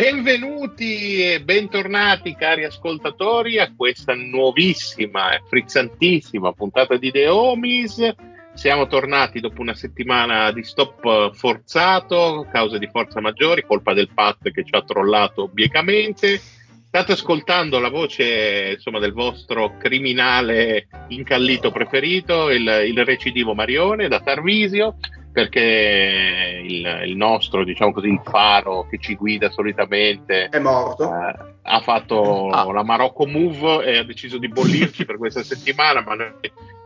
[0.00, 8.14] Benvenuti e bentornati cari ascoltatori a questa nuovissima e frizzantissima puntata di The Homies.
[8.54, 14.52] Siamo tornati dopo una settimana di stop forzato, cause di forza maggiori, colpa del Pat
[14.52, 16.40] che ci ha trollato obliecamente.
[16.86, 24.20] State ascoltando la voce insomma, del vostro criminale incallito preferito, il, il recidivo Marione da
[24.20, 24.94] Tarvisio
[25.32, 31.04] perché il, il, nostro, diciamo così, il faro che ci guida solitamente è morto.
[31.04, 32.70] Eh, ha fatto ah.
[32.72, 36.32] la Marocco Move e ha deciso di bollirci per questa settimana, ma noi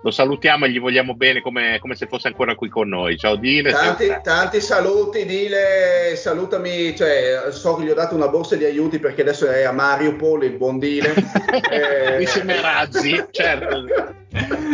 [0.02, 3.16] lo salutiamo e gli vogliamo bene come, come se fosse ancora qui con noi.
[3.16, 3.70] Ciao Dile.
[3.70, 8.98] Tanti, tanti, saluti Dile, salutami, cioè, so che gli ho dato una borsa di aiuti
[8.98, 11.14] perché adesso è a Mario Polo, il buon Dile.
[11.70, 12.20] eh...
[12.20, 13.86] Insieme a Razzi, certo.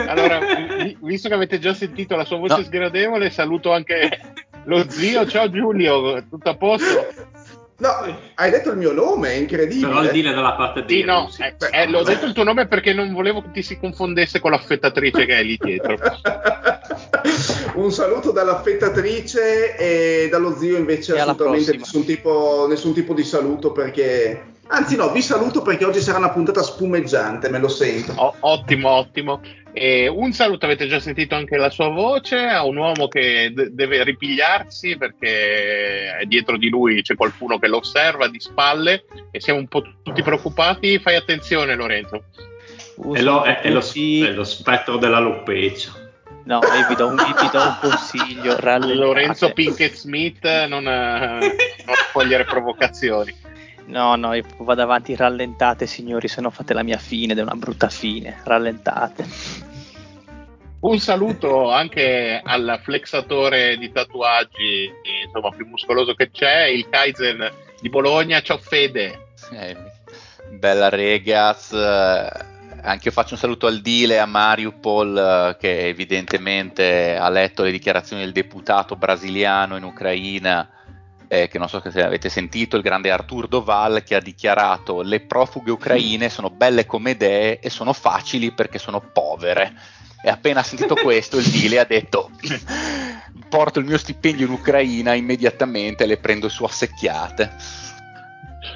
[0.07, 0.41] Allora,
[1.01, 2.63] visto che avete già sentito la sua voce no.
[2.65, 4.21] sgradevole, saluto anche
[4.65, 5.27] lo zio.
[5.27, 7.07] Ciao Giulio, tutto a posto?
[7.81, 7.91] No,
[8.35, 9.87] hai detto il mio nome, è incredibile.
[9.87, 12.67] Però il dire dalla parte di sì, no, eh, eh, l'ho detto il tuo nome
[12.67, 15.97] perché non volevo che ti si confondesse con l'affettatrice che è lì dietro.
[17.75, 23.71] Un saluto dall'affettatrice e dallo zio invece e assolutamente nessun tipo, nessun tipo di saluto
[23.71, 28.13] perché Anzi, no, vi saluto perché oggi sarà una puntata spumeggiante, me lo sento.
[28.17, 29.41] Oh, ottimo, ottimo.
[29.73, 33.69] E un saluto, avete già sentito anche la sua voce, a un uomo che d-
[33.69, 39.59] deve ripigliarsi perché dietro di lui c'è qualcuno che lo osserva di spalle e siamo
[39.59, 40.99] un po' tutti preoccupati.
[40.99, 42.25] Fai attenzione, Lorenzo.
[43.15, 45.93] È lo, è, è, lo, è lo, spettro della Loppecia.
[46.45, 48.57] No, io vi do un, vi do un consiglio.
[48.61, 48.95] Rallentate.
[48.95, 53.47] Lorenzo Pinkett Smith, non, non cogliere provocazioni.
[53.89, 57.43] No, no, io vado avanti, rallentate signori, se no fate la mia fine ed è
[57.43, 59.27] una brutta fine, rallentate.
[60.81, 64.93] Un saluto anche al flexatore di tatuaggi,
[65.25, 67.51] insomma, più muscoloso che c'è, il Kaizen
[67.81, 68.43] di Bologna.
[68.43, 69.31] Ciao Fede.
[69.53, 69.77] Eh,
[70.51, 71.73] bella regas.
[71.73, 78.23] Anche io faccio un saluto al Dile, a Mariupol, che evidentemente ha letto le dichiarazioni
[78.23, 80.69] del deputato brasiliano in Ucraina
[81.29, 85.21] eh, che non so se avete sentito, il grande Artur Doval che ha dichiarato le
[85.21, 89.75] profughe ucraine sono belle come idee e sono facili perché sono povere.
[90.25, 92.31] E appena sentito questo il Dile ha detto
[93.49, 97.87] porto il mio stipendio in Ucraina immediatamente e le prendo su assecchiate.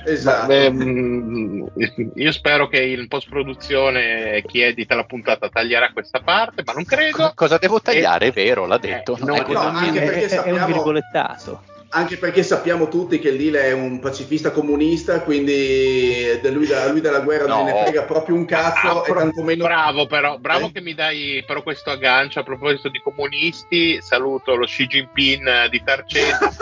[0.04, 0.46] Esatto.
[0.46, 1.66] Beh, mm,
[2.14, 6.84] io spero che in post produzione chi edita la puntata taglierà questa parte, ma non
[6.84, 7.32] credo.
[7.34, 8.26] cosa devo tagliare?
[8.26, 8.28] E...
[8.28, 9.16] È vero, l'ha detto.
[9.16, 10.58] Eh, no, no, anche perché sappiamo...
[10.58, 16.40] è un virgolettato anche perché sappiamo tutti che il Lille è un pacifista comunista, quindi
[16.50, 17.56] lui, da, lui della guerra no.
[17.56, 19.02] non ne frega proprio un cazzo.
[19.02, 19.64] Ah, e tantomeno...
[19.64, 20.72] Bravo, però, bravo eh?
[20.72, 24.00] che mi dai però questo aggancio a proposito di comunisti.
[24.00, 26.50] Saluto lo Xi Jinping di Tarcento.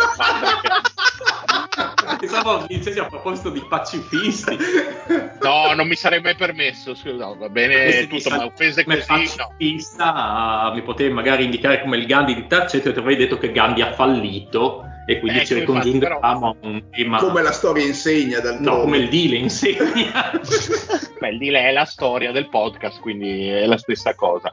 [2.18, 4.58] Pensavo dicessi a proposito di pacifisti.
[5.40, 6.94] No, non mi sarei mai permesso.
[7.04, 9.04] No, va bene tutto, ma offese così.
[9.06, 10.74] Pacifista, no.
[10.74, 13.82] mi potevi magari indicare come il Gandhi di Tarcento e ti avrei detto che Gandhi
[13.82, 18.60] ha fallito e quindi ecco, ci ricongiungevamo a un tema come la storia insegna dal
[18.60, 20.30] no come il Dile insegna
[21.18, 24.52] Beh, il Dile è la storia del podcast quindi è la stessa cosa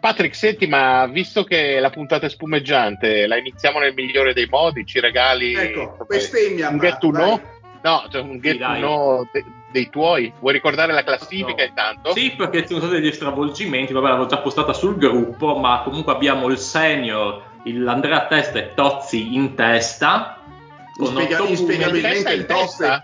[0.00, 4.84] Patrick, senti, ma visto che la puntata è spumeggiante, la iniziamo nel migliore dei modi,
[4.84, 7.40] ci regali ecco, bestemmia, un get to know?
[7.82, 10.30] No, cioè un get to know de- dei tuoi.
[10.40, 11.68] Vuoi ricordare la classifica no.
[11.68, 12.12] intanto?
[12.12, 16.12] Sì, perché ci sono stati degli stravolgimenti, vabbè, l'avevo già postata sul gruppo, ma comunque
[16.12, 20.38] abbiamo il senior l'Andrea Testa e Tozzi in testa,
[20.98, 23.02] Inspiega- inspiegabilmente il tosse.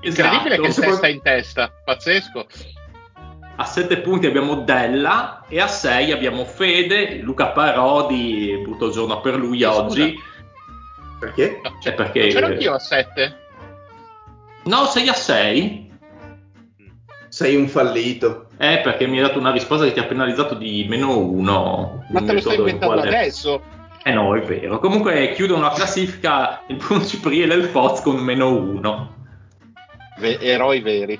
[0.00, 0.80] Incredibile esatto.
[0.80, 2.46] che testa in testa, pazzesco.
[3.56, 9.36] A 7 punti abbiamo Della e a 6 abbiamo Fede, Luca Parodi, brutto giorno per
[9.36, 9.82] lui Scusa.
[9.82, 10.18] oggi.
[11.20, 11.60] Perché?
[11.62, 12.26] No, cioè, perché...
[12.28, 13.36] C'ero anch'io a 7.
[14.64, 15.92] No, sei a 6.
[17.28, 18.48] Sei un fallito.
[18.58, 22.06] Eh, perché mi hai dato una risposta che ti ha penalizzato di meno 1.
[22.10, 23.62] Ma te lo stai inventando adesso?
[24.06, 24.78] Eh no, è vero.
[24.80, 29.14] Comunque chiudono la classifica il buon Cipriele e il Foz con meno 1.
[30.18, 31.18] Ve- eroi veri.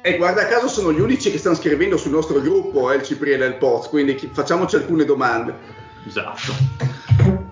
[0.00, 3.44] E guarda caso sono gli unici che stanno scrivendo sul nostro gruppo, eh, il Cipriele
[3.44, 5.54] e il Poz, quindi chi- facciamoci alcune domande.
[6.06, 6.52] Esatto.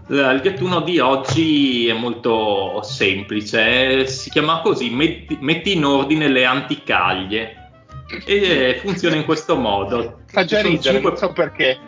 [0.09, 6.45] Il gettuno di oggi è molto semplice, si chiama così, metti, metti in ordine le
[6.45, 7.71] anticaglie
[8.27, 10.21] e funziona in questo modo.
[10.27, 11.11] Fa già ridere, cinque...
[11.11, 11.79] non so perché.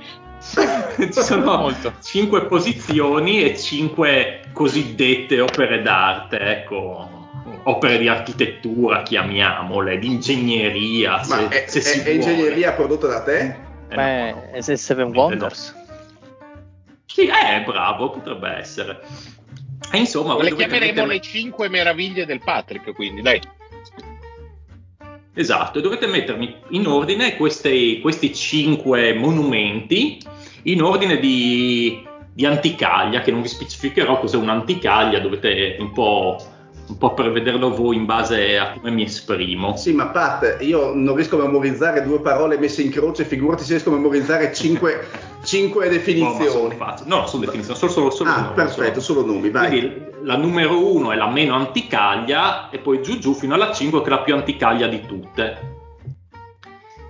[1.12, 1.94] Ci sono molto.
[2.02, 7.22] cinque posizioni e cinque cosiddette opere d'arte, ecco
[7.64, 11.22] opere di architettura, chiamiamole, di ingegneria.
[11.28, 13.40] Ma se, è, se è, è ingegneria prodotta da te?
[13.88, 14.50] Eh, Beh, no.
[14.52, 15.74] è Seven Wonders.
[17.06, 19.00] Sì, eh, bravo, potrebbe essere.
[19.92, 21.06] E insomma, le chiameremo mettere...
[21.06, 23.40] le cinque meraviglie del Patrick, quindi dai.
[25.36, 30.20] Esatto, dovete mettermi in ordine questi, questi cinque monumenti,
[30.64, 32.02] in ordine di,
[32.32, 36.36] di anticaglia, che non vi specificherò cos'è un'anticaglia, dovete un po'
[36.86, 39.76] un po' per vederlo voi in base a come mi esprimo.
[39.76, 43.70] Sì, ma Pat, io non riesco a memorizzare due parole messe in croce, figurati se
[43.70, 45.06] riesco a memorizzare cinque,
[45.44, 46.76] cinque definizioni.
[46.76, 48.54] No, no, sono definizioni, sono solo, solo ah, nomi.
[48.54, 49.68] perfetto, solo, solo nomi, vai.
[49.68, 54.00] Quindi la numero uno è la meno anticaglia e poi giù giù fino alla 5
[54.02, 55.73] che è la più anticaglia di tutte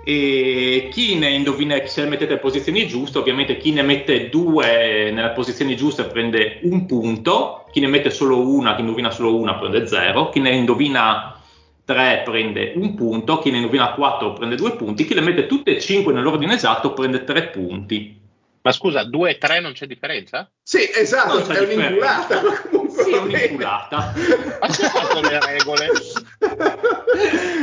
[0.07, 5.11] e chi ne indovina se le mettete in posizioni giuste ovviamente chi ne mette due
[5.11, 9.55] nelle posizioni giuste prende un punto chi ne mette solo una chi indovina solo una
[9.55, 11.41] prende zero chi ne indovina
[11.87, 15.77] tre prende un punto chi ne indovina quattro prende due punti chi le mette tutte
[15.77, 18.24] e cinque nell'ordine esatto prende tre punti
[18.65, 20.51] ma scusa, 2 e 3 non c'è differenza?
[20.63, 22.41] Sì, esatto, è un'inculata.
[22.89, 24.15] Sì, è un'inculata.
[24.59, 25.91] Ma c'è fatto le regole?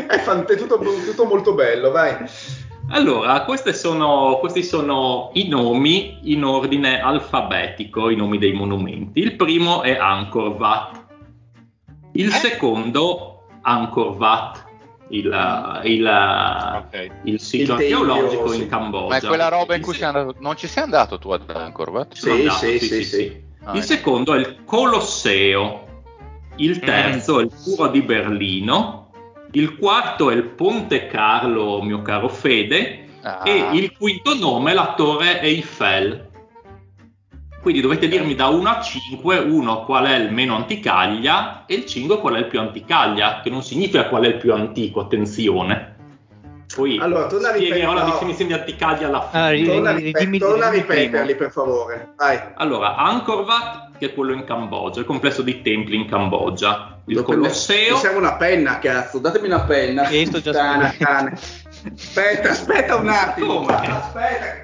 [0.08, 2.18] è, fant- è tutto, tutto, molto bello, vai.
[2.90, 3.44] Allora,
[3.74, 9.22] sono, questi sono i nomi in ordine alfabetico, i nomi dei monumenti.
[9.22, 11.06] Il primo è Angkor Wat.
[12.12, 12.32] Il eh?
[12.32, 14.70] secondo, Angkor Wat
[15.12, 17.12] il, il, okay.
[17.24, 18.62] il sito il archeologico sì.
[18.62, 19.08] in Cambogia.
[19.08, 21.90] Ma è quella roba in cui sei andato, non ci sei andato tu ad Angkor
[21.90, 22.14] Wat?
[22.14, 23.42] Sì, andato, sì, sì, sì, sì.
[23.64, 26.04] Ah, il secondo è il Colosseo,
[26.56, 26.86] il mm.
[26.86, 27.40] terzo mm.
[27.40, 29.12] è il Muro di Berlino,
[29.52, 33.42] il quarto è il Ponte Carlo, mio caro Fede, ah.
[33.44, 36.30] e il quinto nome è la Torre Eiffel.
[37.62, 41.86] Quindi dovete dirmi da 1 a 5, 1 qual è il meno anticaglia e il
[41.86, 46.00] 5 qual è il più anticaglia, che non significa qual è il più antico, attenzione.
[46.76, 49.68] Poi allora, torna spiegherò la definizione di anticaglia alla fine.
[50.40, 52.14] Torna, a ripeterli per favore.
[52.16, 52.40] Vai.
[52.56, 57.00] Allora, Angkor Wat, che è quello in Cambogia, il complesso dei templi in Cambogia.
[57.06, 57.96] Il Dove Colosseo.
[57.96, 60.08] Mi serve una penna, cazzo, datemi una penna.
[60.08, 60.94] E sto già Tana,
[61.94, 63.66] Aspetta, aspetta un attimo.
[63.66, 64.61] Aspetta.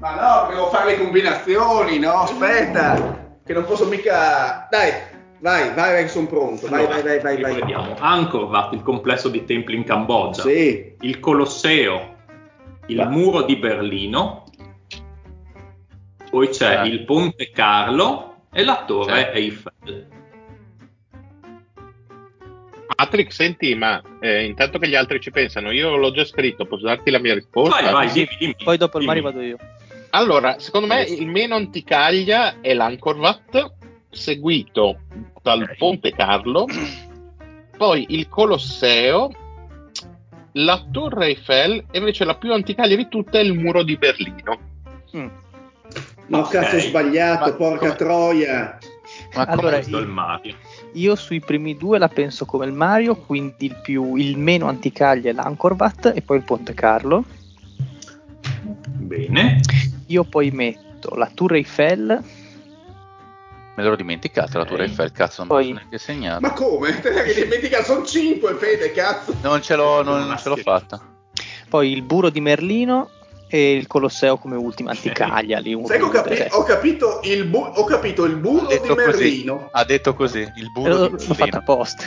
[0.00, 2.22] Ma no, devo fare le combinazioni, no?
[2.22, 4.66] Aspetta, che non posso mica...
[4.70, 4.92] Dai,
[5.40, 6.68] vai, vai, vai, sono pronto.
[6.68, 7.54] Vai, allora, vai, vai, vai.
[7.56, 7.96] Vediamo.
[7.98, 10.40] Angkor Wat, il complesso di templi in Cambogia.
[10.40, 10.96] Sì.
[11.00, 12.16] Il Colosseo,
[12.86, 13.08] il Va.
[13.08, 14.46] muro di Berlino.
[16.30, 16.84] Poi c'è ah.
[16.86, 19.38] il Ponte Carlo e la Torre sì.
[19.38, 20.08] Eiffel.
[22.94, 26.84] Patrick, senti, ma eh, intanto che gli altri ci pensano, io l'ho già scritto, posso
[26.84, 27.82] darti la mia risposta?
[27.82, 29.56] Vai, vai, dimmi, dimmi, Poi dopo il Mario vado io.
[30.10, 33.72] Allora, secondo me il meno anticaglia è l'Angkor Wat,
[34.10, 34.98] seguito
[35.40, 36.66] dal Ponte Carlo,
[37.76, 39.30] poi il Colosseo,
[40.52, 44.58] la Torre Eiffel e invece la più anticaglia di tutte è il muro di Berlino.
[45.16, 45.28] Mm.
[46.26, 46.60] No, okay.
[46.62, 47.94] cazzo, ho sbagliato, Ma porca come...
[47.96, 48.78] troia.
[49.34, 50.54] Ma allora, io, il Mario?
[50.94, 55.30] Io sui primi due la penso come il Mario, quindi il, più, il meno anticaglia
[55.30, 57.24] è l'Angkor Wat e poi il Ponte Carlo.
[58.98, 59.60] Bene.
[60.10, 62.06] Io poi metto la Tour Eiffel.
[63.76, 65.72] Me l'ero dimenticato la Tour Eiffel, cazzo, non poi...
[65.72, 66.40] neanche segnato.
[66.40, 66.98] Ma come?
[67.00, 67.84] Te l'hai dimenticato?
[67.84, 69.36] Sono 5, Fede, cazzo.
[69.42, 71.00] Non ce l'ho, non, non ce l'ho fatta.
[71.68, 73.10] Poi il Buro di Merlino
[73.48, 75.60] e il Colosseo come ultima anticaglia.
[75.60, 79.54] Lì, Sai che ho, capi- ho, capito il bu- ho capito il burro di Merlino.
[79.56, 79.68] Così.
[79.70, 82.02] Ha detto così, il burro L'ho, l'ho fatto apposta.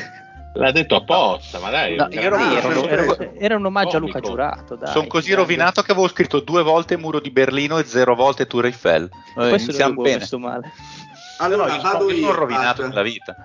[0.55, 1.95] L'ha detto apposta, ma dai.
[1.95, 4.17] No, ero, ah, ero, ero, era un omaggio Comico.
[4.17, 4.79] a Luca Giurato.
[4.86, 5.38] Sono così dai.
[5.38, 9.10] rovinato che avevo scritto due volte Muro di Berlino e zero volte Tour Eiffel.
[9.36, 10.27] Eh, Questo iniziamo bene.
[10.38, 10.72] Male.
[11.39, 12.27] Allora, no, vado io.
[12.27, 13.36] Sono rovinato nella vita.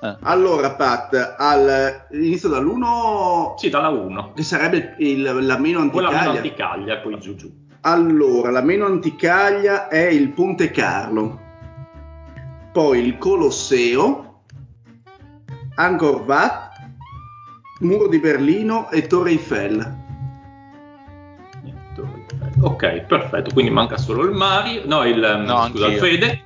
[0.00, 0.16] Eh.
[0.22, 3.54] Allora, Pat, al, inizio dall'1.
[3.56, 4.32] Sì, dalla 1.
[4.34, 6.10] Che sarebbe il, la meno anticaglia.
[6.10, 7.66] la meno anticaglia, poi giù giù.
[7.80, 11.40] Allora, la meno anticaglia è il Ponte Carlo,
[12.72, 14.27] poi il Colosseo,
[15.80, 16.70] Angkor Wat,
[17.80, 19.96] Muro di Berlino e Torre Eiffel.
[22.60, 26.42] Ok, perfetto, quindi manca solo il Mario, no, il, no, scusa, il Fede.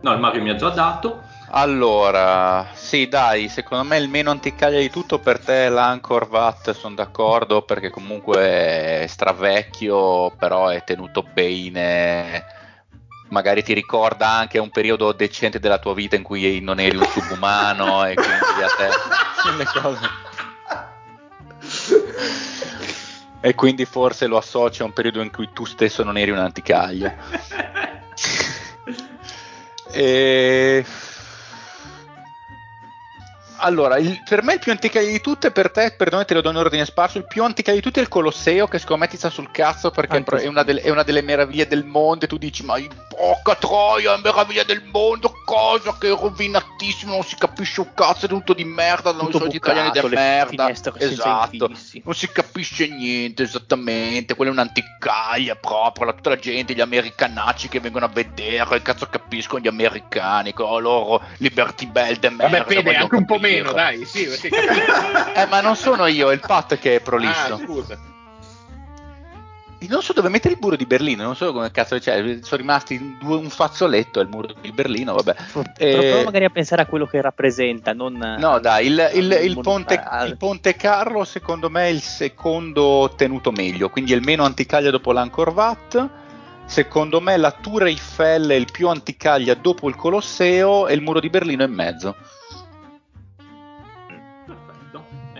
[0.00, 1.20] No, il Mario mi ha già dato.
[1.50, 6.70] Allora, sì, dai, secondo me il meno anticaglia di tutto per te è l'Anchor Vat,
[6.70, 12.56] sono d'accordo perché comunque è stravecchio, però è tenuto bene.
[13.28, 17.06] Magari ti ricorda anche un periodo decente della tua vita in cui non eri un
[17.06, 18.88] subumano e quindi a te
[19.56, 20.08] le cose.
[23.40, 26.38] E quindi forse lo associa a un periodo in cui tu stesso non eri un
[26.38, 27.14] anticaglia.
[29.92, 30.84] e
[33.58, 36.50] allora, il, per me il più anticaglio di tutte, per te, perdone, te lo do
[36.50, 37.18] in ordine sparso.
[37.18, 39.90] Il più anticaglio di tutte è il Colosseo, che secondo me ti sta sul cazzo
[39.90, 42.24] perché è una, delle, è una, delle, meraviglie del mondo.
[42.24, 42.76] E tu dici, ma
[43.08, 48.26] porca troia, è meraviglia del mondo, cosa che è rovinatissimo, non si capisce un cazzo,
[48.26, 50.70] è tutto di merda, non sono italiani di merda.
[50.70, 51.70] Esatto,
[52.04, 54.34] non si capisce niente, esattamente.
[54.34, 59.06] Quella è un'anticaglia proprio, la, tutta la gente, gli americanacci che vengono a vedere, cazzo
[59.06, 62.58] capiscono gli americani, con loro Liberty Bell de merda.
[62.58, 64.24] Vabbè, Fede, anche un po' meno, dai, sì,
[65.34, 67.54] eh, ma non sono io, è il Pat che è prolisso.
[67.54, 68.16] Ah, scusa.
[69.80, 73.16] Non so dove mettere il muro di Berlino, non so come cazzo c'è, sono rimasti
[73.20, 75.36] due, un fazzoletto al muro di Berlino, vabbè.
[75.76, 78.36] Eh, magari a pensare a quello che rappresenta, non...
[78.38, 83.52] No dai, il, il, il, ponte, il, ponte, Carlo secondo me è il secondo tenuto
[83.52, 86.08] meglio, quindi è il meno anticaglia dopo l'Angkor Wat.
[86.66, 91.18] Secondo me la Tour Eiffel è il più anticaglia dopo il Colosseo e il muro
[91.18, 92.14] di Berlino in mezzo.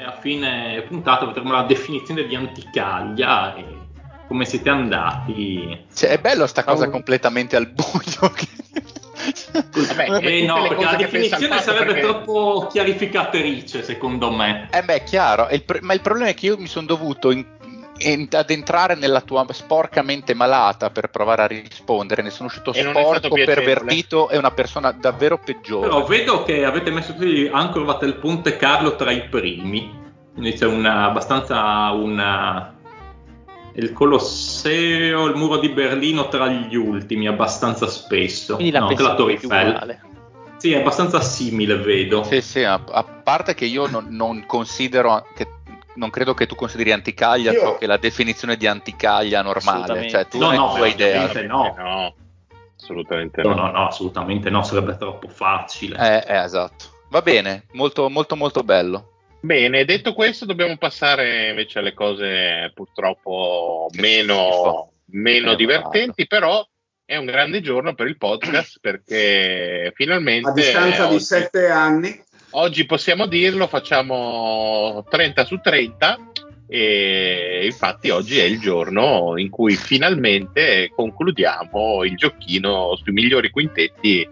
[0.09, 3.65] A fine puntata vedremo la definizione di anticaglia e
[4.27, 5.87] come siete andati.
[5.95, 6.91] Cioè, è bello sta cosa oh.
[6.91, 8.33] completamente al buio.
[9.53, 12.01] Vabbè, eh no, perché la definizione sarebbe perché...
[12.01, 14.69] troppo chiarificatrice, secondo me.
[14.71, 17.45] Eh beh, chiaro, il pro- ma il problema è che io mi sono dovuto in-
[18.31, 23.29] ad entrare nella tua sporca mente malata per provare a rispondere, ne sono uscito sporco,
[23.31, 25.89] pervertito e una persona davvero peggiore.
[25.89, 30.07] Però vedo che avete messo qui Anchor il Ponte Carlo tra i primi.
[30.33, 32.73] Quindi c'è una, abbastanza una,
[33.75, 38.55] il Colosseo, il muro di Berlino tra gli ultimi, abbastanza spesso.
[38.55, 40.07] Quindi la, no, la Torre Eiffel.
[40.59, 42.25] Sì, è abbastanza simile, vedo.
[42.25, 45.47] Sì, sì, a, a parte che io non, non considero, che,
[45.99, 47.61] non credo che tu consideri anticaglia io...
[47.61, 50.09] ciò che è la definizione di anticaglia normale.
[50.09, 51.31] Cioè, tu no, no, tua idea.
[51.43, 51.75] No.
[51.77, 52.15] no.
[52.81, 53.55] Assolutamente no.
[53.55, 55.99] No, no, assolutamente no, sarebbe troppo facile.
[55.99, 56.97] Eh, eh, esatto.
[57.11, 59.13] Va bene, molto, molto, molto bello.
[59.41, 66.65] Bene, detto questo, dobbiamo passare invece alle cose purtroppo meno, meno divertenti, però
[67.05, 70.51] è un grande giorno per il podcast perché finalmente...
[70.51, 72.23] A distanza oggi, di sette anni.
[72.51, 76.19] Oggi possiamo dirlo, facciamo 30 su 30
[76.67, 84.27] e infatti oggi è il giorno in cui finalmente concludiamo il giochino sui migliori quintetti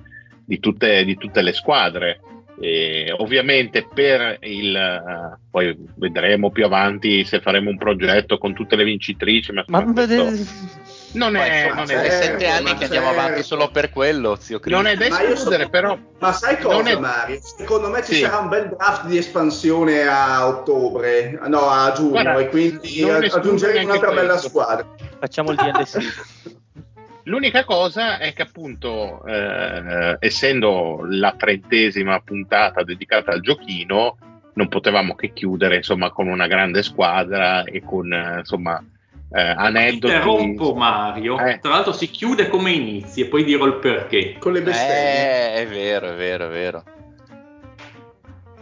[0.44, 2.20] di tutte, di tutte le squadre.
[2.58, 8.76] E ovviamente per il uh, poi vedremo più avanti se faremo un progetto con tutte
[8.76, 9.84] le vincitrici ma, ma
[11.16, 14.80] non è, non è sette anni che andiamo avanti solo per quello zio Cristo.
[14.80, 16.98] non è da escludere so, però ma sai cosa è...
[16.98, 18.20] Mario secondo me ci sì.
[18.20, 23.84] sarà un bel draft di espansione a ottobre no a giugno Guarda, e quindi aggiungeremo
[23.84, 24.86] un'altra bella squadra.
[25.18, 26.54] Facciamo il DLC
[27.26, 34.16] L'unica cosa è che appunto, eh, essendo la trentesima puntata dedicata al giochino,
[34.54, 38.82] non potevamo che chiudere insomma con una grande squadra e con insomma
[39.36, 40.14] eh, aneddoti.
[40.14, 41.58] Interrompo Mario, eh.
[41.58, 44.36] tra l'altro si chiude come inizi e poi dirò il perché.
[44.38, 44.96] Con le bestemmie.
[44.96, 46.84] Eh, è vero, è vero, è vero.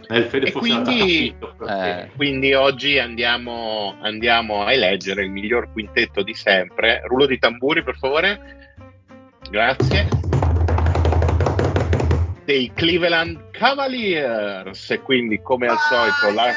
[0.07, 1.33] Eh, il Fede quindi,
[1.67, 2.11] eh.
[2.15, 7.01] quindi, oggi andiamo, andiamo, a eleggere il miglior quintetto di sempre.
[7.05, 8.73] Rullo di tamburi, per favore.
[9.49, 10.09] Grazie.
[12.43, 14.91] Dei Cleveland Cavaliers.
[14.91, 16.51] E quindi, come al solito, la,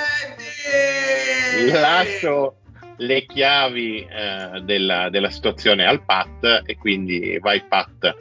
[1.81, 2.57] lascio
[2.99, 6.63] le chiavi eh, della, della situazione al Pat.
[6.65, 8.17] E quindi vai, Pat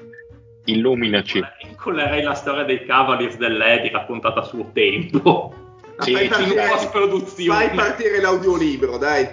[0.66, 1.44] Illuminaci.
[1.70, 5.54] Incollerei la storia dei Cavaliers dell'Edi raccontata a suo tempo.
[6.00, 6.68] Sì, fai, partire,
[7.48, 9.28] fai partire l'audiolibro, dai.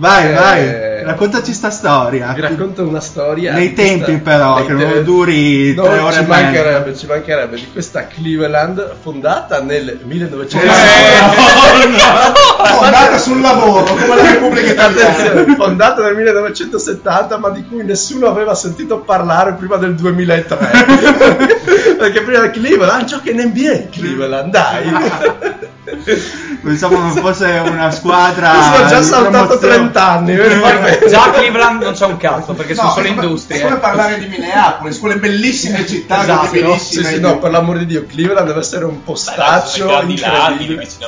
[0.00, 1.04] Vai, eh, vai.
[1.04, 2.32] Raccontaci sta storia.
[2.32, 3.52] Vi racconto una storia.
[3.52, 7.68] Nei tempi questa, però, che non duri no, tre ore ci mancherebbe, ci mancherebbe di
[7.70, 10.66] questa Cleveland fondata nel 1900.
[10.66, 15.54] Eh, no, no, fondata sul lavoro, come la Repubblica Italiana.
[15.54, 20.56] fondata nel 1970, ma di cui nessuno aveva sentito parlare prima del 2003.
[22.00, 25.58] Perché prima Cleveland gioca in NBA Cleveland, dai.
[26.62, 28.52] Pensavo non fosse una squadra.
[28.52, 30.36] Mi sono già saltato 30 anni.
[31.08, 33.60] già Cleveland non c'è un cazzo perché no, sono solo industrie.
[33.60, 36.22] È come parlare di Minneapolis, quelle bellissime città.
[36.22, 36.78] Esatto, no?
[36.78, 39.86] Sì, sì, no, per l'amore di Dio, Cleveland deve essere un postaccio.
[39.86, 40.98] Beh, là, vicino a Minneapolis.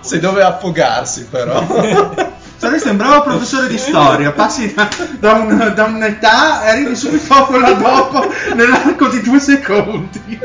[0.00, 2.28] Se dove affogarsi, però.
[2.60, 4.86] Cioè, sembrava professore di storia, passi da,
[5.18, 10.38] da, un, da un'età e arrivi subito a quella dopo nell'arco di due secondi.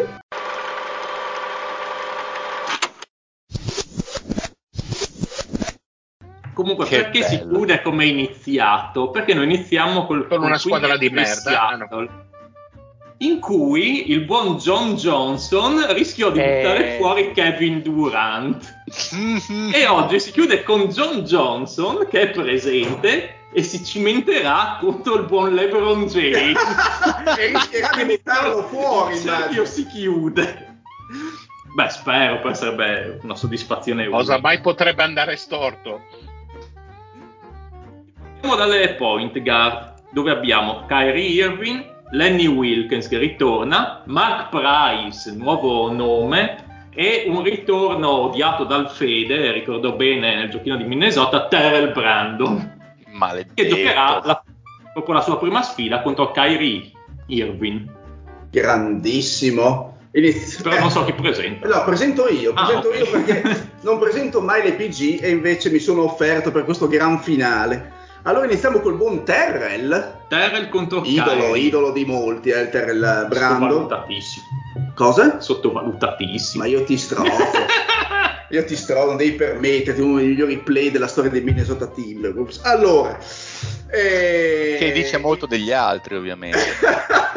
[6.56, 7.30] Comunque, che perché bello.
[7.30, 9.12] si chiude come è iniziato?
[9.12, 11.68] Perché noi iniziamo col, con una squadra di merda.
[11.68, 12.08] Ah,
[13.18, 16.98] in cui il buon John Johnson rischiò di buttare eh...
[16.98, 18.84] fuori Kevin Durant.
[19.72, 25.26] e oggi si chiude con John Johnson che è presente e si cimenterà contro il
[25.26, 26.60] buon LeBron James.
[27.38, 29.16] e rischierà di buttarlo fuori.
[29.52, 30.82] Il si chiude.
[31.76, 34.08] Beh, spero, poi sarebbe una soddisfazione.
[34.08, 36.02] Cosa mai potrebbe andare storto?
[38.46, 45.92] Partiamo dalle point guard, dove abbiamo Kyrie Irving, Lenny Wilkins che ritorna, Mark Price, nuovo
[45.92, 52.94] nome, e un ritorno odiato dal Fede, ricordo bene nel giochino di Minnesota, Terrell Brandon.
[53.14, 53.54] Maledetto.
[53.56, 54.44] Che giocherà la,
[54.94, 56.92] proprio la sua prima sfida contro Kyrie
[57.26, 57.90] Irving.
[58.52, 59.98] Grandissimo.
[60.12, 60.62] Inizio.
[60.62, 61.68] Però non so chi presenta.
[61.68, 63.00] No, presento io, ah, presento okay.
[63.00, 67.20] io perché non presento mai le PG e invece mi sono offerto per questo gran
[67.20, 68.04] finale.
[68.28, 70.22] Allora iniziamo col buon Terrell.
[70.28, 71.68] Terrell contro Idolo, Kyrie.
[71.68, 73.68] idolo di molti, eh, il Terrell Brando.
[73.70, 74.46] Sottovalutatissimo.
[74.96, 75.40] Cosa?
[75.40, 76.64] Sottovalutatissimo.
[76.64, 77.30] Ma io ti strofo.
[78.50, 82.62] io ti strofo, non devi permetterti uno dei migliori play della storia dei Minnesota Timberwolves.
[82.64, 83.16] Allora...
[83.92, 84.76] Eh...
[84.80, 86.58] Che dice molto degli altri, ovviamente.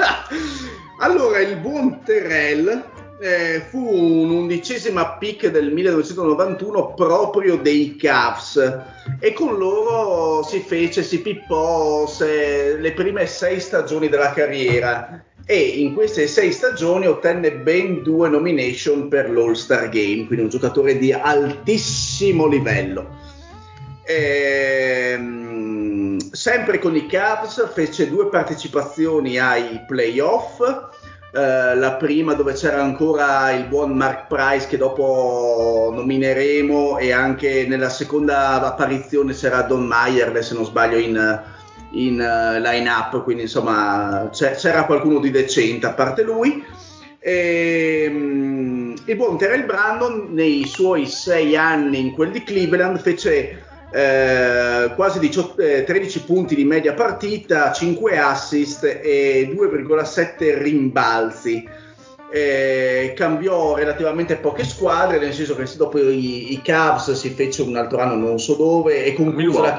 [1.00, 2.82] allora, il buon Terrell
[3.20, 8.80] eh, fu un'undicesima pick del 1991 proprio dei Cavs.
[9.20, 15.22] E con loro si fece, si pippò se, le prime sei stagioni della carriera.
[15.44, 20.98] E in queste sei stagioni ottenne ben due nomination per l'All-Star Game, quindi un giocatore
[20.98, 23.16] di altissimo livello.
[24.04, 25.48] Ehm,
[26.32, 30.60] sempre con i Cavs fece due partecipazioni ai playoff
[31.30, 37.66] eh, la prima dove c'era ancora il buon Mark Price che dopo nomineremo e anche
[37.68, 41.42] nella seconda apparizione c'era Don Mayer se non sbaglio in,
[41.90, 46.64] in uh, line up quindi insomma c'era qualcuno di decente a parte lui.
[47.20, 53.67] E, um, il buon Terrell Brandon nei suoi sei anni in quel di Cleveland fece
[53.90, 61.66] eh, quasi 18, eh, 13 punti di media partita, 5 assist e 2,7 rimbalzi.
[62.30, 67.74] Eh, cambiò relativamente poche squadre, nel senso che dopo i, i, Cavs si fece un
[67.76, 69.78] altro anno non so dove e concluse la,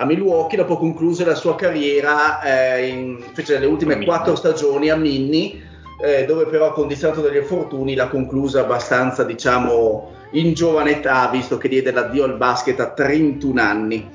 [0.00, 4.96] a Milwaukee, dopo concluse la sua carriera, eh, in, fece le ultime quattro stagioni a
[4.96, 5.60] Minnie,
[6.02, 11.68] eh, dove però condizionato dagli infortuni l'ha conclusa abbastanza diciamo in giovane età, visto che
[11.68, 14.10] diede l'addio al basket a 31 anni.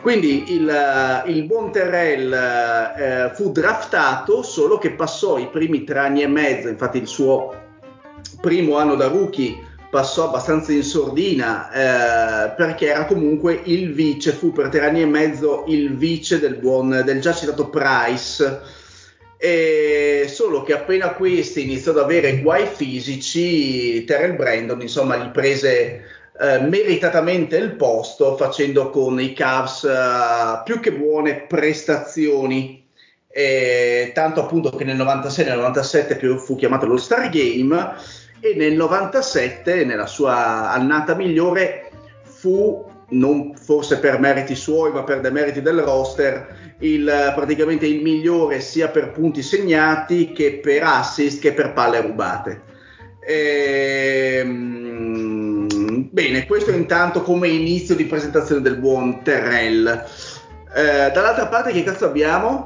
[0.00, 6.00] Quindi il, eh, il buon Terrell eh, fu draftato, solo che passò i primi tre
[6.00, 7.54] anni e mezzo, infatti il suo
[8.40, 14.50] primo anno da rookie passò abbastanza in sordina eh, perché era comunque il vice, fu
[14.50, 18.60] per tre anni e mezzo il vice del, buon, del già citato Price
[19.44, 26.04] e solo che appena questi iniziò ad avere guai fisici, Terrell Brandon insomma gli prese
[26.38, 32.86] eh, meritatamente il posto facendo con i Cavs eh, più che buone prestazioni.
[33.26, 37.94] E tanto appunto che nel 96 nel 97 fu chiamato lo Star Game
[38.38, 41.90] e nel 97 nella sua annata migliore
[42.22, 48.60] fu non forse per meriti suoi ma per demeriti del roster il, praticamente il migliore
[48.60, 52.70] sia per punti segnati che per assist che per palle rubate.
[53.24, 54.48] Ehm,
[56.10, 60.04] bene, questo intanto come inizio di presentazione del buon Terrell.
[60.74, 62.64] Eh, dall'altra parte che cazzo abbiamo?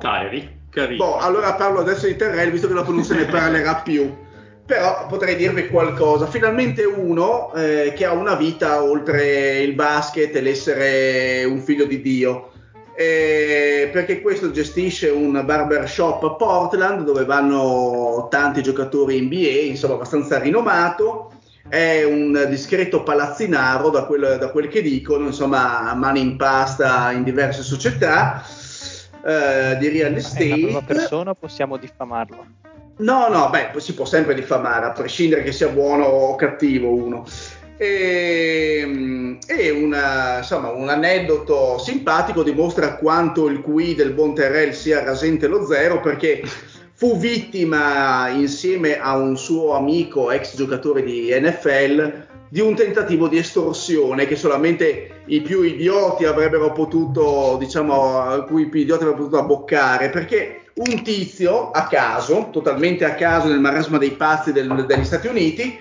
[0.70, 0.96] Kyrie.
[0.96, 4.24] Boh, allora parlo adesso di Terrell visto che dopo non se ne parlerà più.
[4.66, 6.26] Però potrei dirvi qualcosa.
[6.26, 12.02] Finalmente uno eh, che ha una vita oltre il basket e l'essere un figlio di
[12.02, 12.50] Dio
[12.96, 20.38] eh, perché questo gestisce un barbershop a Portland dove vanno tanti giocatori NBA, insomma abbastanza
[20.38, 21.32] rinomato.
[21.68, 27.22] È un discreto palazzinaro da quel, da quel che dicono, insomma, mani in pasta in
[27.22, 28.42] diverse società
[29.22, 30.54] eh, di real estate.
[30.54, 32.46] È una persona possiamo diffamarlo?
[32.98, 37.26] No, no, beh, si può sempre diffamare, a prescindere che sia buono o cattivo uno.
[37.78, 45.04] E, e una, insomma, un aneddoto simpatico dimostra quanto il QI del buon Terrell sia
[45.04, 46.42] rasente lo zero perché
[46.94, 53.38] fu vittima insieme a un suo amico ex giocatore di NFL di un tentativo di
[53.38, 59.42] estorsione che solamente i più idioti avrebbero potuto, diciamo, cui i più idioti avrebbero potuto
[59.42, 65.04] abboccare perché un tizio a caso, totalmente a caso nel marasma dei pazzi del, degli
[65.04, 65.78] Stati Uniti,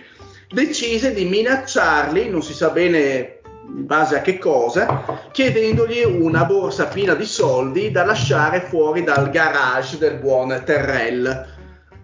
[0.50, 6.86] decise di minacciarli, non si sa bene in base a che cosa, chiedendogli una borsa
[6.86, 11.54] piena di soldi da lasciare fuori dal garage del buon Terrell.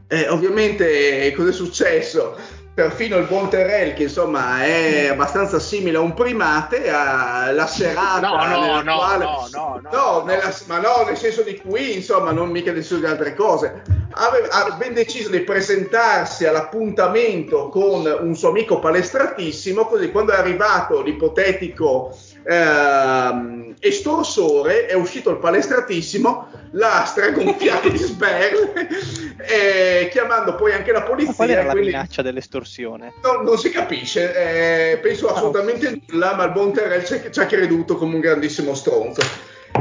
[0.08, 2.36] Eh, ovviamente cosa è successo?
[2.74, 8.28] Perfino il buon Terrell, che insomma è abbastanza simile a un primate, ha la serata
[8.28, 9.24] no, no, no, quale...
[9.26, 10.54] No, no, no, nella...
[10.68, 13.82] ma no, nel senso di qui, insomma, non mica nel senso di altre cose.
[14.14, 20.38] Aveva, ha ben deciso di presentarsi all'appuntamento con un suo amico palestratissimo, così quando è
[20.38, 28.74] arrivato l'ipotetico eh, estorsore, è uscito il palestratissimo, l'ha stragonfiato di sberle,
[29.38, 31.30] eh, chiamando poi anche la polizia.
[31.30, 31.90] Ma qual era la quindi...
[31.90, 33.14] minaccia dell'estorsione?
[33.24, 37.46] No, non si capisce, eh, penso ah, assolutamente nulla, ma il buon Terrell ci ha
[37.46, 39.22] creduto come un grandissimo stronzo.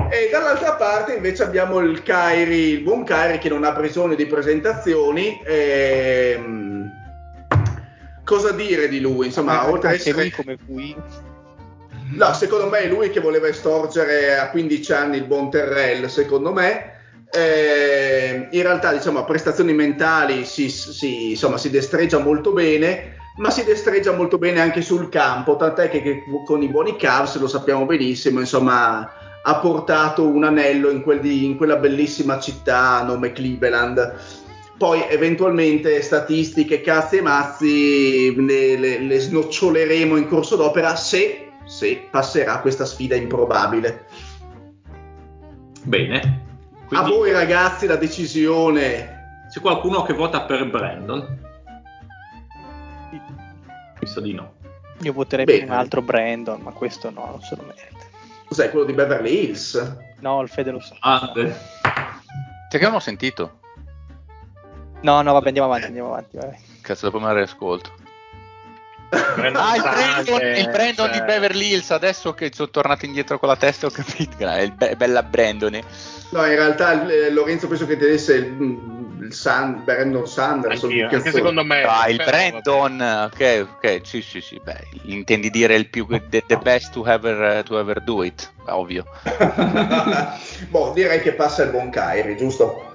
[0.08, 4.26] E dall'altra parte invece abbiamo il Kairi, il buon Kairi che non ha bisogno di
[4.26, 5.40] presentazioni.
[5.44, 6.88] Ehm,
[8.24, 9.26] cosa dire di lui?
[9.26, 10.22] Insomma, oltre a essere...
[10.22, 10.96] lui come qui
[12.12, 16.52] No, secondo me è lui che voleva estorgere a 15 anni il buon Terrell, secondo
[16.52, 16.98] me.
[17.32, 23.50] Eh, in realtà, diciamo, a prestazioni mentali si, si, insomma, si destreggia molto bene, ma
[23.50, 27.46] si destreggia molto bene anche sul campo, tant'è che, che con i buoni Cavs, lo
[27.46, 33.04] sappiamo benissimo, insomma, ha portato un anello in, quel di, in quella bellissima città a
[33.04, 34.38] nome Cleveland
[34.80, 42.08] poi eventualmente statistiche, cazzi e mazzi le, le, le, snoccioleremo in corso d'opera se se
[42.10, 44.06] passerà questa sfida improbabile.
[45.84, 46.48] Bene.
[46.88, 49.44] Quindi, a voi ragazzi la decisione.
[49.48, 51.38] C'è qualcuno che vota per Brandon?
[54.00, 54.54] Visto di no.
[55.02, 55.58] Io voterei Bene.
[55.60, 58.04] per un altro Brandon, ma questo no, non se lo merita.
[58.46, 59.96] Cos'è quello di Beverly Hills?
[60.18, 60.96] No, il Fede lo sa.
[60.98, 61.54] Ah, beh.
[62.80, 63.60] Non ho sentito?
[65.02, 66.36] No, no, vabbè, andiamo avanti, andiamo avanti.
[66.36, 66.58] Vai.
[66.80, 67.99] Cazzo, dopo me riascolto
[69.10, 71.18] ah, il Brandon, il Brandon cioè...
[71.18, 74.72] di Beverly Hills, adesso che sono tornato indietro con la testa ho capito, è il
[74.72, 75.80] be- bella Brandon.
[76.30, 78.78] No, in realtà eh, Lorenzo penso che desse il,
[79.20, 80.84] il San, Brandon Sanders.
[80.84, 81.82] Anche, anche secondo me.
[81.82, 86.56] Ah, il Brandon, ok, ok, sì, sì, sì, beh, intendi dire il più, the, the
[86.58, 89.04] best to ever, to ever do it, ovvio.
[90.70, 92.89] boh, direi che passa il buon Kyrie, giusto?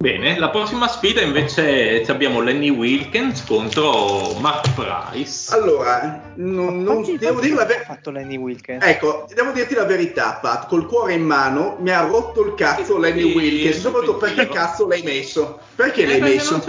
[0.00, 5.54] Bene, la prossima sfida invece abbiamo Lenny Wilkins contro Mark Price.
[5.54, 7.84] Allora, non, non devo dire la verità.
[7.84, 8.82] fatto Lenny Wilkins.
[8.82, 12.94] Ecco, devo dirti la verità, Pat, col cuore in mano mi ha rotto il cazzo
[12.94, 15.60] sì, Lenny Wilkins, soprattutto perché cazzo l'hai messo?
[15.74, 16.62] Perché eh, l'hai messo?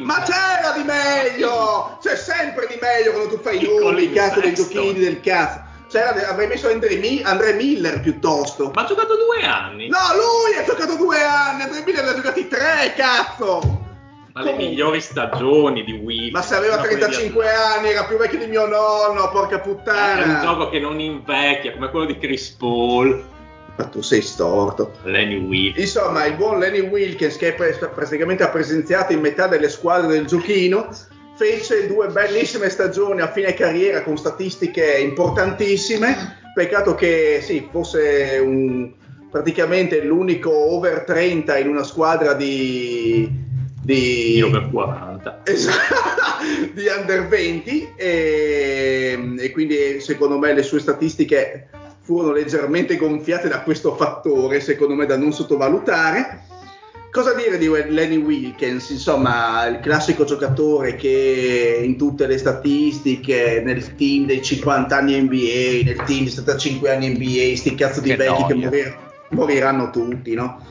[0.00, 1.98] Ma c'era di meglio!
[2.00, 5.66] C'è sempre di meglio quando tu fai i nomi, cazzo dei giochini del cazzo.
[5.88, 8.70] Cioè, avrei messo Andre, Andre, Miller piuttosto.
[8.74, 9.88] Ma ha giocato due anni.
[9.88, 11.62] No, lui ha giocato due anni.
[11.62, 13.86] Andre Miller ne ha giocati tre, cazzo.
[14.34, 14.62] Ma Comunque.
[14.62, 16.30] le migliori stagioni di Wii.
[16.30, 20.22] Ma se aveva 35 anni, era più vecchio di mio nonno, porca puttana.
[20.22, 23.24] È un gioco che non invecchia, come quello di Chris Paul.
[23.76, 24.92] Ma tu sei storto.
[25.04, 25.94] Lenny Wilkins.
[25.94, 30.88] Insomma, il buon Lenny Wilkins, che praticamente ha presenziato in metà delle squadre del giochino
[31.38, 36.36] fece due bellissime stagioni a fine carriera con statistiche importantissime.
[36.52, 38.92] Peccato che sì, fosse un,
[39.30, 43.30] praticamente l'unico over 30 in una squadra di,
[43.80, 45.94] di, di over 40 esatto,
[46.74, 51.68] di under 20 e, e, quindi secondo me le sue statistiche
[52.00, 56.46] furono leggermente gonfiate da questo fattore secondo me da non sottovalutare
[57.10, 58.90] Cosa dire di Lenny Wilkins?
[58.90, 65.84] Insomma, il classico giocatore che in tutte le statistiche, nel team dei 50 anni NBA,
[65.84, 68.46] nel team di 75 anni NBA, sti cazzo di che vecchi noia.
[68.46, 68.96] che morir-
[69.30, 70.64] moriranno tutti, no?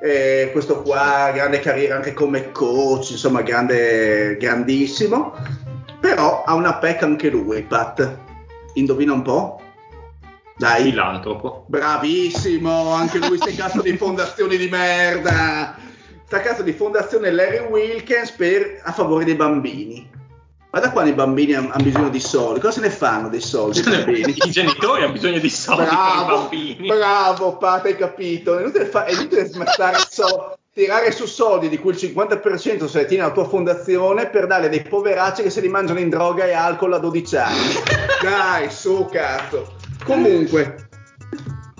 [0.00, 5.34] Eh, questo qua, grande carriera anche come coach, insomma, grande, grandissimo.
[6.00, 8.18] Però ha una pecca anche lui, Pat.
[8.74, 9.60] Indovina un po'?
[10.56, 10.84] Dai.
[10.84, 11.64] Filantropo.
[11.68, 15.81] Bravissimo, anche lui sta cazzo di fondazioni di merda.
[16.32, 20.08] Sta cazzo di fondazione Larry Wilkins per, a favore dei bambini.
[20.70, 22.58] Ma da quando i bambini hanno bisogno di soldi?
[22.58, 23.80] Cosa se ne fanno dei soldi?
[23.80, 26.88] I genitori hanno bisogno di soldi bravo, per i bambini.
[26.88, 28.56] Bravo, Pat, hai capito.
[28.56, 29.46] È inutile, fa- è inutile
[30.08, 34.46] so- tirare su soldi di cui il 50% se ne tiene la tua fondazione per
[34.46, 37.74] dare dei poveracci che se li mangiano in droga e alcol a 12 anni.
[38.24, 39.74] Dai, su cazzo.
[40.02, 40.88] Comunque,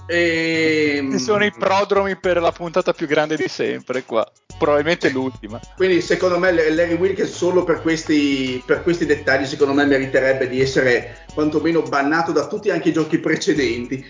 [0.06, 1.16] ehm...
[1.16, 4.30] sono i prodromi per la puntata più grande di sempre qua.
[4.58, 5.60] Probabilmente l'ultima.
[5.76, 10.60] Quindi secondo me Larry Wilkins solo per questi, per questi dettagli secondo me meriterebbe di
[10.60, 14.06] essere quantomeno bannato da tutti anche i giochi precedenti.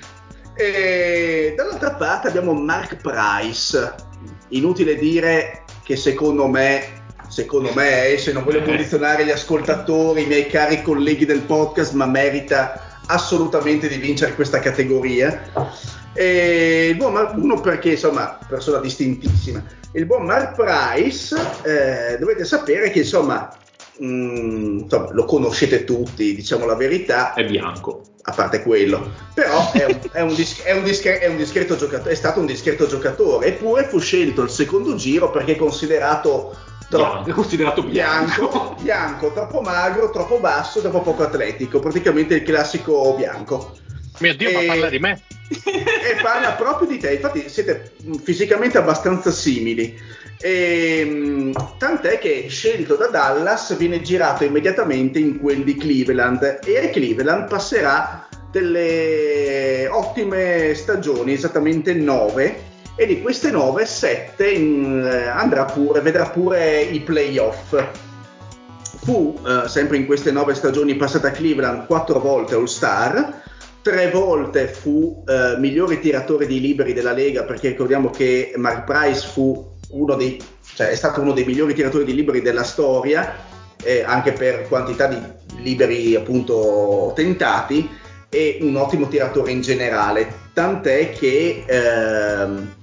[0.55, 3.95] E dall'altra parte abbiamo Mark Price.
[4.49, 7.01] Inutile dire che secondo me
[7.33, 11.95] secondo me, eh, se non voglio condizionare gli ascoltatori, i miei cari colleghi del podcast,
[11.95, 15.81] ma merita assolutamente di vincere questa categoria.
[16.15, 19.63] E il buon Mark, uno perché insomma persona distintissima.
[19.93, 23.55] Il buon Mark Price eh, dovete sapere che insomma,
[23.99, 27.35] mh, mm, insomma, lo conoscete tutti diciamo la verità.
[27.35, 28.03] È bianco.
[28.25, 29.11] A parte quello.
[29.35, 32.39] Però è un, è un, dis- è un, discre- è un discreto giocatore è stato
[32.39, 36.55] un discreto giocatore eppure fu scelto il secondo giro perché è considerato
[36.93, 38.49] Troppo, bianco, considerato bianco.
[38.49, 43.77] bianco, bianco, troppo magro, troppo basso, troppo poco atletico, praticamente il classico bianco.
[44.19, 44.53] Mio Dio, e...
[44.53, 45.23] ma parla di me.
[45.65, 49.99] e parla proprio di te, infatti siete fisicamente abbastanza simili.
[50.39, 56.91] E, tant'è che scelto da Dallas viene girato immediatamente in quel di Cleveland e a
[56.91, 65.65] Cleveland passerà delle ottime stagioni, esattamente nove e di queste 9, 7 in, eh, andrà
[65.65, 67.83] pure, vedrà pure i playoff.
[69.05, 73.43] Fu eh, sempre in queste 9 stagioni passate a Cleveland 4 volte All-Star,
[73.83, 79.27] 3 volte fu eh, migliore tiratore di liberi della Lega perché ricordiamo che Mark Price
[80.17, 80.41] dei,
[80.75, 83.35] cioè è stato uno dei migliori tiratori di liberi della storia,
[83.83, 85.19] eh, anche per quantità di
[85.57, 87.89] liberi appunto tentati
[88.29, 92.75] e un ottimo tiratore in generale, tant'è che ehm,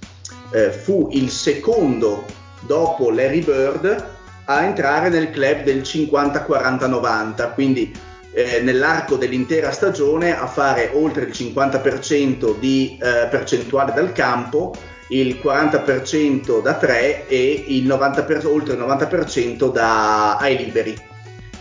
[0.52, 2.26] eh, fu il secondo
[2.62, 4.08] dopo Larry Bird
[4.46, 7.96] a entrare nel club del 50-40-90, quindi
[8.32, 14.74] eh, nell'arco dell'intera stagione a fare oltre il 50% di eh, percentuale dal campo,
[15.10, 21.09] il 40% da 3 e il 90%, oltre il 90% da, ai liberi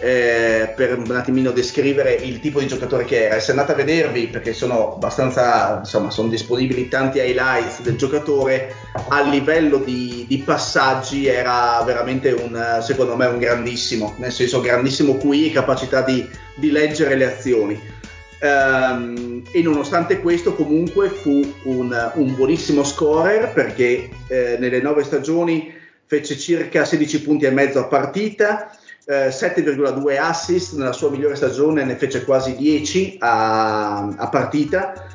[0.01, 3.37] eh, per un attimino descrivere il tipo di giocatore che era.
[3.37, 8.75] E se andate a vedervi, perché sono abbastanza, insomma, sono disponibili tanti highlights del giocatore,
[9.09, 15.15] a livello di, di passaggi era veramente un, secondo me, un grandissimo, nel senso grandissimo
[15.15, 17.97] qui, capacità di, di leggere le azioni.
[18.41, 25.75] Um, e nonostante questo comunque fu un, un buonissimo scorer perché eh, nelle nove stagioni
[26.07, 28.78] fece circa 16 punti e mezzo a partita,
[29.09, 35.07] 7,2 eh, assist nella sua migliore stagione, ne fece quasi 10 a, a partita.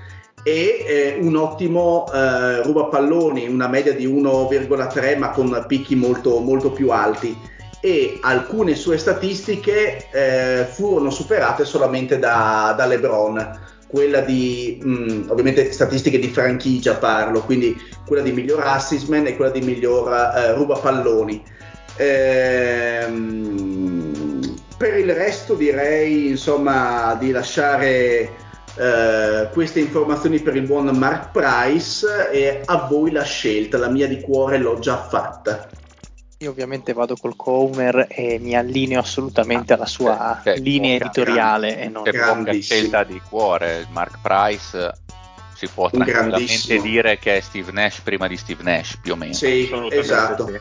[0.46, 6.72] E eh, un ottimo eh, rubapalloni, una media di 1,3 ma con picchi molto, molto
[6.72, 7.38] più alti.
[7.80, 13.60] E alcune sue statistiche eh, furono superate solamente da, da LeBron.
[13.88, 19.28] Quella di mh, mm, ovviamente statistiche di franchigia parlo quindi quella di miglior assist man
[19.28, 21.44] e quella di miglior eh, rubapalloni
[21.98, 23.84] Ehm,
[24.78, 28.42] per il resto direi insomma di lasciare
[28.76, 34.08] eh, queste informazioni per il buon Mark Price e a voi la scelta, la mia
[34.08, 35.70] di cuore l'ho già fatta.
[36.40, 41.80] Io ovviamente vado col Comer e mi allineo assolutamente alla sua ah, linea editoriale.
[41.80, 42.04] E non...
[42.04, 44.92] Poca scelta di cuore, Mark Price
[45.54, 49.34] si può tranquillamente dire che è Steve Nash prima di Steve Nash più o meno.
[49.34, 50.48] Sì, esatto.
[50.48, 50.60] Sì.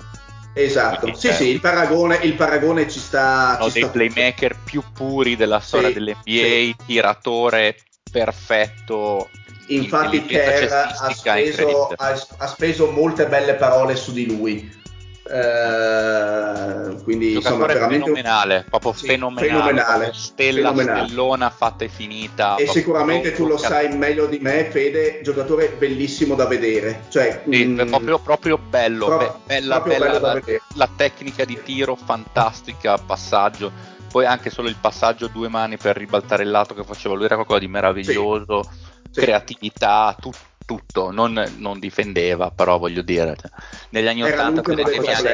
[0.54, 3.56] Esatto, sì, sì, il paragone, il paragone ci sta.
[3.58, 6.76] Uno dei sta playmaker più puri della storia sì, dell'NBA, sì.
[6.86, 7.76] tiratore
[8.10, 9.28] perfetto.
[9.68, 14.80] Infatti, Kerr ha, ha speso molte belle parole su di lui.
[15.24, 21.06] Eh, quindi insomma veramente fenomenale proprio sì, fenomenale, fenomenale stella fenomenale.
[21.06, 26.34] stellona fatta e finita e sicuramente tu lo sai meglio di me Fede giocatore bellissimo
[26.34, 30.42] da vedere cioè, sì, mh, mm, proprio, proprio, bello pro- be- bella, bella la,
[30.74, 33.70] la, tecnica di tiro fantastica passaggio
[34.10, 37.26] poi anche solo il passaggio a due mani per ribaltare il lato che faceva lui
[37.26, 38.68] era qualcosa di meraviglioso
[39.08, 43.50] sì, creatività tutto tutto, non, non difendeva, però voglio dire, cioè,
[43.90, 44.84] negli anni 80 te ne,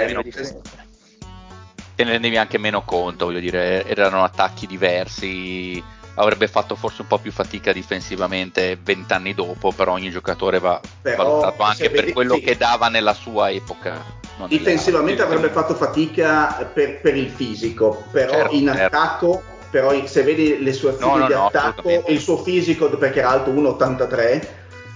[0.07, 5.83] meno, te ne rendevi anche meno conto, voglio dire, erano attacchi diversi,
[6.19, 11.25] avrebbe fatto forse un po' più fatica difensivamente vent'anni dopo, però ogni giocatore va però,
[11.25, 12.41] valutato anche per vedi, quello sì.
[12.41, 14.27] che dava nella sua epoca.
[14.47, 18.97] Difensivamente avrebbe fatto fatica per, per il fisico, però certo, in certo.
[18.97, 22.89] attacco, però se vedi le sue azioni no, no, di no, attacco, il suo fisico,
[22.91, 24.47] perché era alto 1,83,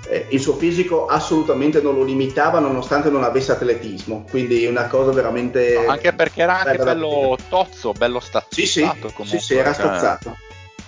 [0.09, 5.13] eh, il suo fisico assolutamente non lo limitava nonostante non avesse atletismo, quindi una cosa
[5.13, 5.81] veramente...
[5.85, 8.55] No, anche perché era anche bello tozzo, bello stazzato.
[8.55, 10.37] Sì, sì, comunque, sì, sì era cioè, stazzato.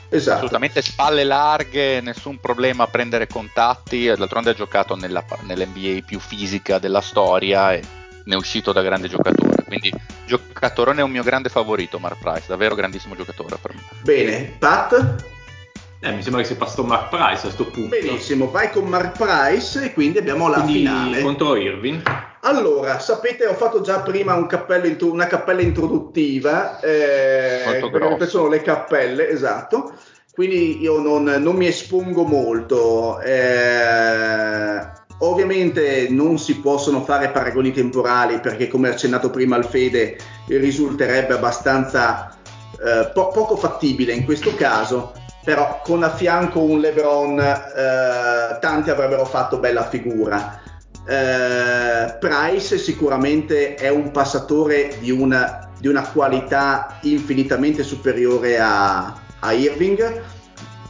[0.09, 0.37] Esatto.
[0.37, 6.79] Assolutamente spalle larghe, nessun problema a prendere contatti, d'altronde ha giocato nella, nell'NBA più fisica
[6.79, 7.83] della storia e
[8.25, 9.93] ne è uscito da grande giocatore, quindi
[10.25, 13.83] giocatore è un mio grande favorito Mark Price, davvero grandissimo giocatore per me.
[14.03, 15.33] Bene, Pat?
[16.05, 17.97] Eh, mi sembra che sia passato Mark Price a questo punto.
[17.97, 21.23] Benissimo, vai con Mark Price e quindi abbiamo la quindi finale.
[21.23, 22.03] contro Irving.
[22.43, 28.61] Allora, sapete, ho fatto già prima un cappello, una cappella introduttiva, eh, perché sono le
[28.61, 29.95] cappelle, esatto,
[30.35, 33.19] quindi io non, non mi espongo molto.
[33.21, 34.87] Eh,
[35.21, 42.37] ovviamente non si possono fare paragoni temporali perché, come accennato prima al Fede, risulterebbe abbastanza
[42.73, 48.91] eh, po- poco fattibile in questo caso però con a fianco un LeBron eh, tanti
[48.91, 50.61] avrebbero fatto bella figura.
[51.07, 59.53] Eh, Price sicuramente è un passatore di una, di una qualità infinitamente superiore a, a,
[59.53, 60.23] Irving,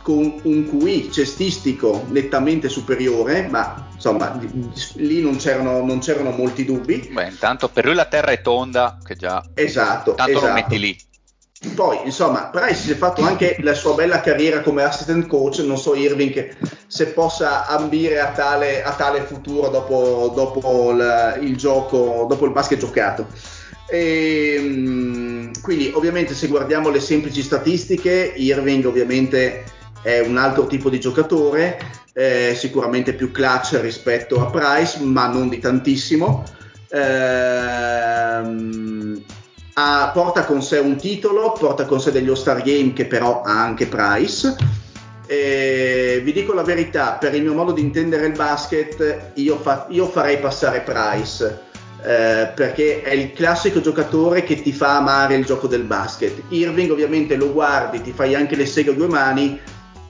[0.02, 4.38] con un QI cestistico nettamente superiore, ma insomma
[4.94, 7.10] lì non c'erano, non c'erano molti dubbi.
[7.12, 9.42] Beh, intanto per lui la terra è tonda, che già...
[9.54, 10.14] Esatto.
[10.14, 10.46] Tanto esatto.
[10.46, 10.96] lo metti lì.
[11.70, 15.78] Poi, insomma, Price si è fatto anche la sua bella carriera come assistant coach, non
[15.78, 22.26] so Irving se possa ambire a tale, a tale futuro dopo, dopo il, il, gioco,
[22.28, 23.26] dopo il basket giocato.
[23.88, 29.64] E, ehm, quindi, ovviamente, se guardiamo le semplici statistiche, Irving ovviamente
[30.02, 31.78] è un altro tipo di giocatore,
[32.12, 36.44] eh, sicuramente più clutch rispetto a Price, ma non di tantissimo.
[36.90, 37.94] Ehm,
[39.74, 43.62] ha, porta con sé un titolo, porta con sé degli All-Star Game che però ha
[43.62, 44.56] anche Price.
[45.26, 49.86] E vi dico la verità, per il mio modo di intendere il basket, io, fa,
[49.88, 51.72] io farei passare Price.
[52.06, 56.42] Eh, perché è il classico giocatore che ti fa amare il gioco del basket.
[56.48, 59.58] Irving ovviamente lo guardi, ti fai anche le seghe a due mani,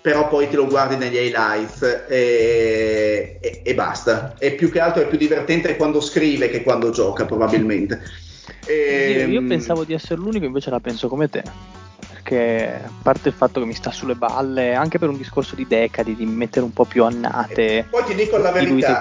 [0.01, 4.35] però poi te lo guardi negli highlights e, e, e basta.
[4.39, 8.03] E più che altro è più divertente quando scrive che quando gioca probabilmente.
[8.67, 9.27] E...
[9.29, 11.43] Io, ehm, pensavo di essere l'unico, invece la penso come te.
[12.09, 15.67] Perché a parte il fatto che mi sta sulle balle, anche per un discorso di
[15.67, 17.87] decadi, di mettere un po' più annate.
[17.91, 18.99] Poi ti dico la verità,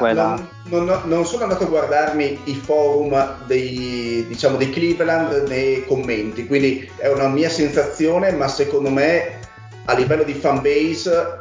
[0.65, 6.45] non, non, non, sono andato a guardarmi i forum dei, diciamo, dei Cleveland nei commenti,
[6.45, 9.39] quindi è una mia sensazione, ma secondo me
[9.85, 11.37] a livello di fanbase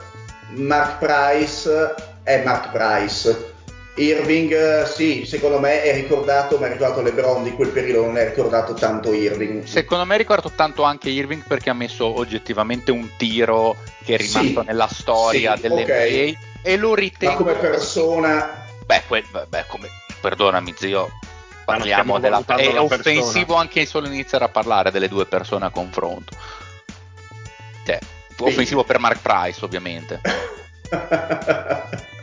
[0.55, 3.52] Mark Price è Mark Price
[3.95, 8.25] Irving, sì, secondo me è ricordato, ma è ricordato LeBron di quel periodo, non è
[8.25, 9.65] ricordato tanto Irving.
[9.65, 14.17] Secondo me è ricordato tanto anche Irving perché ha messo oggettivamente un tiro che è
[14.17, 16.39] rimasto sì, nella storia sì, dell'NBA okay.
[16.63, 17.45] e lo ritengo...
[17.45, 18.65] Ma come persona...
[18.87, 19.89] Beh, que- beh come...
[20.23, 21.11] perdonami zio,
[21.67, 22.43] parliamo della...
[22.47, 23.59] È offensivo persona.
[23.61, 26.35] anche solo iniziare a parlare delle due persone a confronto.
[27.85, 27.99] Cioè,
[28.39, 30.21] offensivo per Mark Price ovviamente.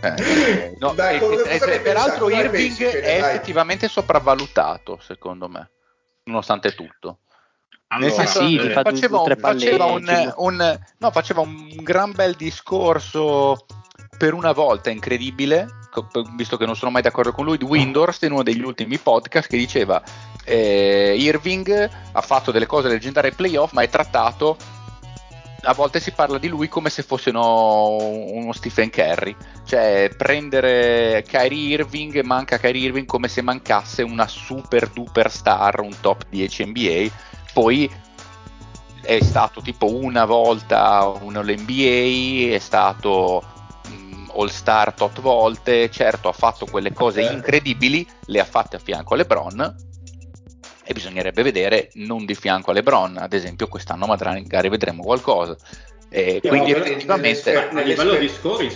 [0.01, 3.29] Eh, no, dai, cosa, eh, cosa peraltro Irving pensi, è dai.
[3.31, 5.71] effettivamente sopravvalutato, secondo me,
[6.23, 7.19] nonostante tutto.
[7.87, 13.65] Allora, sì, eh, faceva, un, faceva, un, un, no, faceva un gran bel discorso
[14.17, 15.67] per una volta incredibile,
[16.35, 19.49] visto che non sono mai d'accordo con lui, di Windows in uno degli ultimi podcast
[19.49, 20.01] che diceva
[20.45, 24.57] eh, Irving ha fatto delle cose leggendarie ai playoff ma è trattato
[25.63, 31.23] a volte si parla di lui come se fosse uno, uno Stephen Curry, cioè prendere
[31.27, 36.65] Kyrie Irving manca Kyrie Irving come se mancasse una super duper star, un top 10
[36.65, 37.07] NBA,
[37.53, 37.89] poi
[39.01, 43.43] è stato tipo una volta un NBA, è stato
[43.87, 47.35] um, All Star tot volte, certo ha fatto quelle cose certo.
[47.35, 49.88] incredibili, le ha fatte a fianco a LeBron,
[50.89, 55.55] e bisognerebbe vedere non di fianco a LeBron, ad esempio quest'anno magari vedremo qualcosa.
[56.09, 58.71] E quindi effettivamente a livello di scoring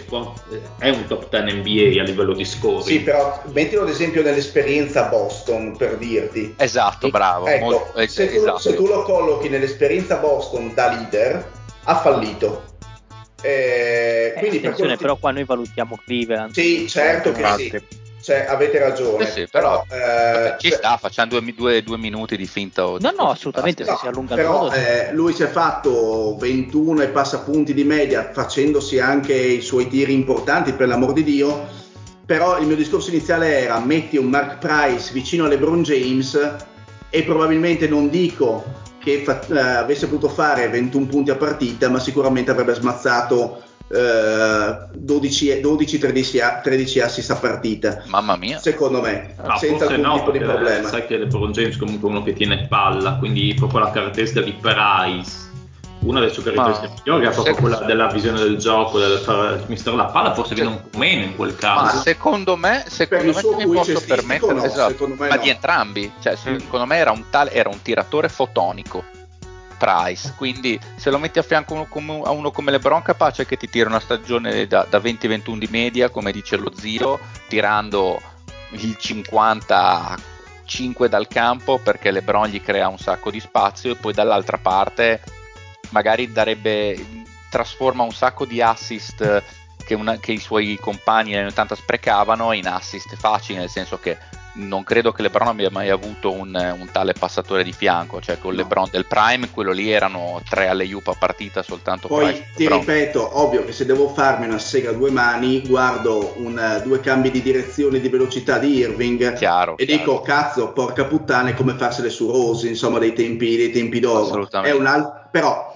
[0.78, 2.84] è un top 10 NBA a livello di scoring.
[2.84, 6.53] Sì, però mettilo ad esempio nell'esperienza Boston per dirti.
[6.55, 7.47] Esatto, bravo.
[7.47, 8.59] Ecco, molto, eh, se, tu, esatto.
[8.59, 11.51] se, tu, lo collochi nell'esperienza Boston da leader,
[11.86, 12.66] ha fallito.
[13.41, 14.95] Eh, eh, quindi per ti...
[14.97, 16.53] però qua noi valutiamo Cleveland.
[16.53, 18.01] Sì, certo che sì.
[18.24, 19.26] Cioè, avete ragione.
[19.26, 22.84] Sì, sì, però, però eh, ci cioè, sta, facciamo due, due, due, minuti di finta.
[22.84, 27.39] No, no, assolutamente, se si allunga però, eh, lui si è fatto 21 e passa
[27.39, 31.82] punti di media, facendosi anche i suoi tiri importanti, per l'amor di Dio.
[32.26, 36.55] Però il mio discorso iniziale era metti un Mark Price vicino a LeBron James
[37.09, 38.63] e probabilmente non dico
[39.03, 45.59] che fa, eh, avesse potuto fare 21 punti a partita, ma sicuramente avrebbe smazzato 12,
[45.59, 48.03] 12 13, 13 assist a partita.
[48.07, 48.57] Mamma mia.
[48.59, 50.88] Secondo me, no, senza alcun no, tipo di problema.
[50.88, 54.53] Sai che LeBron James comunque è uno che tiene palla, quindi proprio la caratteristica di
[54.53, 55.51] Price.
[55.99, 59.93] Una delle sue caratteristiche migliori è proprio quella della visione del gioco, del fare mister
[59.93, 61.95] la palla, forse viene un po' meno in quel caso.
[61.95, 65.38] Ma secondo me, secondo me mi posso permettere, no, esatto, ma no.
[65.38, 66.11] di entrambi.
[66.19, 66.57] Cioè, mm.
[66.57, 69.21] secondo me era un, tale, era un tiratore fotonico
[69.84, 70.34] Price.
[70.38, 73.69] Quindi se lo metti a fianco uno come, a uno come LeBron, capace che ti
[73.69, 77.19] tira una stagione da, da 20-21 di media, come dice lo zio,
[77.49, 78.21] tirando
[78.71, 84.57] il 55 dal campo perché LeBron gli crea un sacco di spazio e poi dall'altra
[84.57, 85.21] parte
[85.89, 89.43] magari darebbe trasforma un sacco di assist
[89.86, 93.99] che, una, che i suoi compagni negli anni 80 sprecavano in assist facili, nel senso
[93.99, 94.17] che
[94.55, 98.51] non credo che LeBron abbia mai avuto un, un tale passatore di fianco, cioè con
[98.51, 98.57] no.
[98.57, 102.63] LeBron del Prime quello lì erano tre alle Yup a partita soltanto Poi Price, ti
[102.63, 102.79] LeBron.
[102.79, 107.31] ripeto, ovvio che se devo farmi una sega a due mani, guardo un, due cambi
[107.31, 110.01] di direzione di velocità di Irving chiaro, e chiaro.
[110.01, 114.25] dico cazzo, porca puttana, è come farsele su Rose, insomma, dei tempi, dei tempi d'oro.
[114.25, 114.77] Assolutamente.
[114.77, 115.71] Un, però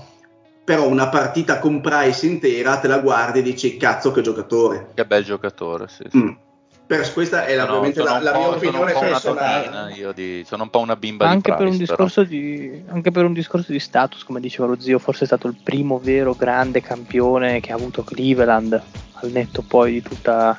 [0.64, 4.90] però una partita con Price intera te la guardi e dici cazzo che giocatore.
[4.94, 6.04] Che bel giocatore, sì.
[6.10, 6.18] sì.
[6.18, 6.30] Mm
[6.88, 9.94] per questa è la, no, la, la mia opinione personale.
[9.94, 13.34] Io di, sono un po' una bimba anche di Price, per di, anche per un
[13.34, 17.60] discorso di status, come diceva lo zio, forse è stato il primo vero grande campione
[17.60, 18.82] che ha avuto Cleveland,
[19.20, 20.58] al netto poi di tutta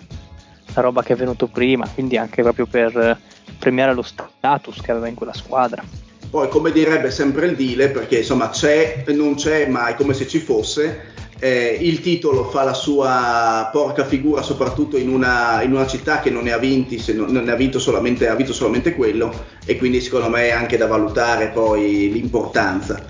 [0.74, 3.18] la roba che è venuto prima, quindi anche proprio per
[3.58, 5.82] premiare lo status che aveva in quella squadra.
[6.28, 10.28] Poi, come direbbe sempre il Dile, perché insomma c'è, non c'è, ma è come se
[10.28, 15.86] ci fosse, eh, il titolo fa la sua porca figura soprattutto in una, in una
[15.86, 18.94] città che non ne ha vinti, se non, ne ha vinto, solamente, ha vinto solamente
[18.94, 19.32] quello
[19.64, 23.04] e quindi secondo me è anche da valutare poi l'importanza.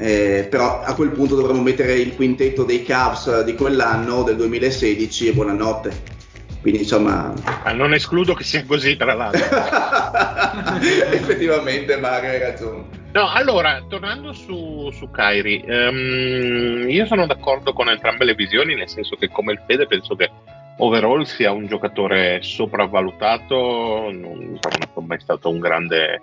[0.00, 5.28] Eh, però a quel punto dovremmo mettere il quintetto dei Cavs di quell'anno, del 2016
[5.28, 6.16] e buonanotte.
[6.60, 7.32] Quindi insomma...
[7.62, 9.40] Ah, non escludo che sia così tra l'altro.
[11.10, 12.97] Effettivamente Mario hai ragione.
[13.10, 18.88] No, allora, tornando su, su Kairi, um, io sono d'accordo con entrambe le visioni, nel
[18.88, 20.30] senso che come il Fede penso che
[20.76, 26.20] overall sia un giocatore sopravvalutato, non, sono mai stato un grande,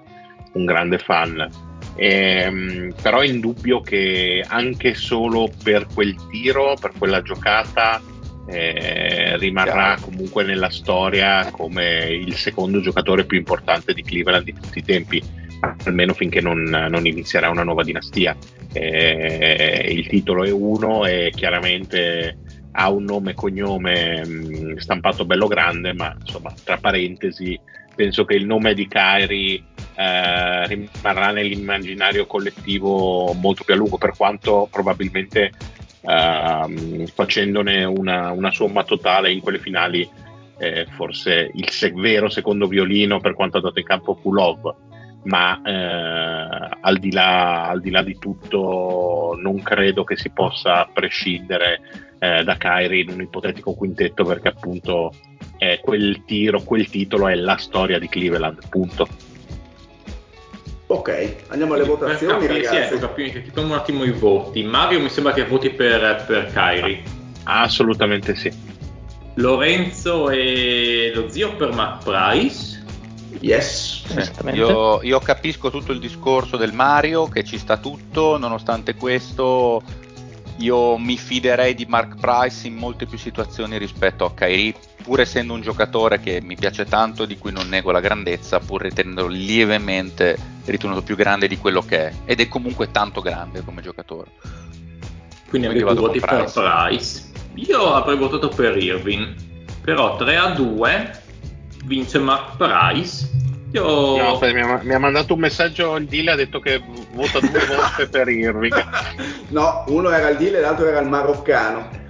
[0.54, 1.50] un grande fan.
[1.96, 8.00] Ehm, però è indubbio che anche solo per quel tiro, per quella giocata,
[8.48, 14.78] eh, rimarrà comunque nella storia come il secondo giocatore più importante di Cleveland di tutti
[14.78, 15.44] i tempi
[15.86, 18.36] almeno finché non, non inizierà una nuova dinastia.
[18.72, 22.38] Eh, il titolo è uno e chiaramente
[22.78, 27.60] ha un nome e cognome mh, mm, stampato bello grande, ma insomma, tra parentesi,
[27.96, 29.64] penso che il nome di Kyrie
[29.96, 35.52] eh, rimarrà nell'immaginario collettivo molto più a lungo, per quanto probabilmente
[36.02, 40.08] eh, facendone una, una, somma totale in quelle finali,
[40.58, 44.76] eh, forse il se- vero secondo violino per quanto ha dato in campo Kulov
[45.26, 50.90] ma eh, al, di là, al, di là, di tutto non credo che si possa
[50.92, 51.82] prescindere
[52.20, 55.14] eh, da Kyrie in un ipotetico quintetto perché appunto
[55.58, 59.08] eh, quel tiro, quel titolo è la storia di Cleveland, punto.
[60.88, 62.98] Ok, andiamo alle votazioni capire, ragazzi.
[62.98, 64.64] Sì, ecco, un attimo i voti.
[64.64, 67.02] Mario mi sembra che voti per, per Kyrie.
[67.44, 68.52] Assolutamente sì.
[69.36, 72.75] Lorenzo e lo zio per Matt Price.
[73.40, 74.04] Yes.
[74.54, 79.82] Io, io, capisco tutto il discorso del Mario, che ci sta tutto, nonostante questo
[80.58, 84.74] io mi fiderei di Mark Price in molte più situazioni rispetto a Kyrie,
[85.04, 88.60] pur essendo un giocatore che mi piace tanto e di cui non nego la grandezza,
[88.60, 93.64] pur ritenendolo lievemente ritenuto più grande di quello che è, ed è comunque tanto grande
[93.64, 94.32] come giocatore.
[95.50, 97.32] Quindi, Quindi vado voti per Price.
[97.56, 99.36] Io avrei votato per Irving,
[99.82, 101.24] però 3 a 2
[101.86, 103.30] vince Mark Price.
[103.72, 104.18] Io...
[104.18, 106.82] No, aspetta, mi, ha, mi, ha, mandato un messaggio il deal ha detto che
[107.12, 108.86] vota due volte per Irving.
[109.50, 112.04] No, uno era il deal e l'altro era il maroccano.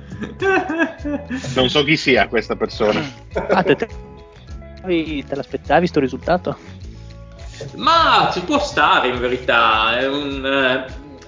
[1.55, 3.01] Non so chi sia questa persona.
[3.49, 3.88] Ah, te, te,
[4.86, 6.57] te l'aspettavi sto risultato?
[7.76, 10.86] Ma ci può stare in verità, è, un, eh,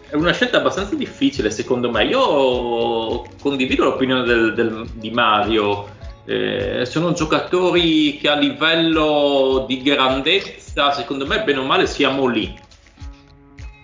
[0.09, 2.05] è, una scelta abbastanza difficile secondo me.
[2.05, 5.95] Io condivido l'opinione del, del, di Mario
[6.29, 12.53] Eh, sono giocatori che a livello di grandezza, secondo me, bene o male, siamo lì.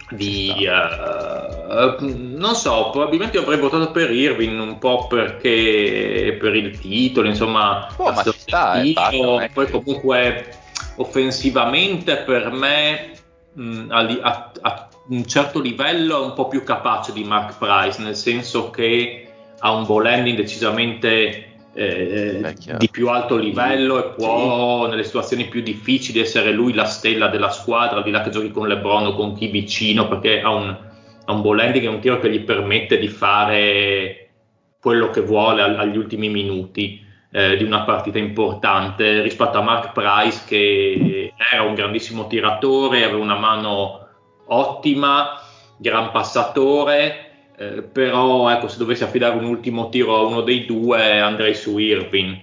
[0.10, 7.30] Di, uh, non so, probabilmente avrei votato per Irving un po' perché per il titolo,
[7.30, 10.58] insomma, oh, ma sta, titolo, basta, poi comunque
[10.98, 13.12] offensivamente per me
[13.54, 18.18] mh, a, a, un certo livello è un po' più capace di Mark Price, nel
[18.18, 19.28] senso che
[19.60, 24.90] ha un ball handling decisamente eh, di più alto livello e può sì.
[24.92, 28.68] nelle situazioni più difficili essere lui la stella della squadra, di là che giochi con
[28.68, 30.78] LeBron o con chi vicino, perché ha un,
[31.26, 34.30] ha un ball handling e un tiro che gli permette di fare
[34.80, 37.02] quello che vuole agli ultimi minuti
[37.32, 43.24] eh, di una partita importante rispetto a Mark Price che era un grandissimo tiratore, aveva
[43.24, 44.08] una mano
[44.48, 45.40] ottima,
[45.78, 47.33] gran passatore,
[47.64, 51.78] eh, però ecco, se dovessi affidare un ultimo tiro a uno dei due andrei su
[51.78, 52.38] Irving.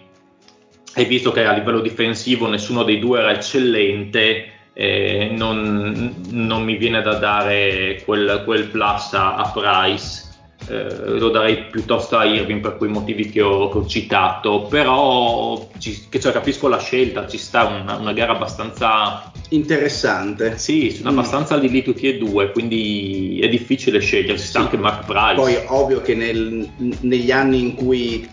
[0.94, 6.76] E visto che a livello difensivo nessuno dei due era eccellente, eh, non, non, mi
[6.76, 10.28] viene da dare quel, quel plus a, a Price
[10.68, 15.68] eh, lo darei piuttosto a Irving per quei motivi che ho, che ho citato, però
[15.78, 20.58] ci, cioè, capisco la scelta, ci sta una, una gara abbastanza interessante.
[20.58, 21.18] Sì, sono mm.
[21.18, 25.34] abbastanza lì lì tutti e due, quindi è difficile scegliere, ci sta anche Mark Price.
[25.34, 26.68] Poi ovvio che nel,
[27.00, 28.28] negli anni in cui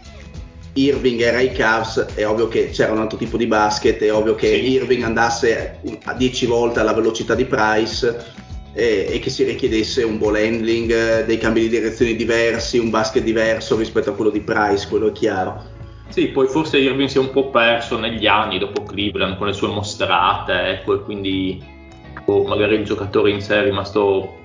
[0.74, 4.36] Irving era ai Cavs, è ovvio che c'era un altro tipo di basket, è ovvio
[4.36, 4.72] che sì.
[4.72, 8.36] Irving andasse a 10 volte alla velocità di Price
[8.74, 13.24] e, e, che si richiedesse un ball handling, dei cambi di direzione diversi, un basket
[13.24, 15.76] diverso rispetto a quello di Price, quello è chiaro.
[16.18, 19.54] Sì, poi forse Irving si è un po' perso negli anni dopo Cleveland con le
[19.54, 21.64] sue mostrate, ecco, e quindi
[22.26, 24.36] oh, magari il giocatore in sé è rimasto,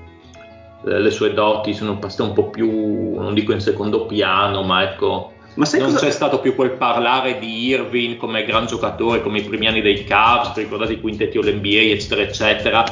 [0.85, 4.83] eh, le sue doti sono passate un po' più, non dico in secondo piano, ma
[4.83, 5.99] ecco, ma non cosa...
[6.01, 10.05] c'è stato più quel parlare di Irving come gran giocatore, come i primi anni dei
[10.05, 12.85] Cavs, ricordate i quintetti All-NBA, eccetera, eccetera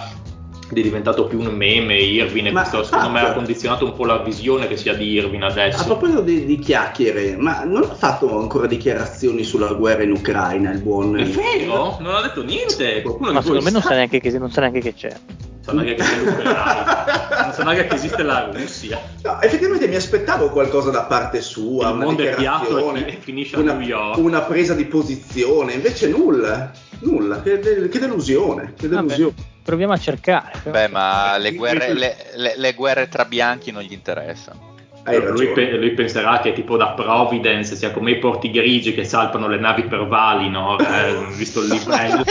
[0.78, 4.18] è diventato più un meme Irvine e questo secondo me ha condizionato un po' la
[4.18, 5.80] visione che si ha di Irvine adesso.
[5.80, 10.70] A proposito di, di, chiacchiere, ma non ha fatto ancora dichiarazioni sulla guerra in Ucraina
[10.70, 11.18] il buon...
[11.18, 11.96] È vero?
[11.98, 13.02] Non ha detto niente?
[13.02, 15.08] Qualcuno ma secondo me non sa, neanche che, non sa neanche che c'è.
[15.10, 19.00] Non sa neanche che c'è l'Ucraina, non sa neanche che esiste la Russia.
[19.22, 23.58] No, effettivamente mi aspettavo qualcosa da parte sua, il una mondo dichiarazione, e finisce a
[23.58, 24.18] una, New York.
[24.18, 29.49] Una presa di posizione, invece nulla, nulla, che, che delusione, che delusione.
[29.70, 30.50] Proviamo a cercare.
[30.68, 34.74] Beh, ma le guerre, le, le, le guerre tra bianchi non gli interessano.
[35.04, 39.46] Lui, pe- lui, penserà che tipo da Providence sia come i porti grigi che salpano
[39.46, 40.76] le navi per vali, no?
[40.76, 42.24] Eh, visto il livello.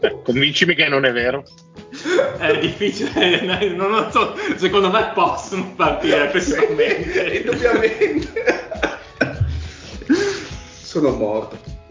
[0.00, 1.44] Eh, convincimi che non è vero.
[2.38, 7.20] È difficile, non lo so, secondo me possono partire personalmente.
[7.44, 8.32] Indubbiamente.
[10.82, 11.81] Sono morto.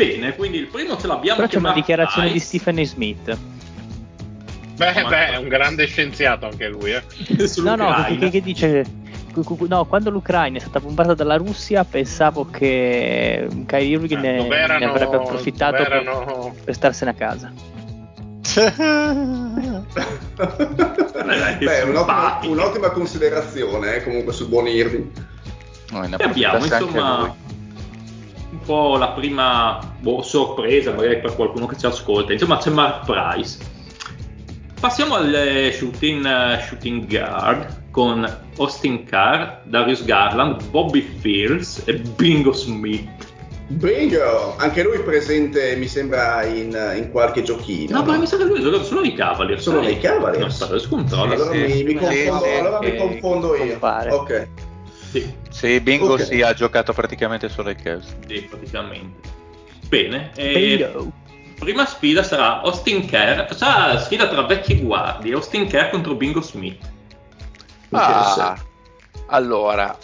[0.00, 1.36] Bene, quindi il primo ce l'abbiamo.
[1.36, 2.34] Però c'è una dichiarazione Ice.
[2.34, 3.36] di Stephen Smith.
[4.76, 6.92] Beh, beh, è un grande scienziato anche lui.
[6.92, 7.02] Eh.
[7.62, 8.84] no, no, che, che dice
[9.68, 14.84] No, quando l'Ucraina è stata bombardata dalla Russia pensavo che Kyrie Irving eh, ne, ne,
[14.84, 17.52] avrebbe approfittato per, per, starsene a casa.
[21.58, 25.10] Beh, un'ottima, un'ottima, considerazione eh, comunque sul buon Irving.
[25.92, 27.36] No, abbiamo insomma
[28.64, 32.32] po' la prima boh, sorpresa, magari per qualcuno che ci ascolta.
[32.32, 33.58] Insomma, c'è Mark Price.
[34.80, 38.26] Passiamo al shooting, shooting guard con
[38.56, 43.08] Austin Carr, Darius Garland, Bobby Fields e Bingo Smith.
[43.68, 44.56] Bingo!
[44.56, 47.98] Anche lui presente, mi sembra, in, in qualche giochino.
[47.98, 48.12] No, no?
[48.12, 49.62] ma mi sa che lui ha giocato solo i Cavaliers.
[49.62, 50.42] Solo nei Cavaliers?
[50.42, 51.34] No, stato scontrollo.
[51.34, 53.70] Allora, sì, mi, mi, confondo, sì, allora mi confondo io.
[53.70, 54.10] Compare.
[54.10, 54.48] Ok.
[55.10, 56.24] Sì, sì Bingo okay.
[56.24, 58.14] sì, ha giocato praticamente solo ai Cavs.
[58.26, 59.28] Sì, praticamente.
[59.88, 60.30] Bene.
[60.36, 60.88] E
[61.58, 66.88] prima sfida sarà Austin Kerr, sarà sfida tra vecchi guardi, Austin Kerr contro Bingo Smith.
[67.90, 68.56] Ah,
[69.26, 69.98] allora,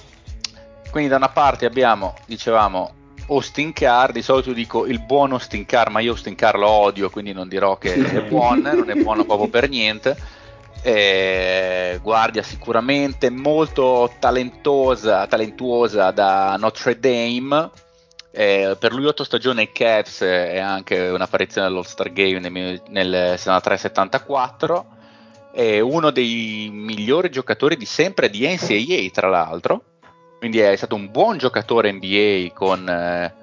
[0.91, 2.93] quindi da una parte abbiamo, dicevamo,
[3.29, 7.11] Austin Carr, di solito dico il buon Austin Carr, ma io Austin Carr lo odio,
[7.11, 10.17] quindi non dirò che è buono, non è buono proprio per niente
[10.87, 17.71] eh, guardia sicuramente molto talentosa, talentuosa da Notre Dame.
[18.31, 24.85] Eh, per lui otto stagioni ai Cavs e anche un'apparizione all'All-Star Game nel, nel 73-74
[25.53, 29.83] è uno dei migliori giocatori di sempre di NCAA tra l'altro.
[30.39, 33.35] Quindi è stato un buon giocatore NBA con eh,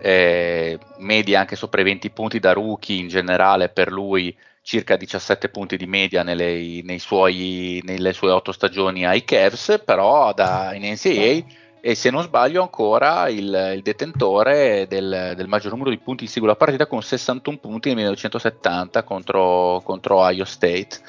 [0.00, 4.36] eh, media anche sopra i 20 punti da rookie in generale per lui
[4.68, 10.74] circa 17 punti di media nelle, suoi, nelle sue otto stagioni ai Cavs, però da,
[10.74, 15.96] in NCAA e se non sbaglio ancora il, il detentore del, del, maggior numero di
[15.96, 21.00] punti in singola partita con 61 punti nel 1970 contro, contro Iowa State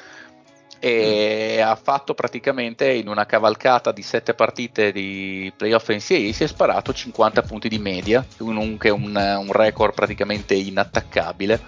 [0.78, 1.68] e mm.
[1.68, 6.94] ha fatto praticamente in una cavalcata di sette partite di playoff NCAA si è sparato
[6.94, 11.60] 50 punti di media che è un, un record praticamente inattaccabile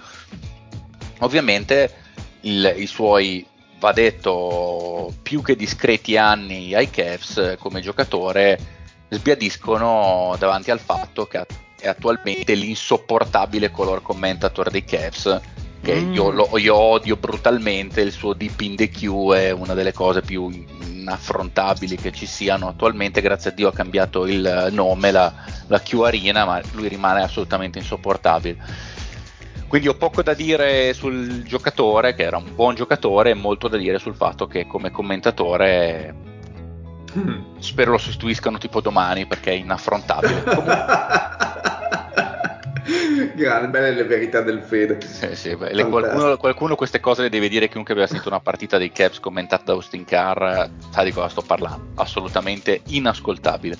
[1.23, 1.93] ovviamente
[2.41, 3.45] il, i suoi
[3.79, 8.57] va detto più che discreti anni ai Cavs come giocatore
[9.09, 11.45] sbiadiscono davanti al fatto che
[11.79, 15.41] è attualmente l'insopportabile color commentator dei Cavs
[15.81, 16.13] che mm.
[16.13, 20.21] io, lo, io, odio brutalmente il suo deep in the Q è una delle cose
[20.21, 25.33] più inaffrontabili che ci siano attualmente grazie a Dio ha cambiato il nome la,
[25.67, 28.92] la Q Arena ma lui rimane assolutamente insopportabile
[29.73, 33.77] quindi ho poco da dire sul giocatore che era un buon giocatore e molto da
[33.77, 36.13] dire sul fatto che come commentatore
[37.15, 37.59] Mm.
[37.59, 40.43] Spero lo sostituiscano tipo domani perché è inaffrontabile.
[43.35, 44.99] Grande, belle le verità del Fede.
[45.01, 48.79] Sì, sì, beh, qualcuno, qualcuno, queste cose le deve dire, chiunque abbia sentito una partita
[48.79, 51.89] dei Caps commentata da Austin Carr sa di cosa sto parlando.
[51.95, 53.77] Assolutamente inascoltabile.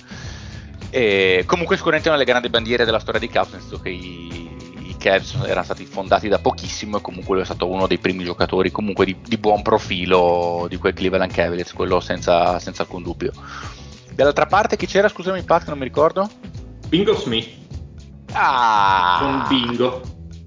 [0.90, 4.73] E comunque sicuramente una delle grandi bandiere della storia dei Caps, nel senso che i,
[5.04, 8.70] Cavs erano stati fondati da pochissimo e comunque lui è stato uno dei primi giocatori
[8.70, 13.32] comunque di, di buon profilo di quel Cleveland Cavaliers, quello senza, senza, alcun dubbio.
[14.14, 15.08] Dall'altra parte chi c'era?
[15.08, 16.26] Scusami Pat, non mi ricordo.
[16.88, 17.50] Bingo Smith.
[18.32, 19.18] Ah!
[19.20, 20.00] Con Bingo.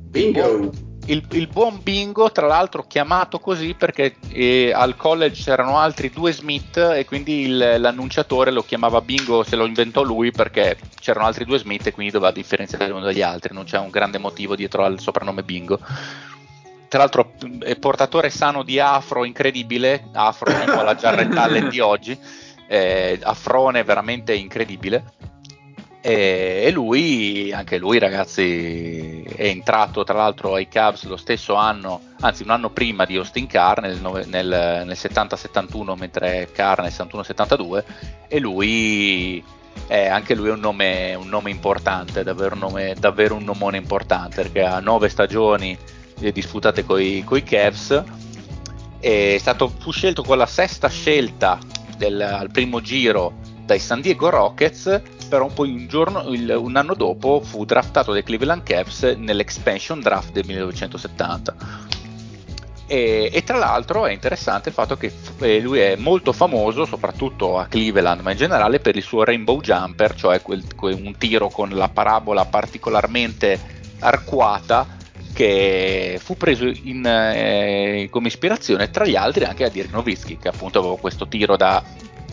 [0.10, 6.10] Bingo il, il, buon Bingo, tra l'altro chiamato così perché eh, al college c'erano altri
[6.10, 11.26] due Smith e quindi il, l'annunciatore lo chiamava Bingo, se lo inventò lui perché c'erano
[11.26, 14.56] altri due Smith e quindi doveva differenziare uno dagli altri, non c'è un grande motivo
[14.56, 15.80] dietro al soprannome Bingo.
[16.90, 22.18] Tra l'altro è portatore sano di afro incredibile, afro tipo la Jarrett Allen di oggi,
[22.68, 25.04] eh, afrone veramente incredibile
[26.10, 32.44] e, lui, anche lui ragazzi, è entrato tra l'altro ai Cavs lo stesso anno, anzi
[32.44, 37.84] un anno prima di Austin Carr nel, nel, nel 70-71 mentre Carr nel 71-72
[38.30, 39.44] e lui
[39.86, 44.44] è anche lui un nome, un nome importante, davvero un, nome, davvero un nomone importante
[44.44, 45.78] perché ha nove stagioni
[46.32, 48.04] disputate con i Cavs
[49.02, 51.60] è stato, fu scelto con la sesta scelta
[51.98, 53.34] del, al primo giro
[53.66, 58.24] dai San Diego Rockets però poi un, giorno, il, un anno dopo fu draftato dai
[58.24, 61.56] Cleveland Cavs nell'expansion draft del 1970.
[62.90, 67.60] E, e, tra l'altro è interessante il fatto che eh, lui è molto famoso, soprattutto
[67.60, 71.50] a Cleveland, ma in generale per il suo rainbow jumper, cioè quel, quel, un tiro
[71.50, 73.60] con la parabola particolarmente
[74.00, 74.96] arcuata
[75.34, 80.48] che fu preso in, eh, come ispirazione tra gli altri anche a Dirk Nowitzki, che
[80.48, 81.84] appunto aveva questo tiro da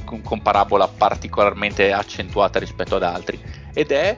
[0.05, 3.41] con, con parabola particolarmente accentuata rispetto ad altri
[3.73, 4.17] ed è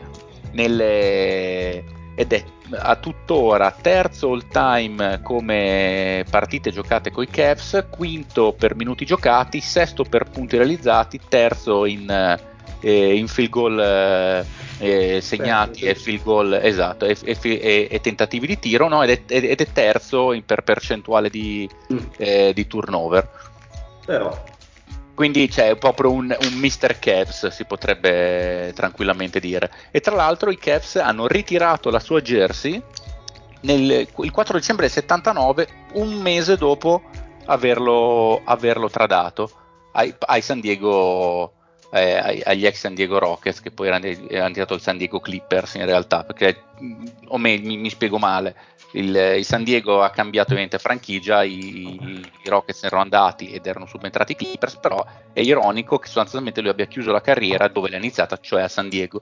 [0.53, 1.85] nelle
[2.17, 9.05] ed è a tuttora terzo all time come partite giocate coi Cavs, quinto per minuti
[9.05, 12.11] giocati, sesto per punti realizzati, terzo in,
[12.81, 14.45] eh, in field goal eh,
[14.79, 19.03] eh segnati e field goal esatto, e, e, e tentativi di tiro, no?
[19.03, 21.99] ed, è, ed, è, terzo per percentuale di, mm.
[22.17, 23.29] eh, di turnover.
[24.05, 24.55] Però
[25.17, 26.99] quindi c'è proprio un, un Mr.
[26.99, 29.71] Cavs, si potrebbe tranquillamente dire.
[29.91, 32.81] E tra l'altro i Cavs hanno ritirato la sua jersey
[33.63, 37.03] nel, il 4 dicembre del 79, un mese dopo
[37.47, 39.51] averlo, averlo tradato
[39.93, 41.53] ai, ai San Diego
[41.93, 45.75] eh, agli ex San Diego Rockets che poi erano, erano diventato il San Diego Clippers
[45.75, 46.65] in realtà perché
[47.29, 48.55] o meglio mi, mi spiego male
[48.93, 53.87] il, il, San Diego ha cambiato ovviamente franchigia, i, i, Rockets erano andati ed erano
[53.87, 57.97] subentrati i Clippers, però è ironico che sostanzialmente lui abbia chiuso la carriera dove l'ha
[57.97, 59.21] iniziata, cioè a San Diego.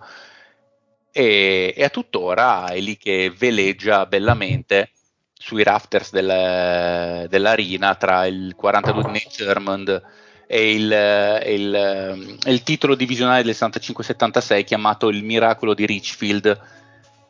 [1.11, 4.91] E, e a tuttora è lì che veleggia bellamente
[5.33, 10.03] sui rafters del, dell'arena tra il 42 di Nate Sherman
[10.47, 16.59] e il, il, il, titolo divisionale del 65-76 chiamato il miracolo di Richfield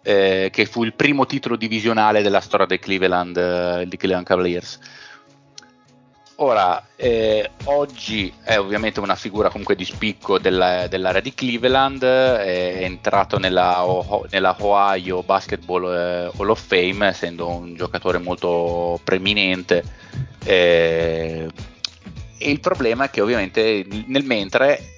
[0.05, 4.79] eh, che fu il primo titolo divisionale della storia del Cleveland, eh, di Cleveland Cavaliers.
[6.37, 12.79] Ora, eh, oggi è ovviamente una figura comunque di spicco della, dell'area di Cleveland, è
[12.81, 13.85] entrato nella,
[14.31, 19.85] nella Ohio Basketball eh, Hall of Fame, essendo un giocatore molto preeminente.
[20.45, 21.49] Eh,
[22.37, 24.94] e il problema è che ovviamente nel mentre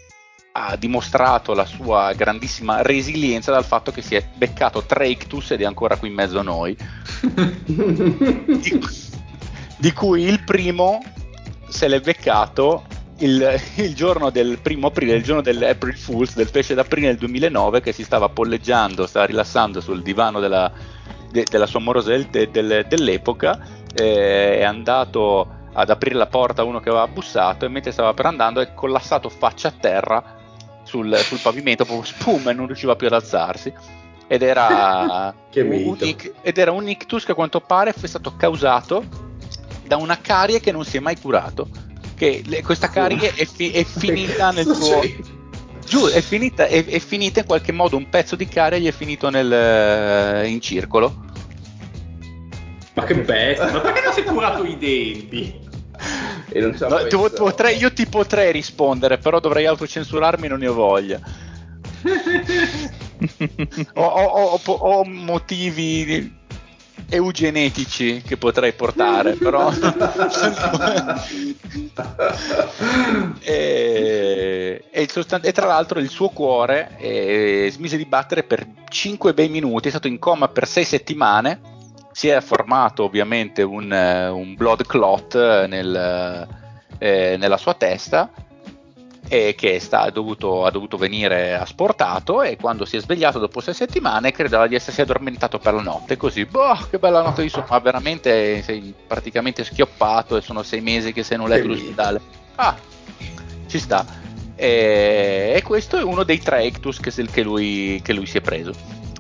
[0.59, 5.61] ha dimostrato la sua grandissima resilienza dal fatto che si è beccato tre ictus ed
[5.61, 6.74] è ancora qui in mezzo a noi.
[7.66, 8.80] di,
[9.76, 11.02] di, cui il primo
[11.68, 12.84] se l'è beccato
[13.18, 17.80] il, il, giorno del primo aprile, il giorno dell'April Fools, del pesce d'aprile del 2009,
[17.82, 20.72] che si stava polleggiando, stava rilassando sul divano della,
[21.30, 23.59] de, della sua morosa del, del, dell'epoca,
[23.94, 28.14] eh, è andato ad aprire la porta a uno che aveva bussato e mentre stava
[28.14, 30.36] per andando è collassato faccia a terra
[30.97, 33.72] sul, sul pavimento, proprio spum e non riusciva più ad alzarsi.
[34.26, 35.97] Ed era, un,
[36.42, 39.05] ed era un ictus che a quanto pare è stato causato
[39.86, 41.68] da una carie che non si è mai curato.
[42.16, 45.01] Che le, questa carie è, fi, è finita nel suo.
[45.86, 48.92] Giù, è finita, è, è finita in qualche modo un pezzo di carie gli è
[48.92, 51.24] finito nel, in circolo.
[52.94, 55.65] Ma che bestia, ma perché non si è curato i denti?
[56.88, 61.20] No, tu, potrei, io ti potrei rispondere, però dovrei autocensurarmi, non ne ho voglia.
[63.94, 66.32] ho, ho, ho, ho, motivi
[67.09, 69.72] eugenetici che potrei portare, però.
[73.40, 79.34] e, e, sostan- e, tra l'altro il suo cuore eh, smise di battere per 5
[79.34, 81.74] bei minuti, è stato in coma per 6 settimane
[82.16, 85.34] si è formato ovviamente un, eh, un blood clot
[85.66, 86.48] nel,
[86.96, 88.30] eh, nella sua testa
[89.28, 93.60] e che sta, ha, dovuto, ha, dovuto, venire asportato e quando si è svegliato dopo
[93.60, 97.50] sei settimane credeva di essersi addormentato per la notte così, boh che bella notte di
[97.50, 101.68] sonno ma veramente sei praticamente schioppato e sono sei mesi che sei in un letto
[101.68, 102.20] d'ospedale
[102.54, 102.74] ah
[103.66, 104.06] ci sta.
[104.54, 108.40] E, e, questo è uno dei tre ictus che, che, lui, che lui si è
[108.40, 108.72] preso.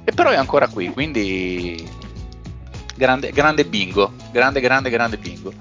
[0.02, 2.04] E però è ancora qui quindi
[2.96, 5.52] grande, grande bingo, grande, grande, grande bingo.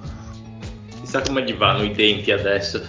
[1.01, 2.81] Chissà come gli vanno i denti adesso.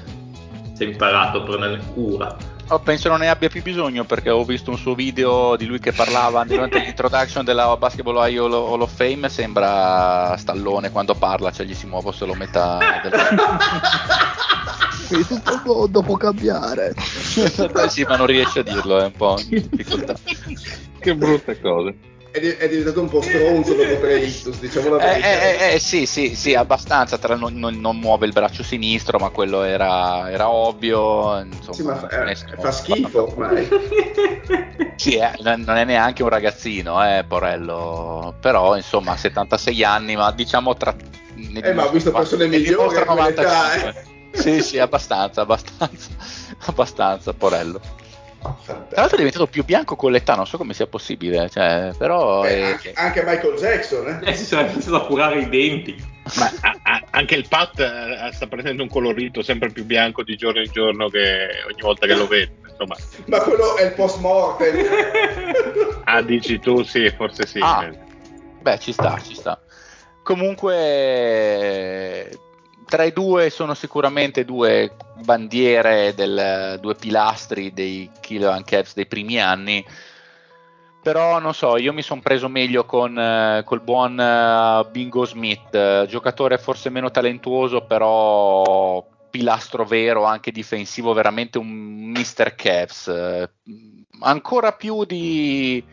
[0.72, 2.36] Si è imparato a prendere cura.
[2.68, 5.78] Oh, penso non ne abbia più bisogno perché ho visto un suo video di lui
[5.78, 9.28] che parlava durante l'introduction della Basketball Hall of Fame.
[9.28, 13.12] Sembra stallone quando parla, cioè gli si muove solo metà del.
[15.44, 16.94] dopo, dopo cambiare.
[16.96, 20.14] sì, ma non riesce a dirlo, è un po' in difficoltà.
[20.98, 22.05] che brutte cose
[22.36, 25.26] è, è diventato un po' stronzo dopo tre ictus, diciamo la verità.
[25.26, 27.18] Eh, eh, eh, sì, sì, sì, abbastanza.
[27.18, 31.38] Tra non, non, non, muove il braccio sinistro, ma quello era, era ovvio.
[31.40, 33.68] Insomma, sì, ma fa, eh, fa schifo ormai.
[34.96, 38.34] sì, eh, non è neanche un ragazzino, eh, Porello.
[38.40, 40.94] Però, insomma, ha 76 anni, ma diciamo tra...
[41.62, 44.14] Eh, ma ho visto persone migliori a quell'età, eh.
[44.36, 46.10] Sì, sì, abbastanza, abbastanza,
[46.66, 47.80] abbastanza, Porello.
[48.64, 52.44] Tra l'altro è diventato più bianco con l'età, non so come sia possibile, cioè, però...
[52.44, 52.92] Eh, è...
[52.94, 54.30] anche, Michael Jackson, eh?
[54.30, 56.14] eh si sarà iniziato a curare i denti.
[56.36, 60.36] Ma a, a, anche il Pat eh, sta prendendo un colorito sempre più bianco di
[60.36, 62.52] giorno in giorno che ogni volta che lo vedo.
[62.68, 62.96] Insomma.
[63.26, 64.84] Ma quello è il post mortem.
[66.04, 67.60] ah, dici tu, sì, forse sì.
[67.62, 67.90] Ah,
[68.60, 69.60] beh, ci sta, ci sta.
[70.22, 72.28] Comunque
[72.86, 79.40] tra i due sono sicuramente due bandiere, del, due pilastri dei Kilo Caps dei primi
[79.40, 79.84] anni.
[81.02, 86.06] Però non so, io mi sono preso meglio con eh, col buon uh, Bingo Smith,
[86.06, 92.54] giocatore forse meno talentuoso, però pilastro vero, anche difensivo, veramente un Mr.
[92.56, 93.06] Caps.
[93.06, 95.84] Uh, ancora più di,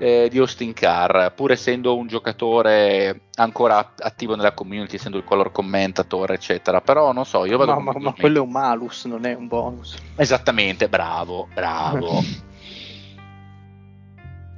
[0.00, 5.52] eh, di Austin Carr, pur essendo un giocatore ancora attivo nella community, essendo il color
[5.52, 6.80] commentator, eccetera.
[6.80, 7.78] Però non so, io vado.
[7.78, 9.96] Ma, ma, ma quello è un malus, non è un bonus.
[10.16, 12.18] Esattamente, bravo, bravo.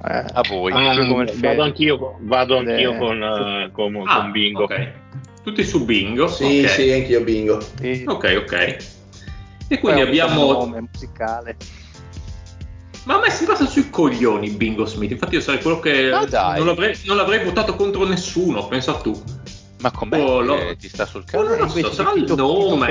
[0.07, 0.71] eh, a voi.
[0.71, 0.95] Ah,
[1.35, 4.63] vado anch'io, vado anch'io con, uh, con, ah, con, Bingo.
[4.63, 4.93] Okay.
[5.43, 6.27] Tutti su Bingo?
[6.29, 6.67] Sì, okay.
[6.69, 7.59] sì, anch'io Bingo.
[7.59, 8.05] Sì.
[8.07, 8.77] Ok, ok.
[9.67, 10.53] E quindi abbiamo.
[10.53, 11.57] Nome musicale.
[13.05, 15.11] Ma a me si passa sui coglioni Bingo Smith.
[15.11, 18.67] Infatti, io sarei quello che non l'avrei, non l'avrei votato contro nessuno.
[18.67, 19.21] Pensa tu.
[19.83, 20.75] Ma com'è oh, lo...
[20.77, 21.43] ti sta sul cazzo?
[21.43, 22.87] Oh, non so, sarà il nome.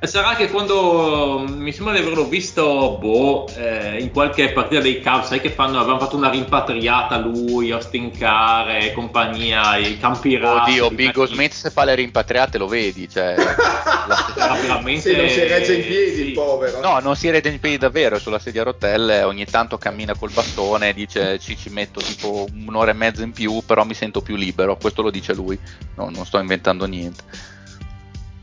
[0.00, 5.28] Sarà che quando mi sembra di averlo visto boh, eh, in qualche partita dei Cavs,
[5.28, 10.80] sai che fanno, avevano fatto una rimpatriata lui, Austin Carr e compagnia, i campi rari.
[10.80, 15.40] Oddio, Bingo Smith se fa le rimpatriate lo vedi, cioè la veramente sì, non si
[15.44, 16.26] regge in piedi sì.
[16.26, 16.80] il povero.
[16.80, 20.16] No, non si regge in piedi davvero, è sulla sedia a rotelle, ogni tanto cammina
[20.16, 24.20] col bastone, dice ci, ci metto tipo un'ora e mezza in più, però mi sento
[24.20, 25.58] più libero, questo lo dice lui
[25.96, 27.22] no, non sto inventando niente.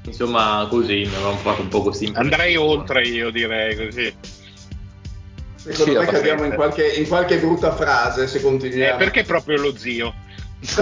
[0.06, 2.12] Insomma, così mi avevamo fatto un po' così.
[2.16, 4.14] Andrei oltre, io direi così.
[5.56, 8.94] Secondo sì, me cadiamo in qualche, in qualche, brutta frase se continuiamo.
[8.94, 10.14] Eh, perché proprio lo zio?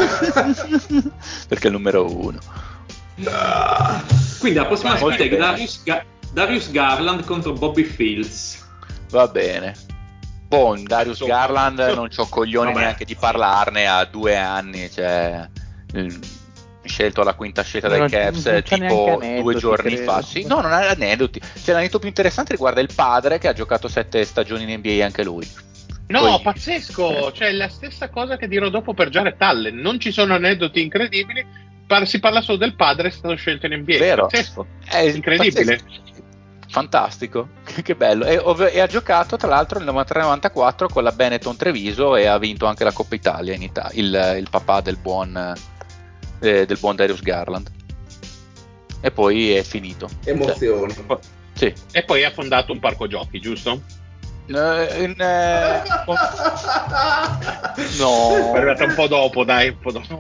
[1.48, 2.40] perché è il numero uno.
[3.26, 4.04] Ah.
[4.40, 8.64] Quindi la prossima sfida è Darius, Ga- Darius, Garland contro Bobby Fields.
[9.10, 9.74] Va bene.
[10.48, 12.84] Boh, Darius Garland non ho coglioni vabbè.
[12.84, 15.50] neanche di parlarne a due anni, cioè
[16.84, 20.22] scelto alla quinta scelta dai Cavs tipo due giorni fa.
[20.22, 21.40] Sì, no, non ha aneddoti.
[21.40, 25.24] Cioè, l'aneddoto più interessante riguarda il padre che ha giocato sette stagioni in NBA anche
[25.24, 25.48] lui.
[26.08, 26.42] No, Poi...
[26.42, 27.32] pazzesco!
[27.32, 29.76] Cioè, la stessa cosa che dirò dopo per Jared Allen.
[29.78, 31.46] Non ci sono aneddoti incredibili,
[31.88, 33.98] par- si parla solo del padre, è stato scelto in NBA.
[33.98, 34.28] Vero.
[34.28, 34.68] Pazzesco.
[34.88, 35.78] È incredibile.
[35.78, 36.14] Pazzesco.
[36.68, 37.50] Fantastico,
[37.82, 38.26] che bello.
[38.26, 42.38] E, ov- e, ha giocato tra l'altro nel 93-94 con la Benetton Treviso e ha
[42.38, 45.54] vinto anche la Coppa Italia in Italia, il, il papà del buon,
[46.40, 47.70] eh, del buon Darius Garland.
[49.02, 50.10] E poi è finito.
[50.24, 50.94] Emozioni.
[50.94, 51.20] Cioè,
[51.54, 51.74] sì.
[51.92, 53.82] E poi ha fondato un parco giochi, giusto?
[54.48, 55.82] Eh, in, eh,
[57.98, 60.20] no, è arrivata un po' dopo, dai, un po' dopo.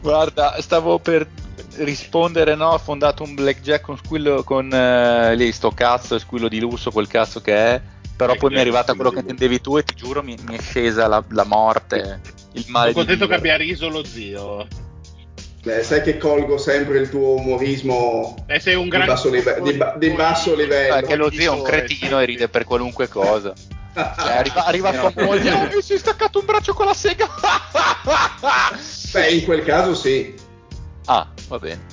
[0.00, 1.28] Guarda, stavo per
[1.76, 6.60] rispondere, no, ho fondato un blackjack con squillo con eh, lì sto cazzo, squillo di
[6.60, 7.80] lusso, quel cazzo che è.
[8.16, 10.60] Però poi mi è arrivata quello che intendevi tu e ti giuro mi, mi è
[10.60, 12.20] scesa la, la, morte,
[12.52, 12.92] il male.
[12.92, 14.66] Sono contento che abbia riso lo zio.
[15.62, 19.72] Beh, sai che colgo sempre il tuo umorismo eh, sei un di, basso live- di,
[19.74, 20.94] ba- di basso livello.
[20.94, 23.52] Perché lo zio è un cretino e ride per qualunque cosa.
[23.92, 24.02] Cioè,
[24.38, 27.28] arriva, arriva sua moglie e si è staccato un braccio con la sega.
[29.12, 30.34] Beh, in quel caso sì.
[31.04, 31.84] Ah, va bene.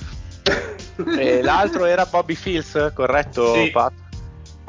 [1.18, 3.70] e l'altro era Bobby Fields, corretto, sì.
[3.70, 3.92] Pat?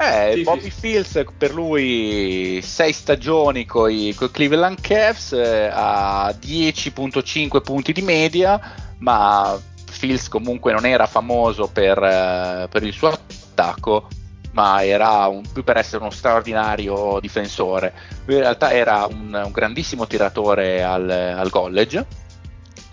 [0.02, 0.70] Eh, sì, Bobby sì.
[0.70, 8.58] Fields per lui 6 stagioni con i Cleveland Cavs eh, a 10.5 punti di media,
[9.00, 14.08] ma Fields comunque non era famoso per, eh, per il suo attacco,
[14.52, 17.92] ma era un, più per essere uno straordinario difensore.
[18.24, 22.06] Lui in realtà era un, un grandissimo tiratore al, al college,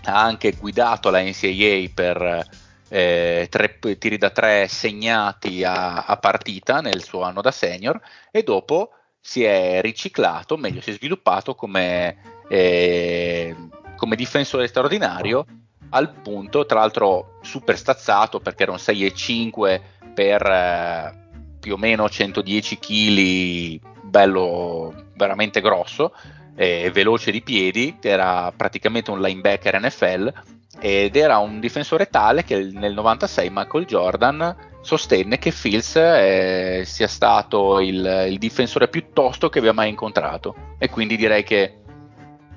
[0.04, 2.46] ha anche guidato la NCAA per
[2.88, 8.42] eh, tre tiri da tre segnati a, a, partita nel suo anno da senior e
[8.42, 13.54] dopo si è riciclato, meglio si è sviluppato come, eh,
[13.96, 15.44] come difensore straordinario
[15.90, 19.80] al punto, tra l'altro super stazzato perché era un 6,5
[20.14, 21.26] per eh,
[21.60, 26.14] più o meno 110 kg, bello veramente grosso,
[26.54, 30.32] eh, veloce di piedi, era praticamente un linebacker NFL
[30.80, 37.08] ed era un difensore tale che nel 96 Michael Jordan sostenne che Fields eh, sia
[37.08, 40.74] stato il, il, difensore più tosto che abbia mai incontrato.
[40.78, 41.77] E quindi direi che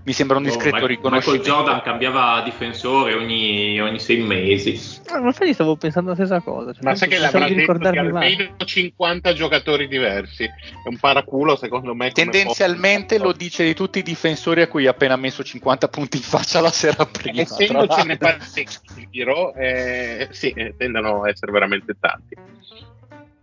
[0.03, 1.43] mi sembra un discreto oh, riconoscimento.
[1.43, 4.79] Michael Jordan cambiava difensore ogni, ogni sei mesi.
[5.07, 6.73] Ah, infatti stavo pensando la stessa cosa.
[6.73, 10.43] Cioè, Ma sai che l'avrà detto di almeno 50 giocatori diversi.
[10.45, 12.11] È un paraculo secondo me.
[12.11, 16.23] Tendenzialmente lo dice di tutti i difensori a cui ha appena messo 50 punti in
[16.23, 17.41] faccia la sera prima.
[17.41, 22.35] Essendocene parecchi in giro, eh, sì, eh, tendono a essere veramente tanti.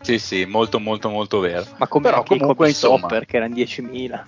[0.01, 1.65] Sì, sì, molto molto molto vero.
[1.77, 4.25] Ma come Però comunque insomma, perché erano 10.000.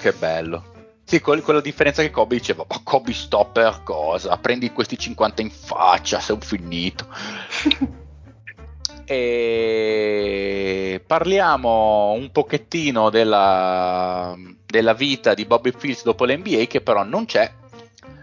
[0.00, 0.77] Che bello.
[1.08, 4.36] Sì, con, con la differenza che Kobe diceva, ma Kobe stopper cosa?
[4.36, 7.06] Prendi questi 50 in faccia, sei un finito.
[9.06, 14.36] e parliamo un pochettino della,
[14.66, 17.50] della, vita di Bobby Fields dopo l'NBA che però non c'è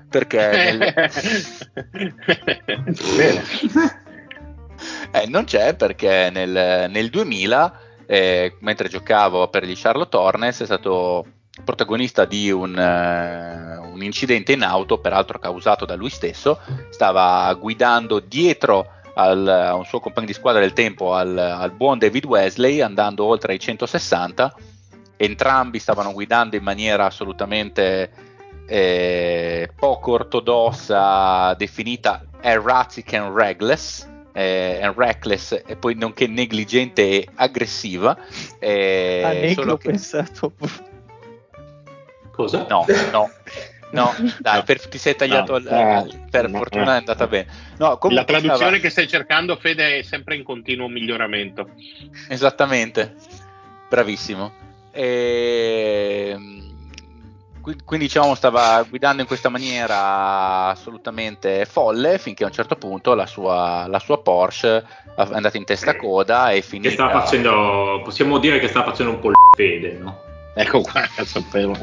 [0.08, 0.38] perché
[0.78, 0.84] nel...
[5.10, 10.66] eh, non c'è perché nel, nel 2000 eh, mentre giocavo per gli Charlotte Hornets è
[10.66, 11.26] stato
[11.64, 18.20] protagonista di un, uh, un, incidente in auto, peraltro causato da lui stesso, stava guidando
[18.20, 22.82] dietro al, a un suo compagno di squadra del tempo, al, al, buon David Wesley,
[22.82, 24.54] andando oltre ai 160.
[25.18, 28.12] Entrambi stavano guidando in maniera assolutamente
[28.68, 34.14] eh, poco ortodossa, definita erratic and reckless.
[34.38, 38.18] Eh, and reckless e poi nonché negligente e aggressiva.
[38.60, 39.88] Eh, ah, solo che...
[39.88, 40.52] pensato
[42.36, 42.66] Cosa?
[42.70, 43.32] No, no.
[43.92, 45.58] No, dai, per, ti sei tagliato.
[45.58, 46.92] No, eh, per no, fortuna no.
[46.92, 47.48] è andata bene.
[47.78, 48.78] No, la traduzione stava...
[48.78, 51.70] che stai cercando, Fede, è sempre in continuo miglioramento.
[52.28, 53.16] Esattamente,
[53.90, 54.52] bravissimo.
[54.92, 56.38] E...
[57.84, 63.26] Quindi diciamo stava guidando in questa maniera assolutamente folle finché a un certo punto la
[63.26, 66.90] sua, la sua Porsche è andata in testa coda e finita.
[66.90, 70.22] Che stava facendo, possiamo dire che stava facendo un po' il fede, no?
[70.58, 71.76] Ecco qua, sapevo.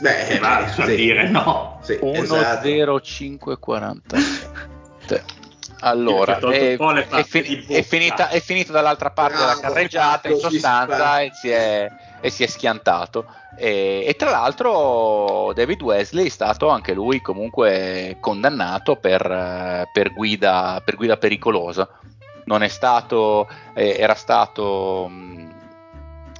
[0.00, 0.96] Beh, va a sì.
[0.96, 1.78] dire no.
[1.82, 4.16] Sì, 10540.
[4.16, 5.36] Esatto.
[5.80, 11.20] Allora, è, è, fi- è, finita, è, finito dall'altra parte Bravo, della carreggiata in sostanza
[11.20, 11.88] e si è,
[12.20, 13.26] e si è schiantato.
[13.56, 20.82] E, e, tra l'altro David Wesley è stato anche lui comunque condannato per, per, guida,
[20.84, 21.88] per guida pericolosa.
[22.46, 25.08] Non è stato, eh, era stato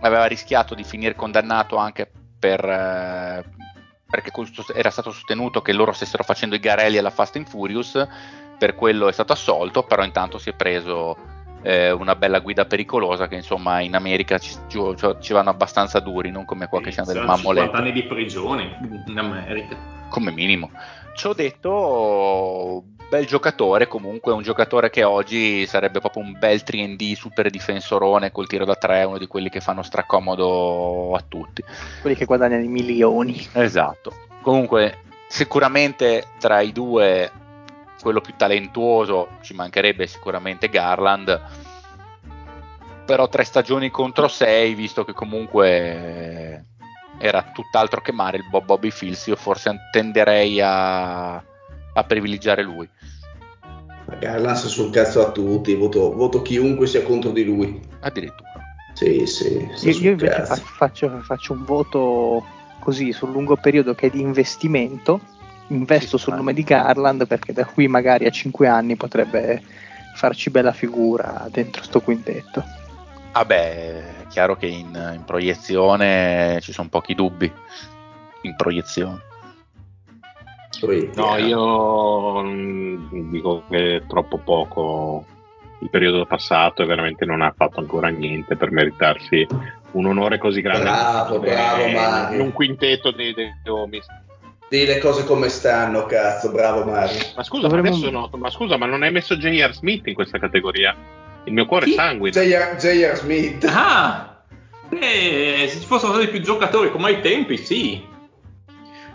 [0.01, 3.45] aveva rischiato di finire condannato anche per, eh,
[4.09, 4.31] perché
[4.75, 8.07] era stato sostenuto che loro stessero facendo i garelli alla Fast and Furious
[8.59, 11.17] per quello è stato assolto, però intanto si è preso
[11.63, 16.45] eh, una bella guida pericolosa che insomma in America ci, ci vanno abbastanza duri, non
[16.45, 17.73] come qua che c'è del mammoletto.
[17.73, 19.77] 50 anni di prigione in America.
[20.09, 20.71] Come minimo.
[21.15, 27.51] Ciò detto, bel giocatore, comunque un giocatore che oggi sarebbe proprio un bel 3D super
[27.51, 31.63] difensorone col tiro da 3, uno di quelli che fanno stracomodo a tutti.
[32.01, 33.49] Quelli che guadagnano i milioni.
[33.53, 34.13] Esatto.
[34.43, 37.31] Comunque sicuramente tra i due
[38.01, 41.41] quello più talentuoso ci mancherebbe sicuramente Garland
[43.05, 46.65] però tre stagioni contro sei visto che comunque
[47.19, 52.89] era tutt'altro che male il Bob Bobby Fields io forse tenderei a, a privilegiare lui
[54.19, 58.53] Garland sul cazzo a tutti voto, voto, chiunque sia contro di lui addirittura
[58.95, 62.45] sì sì io, io invece faccio, faccio un voto
[62.81, 65.21] così sul lungo periodo che è di investimento
[65.69, 69.63] investo sul nome di Garland perché da qui magari a 5 anni potrebbe
[70.15, 72.65] farci bella figura dentro sto quintetto.
[73.33, 77.51] Vabbè, ah è chiaro che in, in proiezione ci sono pochi dubbi.
[78.43, 79.21] In proiezione.
[81.15, 85.25] No, io mm, dico che è troppo poco
[85.81, 89.47] il periodo passato e veramente non ha fatto ancora niente per meritarsi
[89.93, 90.85] un onore così grande.
[90.85, 94.01] Bravo, bravo, in un quintetto dei, dei Domi.
[94.69, 97.19] Dì le cose come stanno, cazzo, bravo Mario.
[97.35, 97.89] Ma scusa, Dovremmo...
[97.89, 99.73] ma adesso no, ma scusa, ma non hai messo J.R.
[99.73, 100.95] Smith in questa categoria?
[101.45, 101.93] Il mio cuore Chi?
[101.93, 102.39] sanguina.
[102.39, 103.17] J.R.
[103.17, 103.65] Smith.
[103.65, 104.43] Ah!
[104.89, 108.08] Beh, se ci fossero stati più giocatori come ai tempi, sì.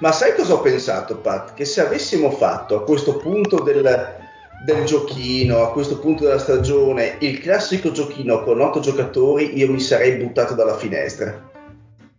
[0.04, 1.54] Ma sai cosa ho pensato, Pat?
[1.54, 4.18] Che se avessimo fatto a questo punto del,
[4.66, 9.80] del giochino, a questo punto della stagione, il classico giochino con otto giocatori, io mi
[9.80, 11.50] sarei buttato dalla finestra.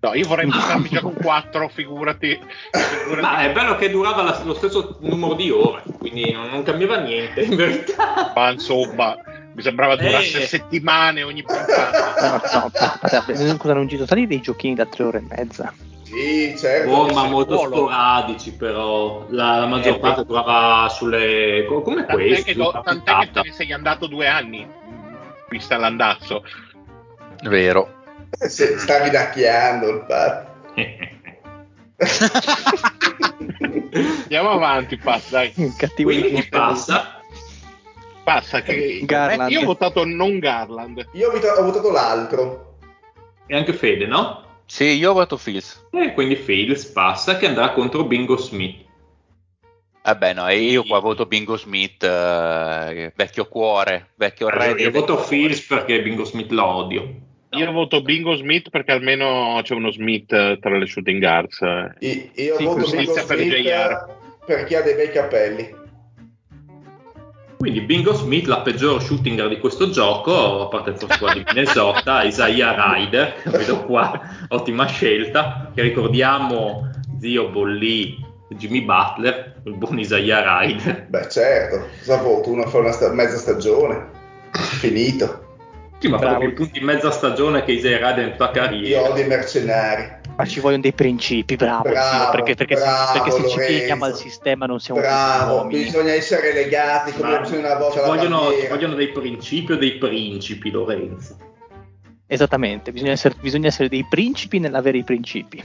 [0.01, 2.41] No, io vorrei buttarmi già con 4, figurati.
[2.73, 3.21] figurati.
[3.21, 7.01] Ma è bello che durava la, lo stesso numero di ore, quindi non, non, cambiava
[7.01, 8.33] niente in verità.
[8.35, 9.15] Ma insomma,
[9.55, 10.47] mi sembrava durasse eh.
[10.47, 12.13] settimane ogni puntata.
[12.25, 15.75] No, no, cosa non ci sono stati dei giochini da 3 ore e mezza?
[16.03, 16.91] Sì, certo.
[16.91, 19.27] Oh, ma molto sporadici però.
[19.31, 21.67] La, la maggior eh, parte durava sulle...
[21.67, 22.71] come tant'è questo?
[22.71, 24.67] Che, tant'è che te ne sei andato due anni,
[25.49, 26.45] vista l'andazzo.
[27.43, 28.03] Vero.
[28.31, 30.53] Se stavi dacchiando il padre.
[34.23, 35.53] Andiamo avanti, Pat, dai.
[35.77, 37.23] Cattivo Quindi passa.
[38.25, 39.51] Passa che Garland.
[39.51, 41.09] io ho votato non Garland.
[41.13, 42.79] Io ho votato l'altro.
[43.47, 44.43] E anche Fede, no?
[44.65, 45.89] Sì, io ho votato Fields.
[45.93, 48.83] E quindi Fields passa che andrà contro Bingo Smith.
[50.03, 54.73] Vabbè, no, io qua voto Bingo Smith, eh, vecchio cuore, vecchio re.
[54.73, 57.15] Io voto Fields perché Bingo Smith lo odio.
[57.51, 61.61] Io voto Bingo Smith perché almeno c'è uno Smith tra le shooting guards.
[62.01, 65.83] Io, io sì, voto Bingo Smith per perché ha dei bei capelli.
[67.65, 71.45] Quindi Bingo Smith, la peggior shooting guard di questo gioco, a parte forse quella di
[71.47, 79.99] Minnesota, Isaiah Ryder, vedo qua, ottima scelta, che ricordiamo zio Bolli Jimmy Butler, il buon
[79.99, 81.07] Isaiah Ryder.
[81.09, 82.51] Beh certo, cosa voto?
[82.51, 84.11] Uno fa una sta- mezza stagione,
[84.51, 85.57] finito.
[86.01, 89.07] Sì, ma proprio tutti in mezza stagione che Isaiah Ryder in tutta carriera.
[89.07, 90.17] Io odio i mercenari.
[90.37, 94.05] Ma ci vogliono dei principi, bravo, bravo perché, perché, bravo, se, perché se ci pieghiamo
[94.05, 99.73] al sistema non siamo bravo, bisogna essere legati come una volta vogliono, vogliono dei principi
[99.73, 101.37] o dei principi, Lorenzo.
[102.27, 105.63] Esattamente, bisogna essere, bisogna essere dei principi nell'avere i principi.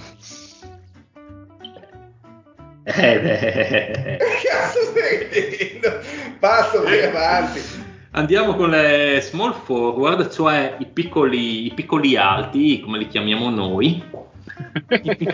[2.84, 4.17] Eh beh.
[4.17, 5.99] Che cazzo stai dicendo?
[6.38, 7.61] Basta, vai avanti.
[8.11, 14.03] Andiamo con le small forward, cioè i piccoli, i piccoli alti, come li chiamiamo noi.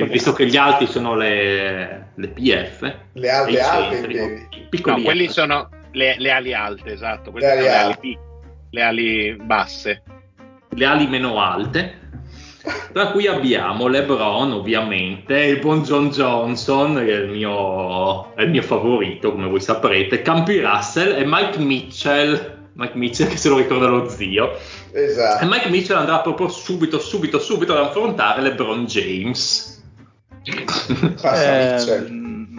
[0.10, 4.50] Visto che gli alti sono le, le PF, le alte alte,
[4.86, 8.18] no, quelli sono le, le, ali alte, esatto, quelle le ali, sono le ali,
[8.70, 10.04] le ali basse,
[10.70, 12.04] le ali meno alte.
[12.92, 18.50] Tra cui abbiamo LeBron, ovviamente, il buon John Johnson, che è il mio, è il
[18.50, 23.58] mio favorito, come voi saprete, Campi Russell e Mike Mitchell Mike Mitchell che se lo
[23.58, 24.58] ricorda lo zio.
[24.92, 25.44] Esatto.
[25.44, 29.84] E Mike Mitchell andrà proprio subito, subito, subito ad affrontare LeBron James.
[30.44, 31.76] eh,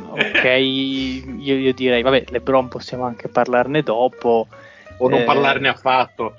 [0.08, 4.46] ok, io, io, direi, vabbè, LeBron possiamo anche parlarne dopo.
[4.98, 6.34] O non eh, parlarne affatto.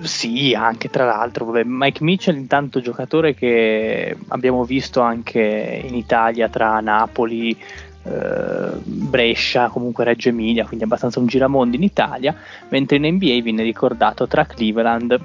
[0.00, 6.48] Sì, anche tra l'altro, vabbè, Mike Mitchell intanto giocatore che abbiamo visto anche in Italia
[6.48, 7.56] tra Napoli,
[8.04, 12.34] Brescia, comunque Reggio Emilia, quindi abbastanza un giramondo in Italia,
[12.68, 15.18] mentre in NBA viene ricordato tra Cleveland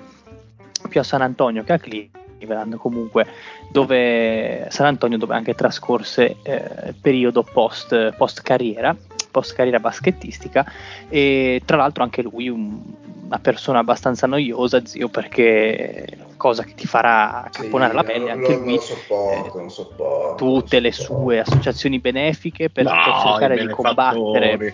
[0.88, 3.27] più a San Antonio che a Cleveland, comunque
[3.71, 8.95] dove San Antonio dove anche trascorse eh, periodo post, post carriera
[9.30, 10.65] post carriera baschettistica
[11.07, 12.82] e tra l'altro anche lui un,
[13.30, 18.55] una persona abbastanza noiosa, zio, perché cosa che ti farà caponare sì, la pelle anche
[18.55, 18.73] lui.
[18.73, 20.36] Non sopporto, non sopporto.
[20.36, 24.73] Tutte non le sue associazioni benefiche per, no, per cercare di combattere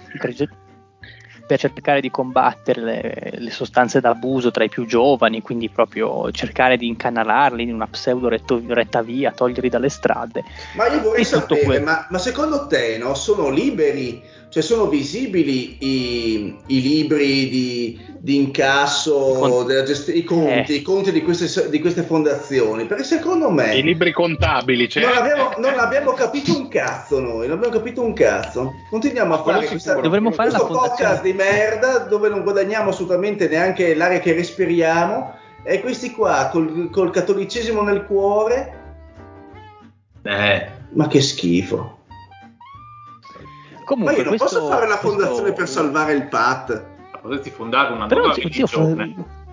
[1.45, 6.77] per, cercare di combattere le, le, sostanze d'abuso tra i più giovani, quindi proprio cercare
[6.77, 10.43] di incanalarli in una pseudo retto, retta via, toglierli dalle strade.
[10.75, 14.23] Ma io vorrei sapere, ma, ma, secondo te no, sono liberi
[14.55, 20.75] cioè sono visibili i, i libri di, di incasso, gest- i conti, eh.
[20.77, 22.85] i conti di, queste, di, queste, fondazioni?
[22.85, 23.75] Perché secondo me...
[23.75, 25.03] I libri contabili, cioè...
[25.03, 28.71] non, abbiamo, non abbiamo capito un cazzo noi, non abbiamo capito un cazzo.
[28.89, 33.93] Continuiamo a fare questa, Dovremmo fare questo podcast di merda dove non guadagniamo assolutamente neanche
[33.93, 38.83] l'aria che respiriamo e questi qua col, col cattolicesimo nel cuore...
[40.23, 40.67] Eh.
[40.91, 41.94] Ma che schifo.
[43.85, 45.53] Comunque, Ma io non questo, posso fare la fondazione questo...
[45.53, 46.85] per salvare il PAT.
[47.21, 49.43] Potresti fondare una Però, nuova religione.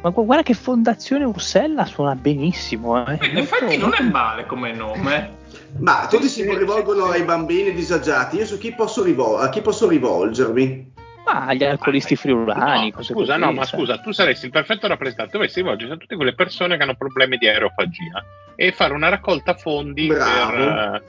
[0.00, 3.06] Ma guarda che fondazione Ursella suona benissimo.
[3.06, 3.18] Eh.
[3.28, 5.40] In effetti non è male come nome.
[5.78, 8.36] Ma tutti si rivolgono ai bambini disagiati.
[8.36, 10.90] Io su chi posso, rivol- a chi posso rivolgermi?
[11.24, 12.92] Ma agli alcolisti friulani.
[12.94, 15.32] No, scusa, no, ma scusa, tu saresti il perfetto rappresentante.
[15.32, 18.24] Dovresti rivolgersi a tutte quelle persone che hanno problemi di aerofagia
[18.56, 20.50] e fare una raccolta fondi Bravo.
[20.50, 21.02] per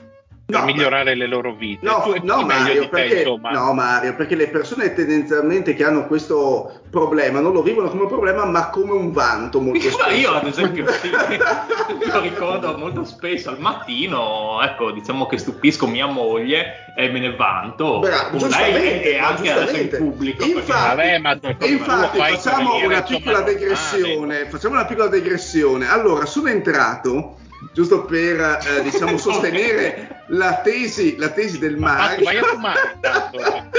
[0.45, 1.85] per no, migliorare le loro vite.
[1.85, 7.39] No, no, Mario, perché, te, no, Mario, perché le persone tendenzialmente che hanno questo problema
[7.39, 10.09] non lo vivono come un problema, ma come un vanto molto spesso.
[10.09, 11.09] Io, ad esempio, sì,
[12.11, 17.35] lo ricordo molto spesso al mattino, ecco, diciamo che stupisco mia moglie e me ne
[17.35, 20.43] vanto Bra, con lei e anche adesso in pubblico.
[20.43, 25.87] Infatti, vabbè, ma infatti facciamo una piccola digressione, facciamo una piccola digressione.
[25.87, 27.37] Allora, sono entrato
[27.71, 32.27] giusto per eh, diciamo, sostenere la tesi, la tesi del Mario.
[32.43, 32.97] Fumare,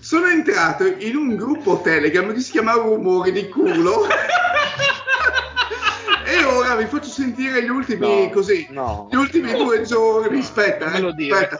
[0.00, 4.06] Sono entrato in un gruppo Telegram che si chiama Rumori di culo.
[6.24, 9.64] e ora vi faccio sentire gli ultimi no, così, no, gli ultimi no.
[9.64, 10.38] due giorni.
[10.38, 11.56] Aspetta, eh, aspetta.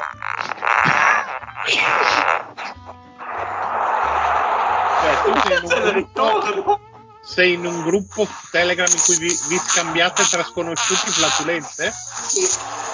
[5.03, 5.33] Cioè, tu
[5.69, 6.79] sei un
[7.27, 11.93] sei in un gruppo Telegram in cui vi, vi scambiate tra sconosciuti flatulenze?
[12.29, 12.47] Sì,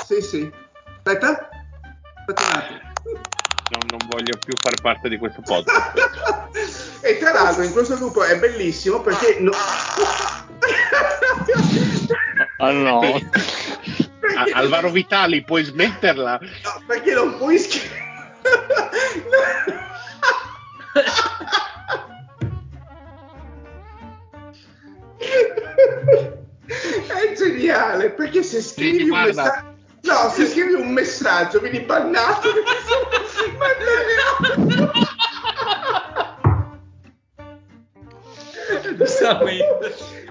[0.06, 0.50] sì, sì.
[0.96, 1.50] Aspetta,
[2.14, 2.80] aspetta un attimo.
[3.72, 6.48] Non, non voglio più fare parte di questo podcast.
[7.04, 9.36] e tra l'altro in questo gruppo è bellissimo perché...
[9.38, 9.52] No...
[12.58, 13.20] Ah no.
[14.18, 14.52] Perché...
[14.52, 16.38] Alvaro Vitali, puoi smetterla?
[16.40, 18.00] No, perché non puoi scrivere...
[26.66, 29.70] È geniale perché se scrivi un messaggio.
[30.02, 32.48] No, se scrivi un messaggio vieni bannato.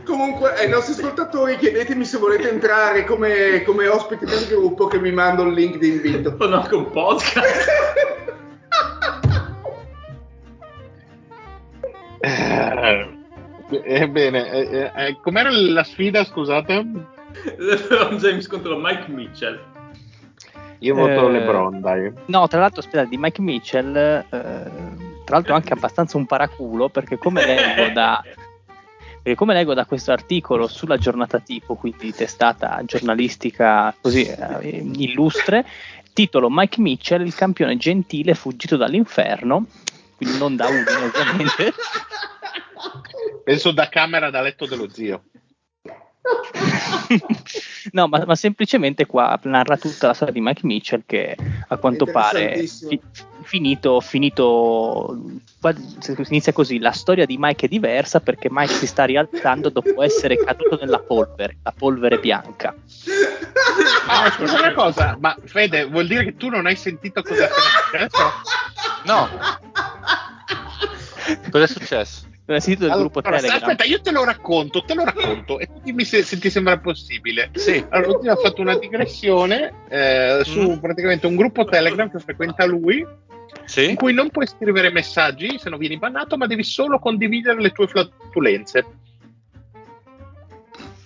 [0.04, 5.12] Comunque, ai nostri ascoltatori, chiedetemi se volete entrare come, come ospiti del gruppo, che vi
[5.12, 6.36] mando il link di invito.
[6.40, 7.70] Sono anche un podcast.
[12.24, 13.11] Eh,
[13.72, 16.86] Ebbene, eh, eh, eh, com'era la sfida, scusate?
[17.58, 19.60] LeBron James contro Mike Mitchell.
[20.80, 22.12] Io voto eh, LeBron, dai.
[22.26, 27.18] No, tra l'altro, aspetta, di Mike Mitchell, eh, tra l'altro anche abbastanza un paraculo, perché
[27.18, 28.22] come leggo da...
[29.22, 35.64] Perché come leggo da questo articolo sulla giornata tipo, quindi testata giornalistica così eh, illustre,
[36.12, 39.68] titolo Mike Mitchell, il campione gentile fuggito dall'inferno,
[40.22, 41.74] quindi non da Udine ovviamente.
[43.44, 45.24] Penso da camera da letto dello zio.
[47.94, 51.36] no, ma, ma, semplicemente qua narra tutta la storia di Mike Mitchell che
[51.68, 53.00] a quanto pare fi,
[53.42, 55.18] finito, finito
[56.30, 60.38] inizia così, la storia di Mike è diversa perché Mike si sta rialzando dopo essere
[60.38, 62.76] caduto nella polvere, la polvere bianca.
[64.06, 67.50] Ma scusa una cosa, ma Fede, vuol dire che tu non hai sentito cosa è
[67.50, 68.32] successo?
[69.06, 69.28] No.
[71.50, 72.30] Cosa è successo?
[72.44, 73.56] Non hai sentito del allora, gruppo Telegram?
[73.56, 77.52] Aspetta, io te lo racconto, te lo racconto e dimmi se, se ti sembra possibile.
[77.54, 77.84] Sì.
[77.90, 80.78] Allora, lui ha fatto una digressione eh, su mm.
[80.78, 83.06] praticamente un gruppo Telegram che frequenta lui,
[83.66, 83.90] sì.
[83.90, 87.72] in cui non puoi scrivere messaggi se non vieni bannato, ma devi solo condividere le
[87.72, 88.86] tue flatulenze.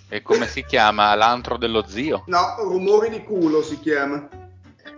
[0.08, 1.14] E come si chiama?
[1.16, 2.24] L'antro dello zio?
[2.28, 4.30] No, rumori di culo si chiama.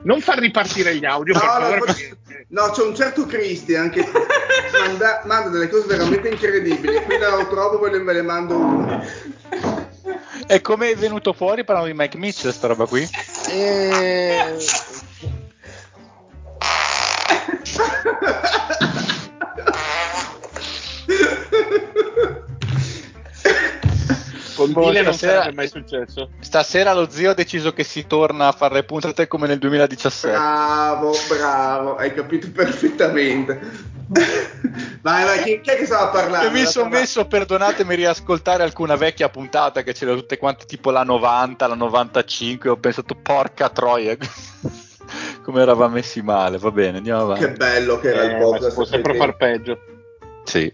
[0.03, 2.17] Non far ripartire gli audio, no, per favore.
[2.49, 4.05] No, no, c'è un certo Christian che
[4.79, 7.01] manda, manda, delle cose veramente incredibili.
[7.03, 9.05] Qui lo trovo, ve le, ve le mando una.
[10.47, 13.07] E come è venuto fuori parlando di Mike Mitchell, sta roba qui?
[13.49, 14.55] E...
[24.57, 26.31] Con Dile non sarebbe mai successo.
[26.39, 30.35] Stasera lo zio ha deciso che si torna a fare le puntate come nel 2017.
[30.35, 33.59] Bravo, bravo, hai capito perfettamente.
[35.01, 36.47] vai, vai, chi, chi, è che stava parlando?
[36.47, 41.03] Io mi sono messo, perdonatemi, riascoltare alcuna vecchia puntata che c'era tutte quante tipo la
[41.03, 44.17] 90, la 95, ho pensato porca troia.
[45.43, 47.45] come eravamo messi male, va bene, andiamo avanti.
[47.45, 48.73] Che bello che era eh, il podcast.
[48.73, 49.79] Può sempre far peggio.
[50.45, 50.73] Sì.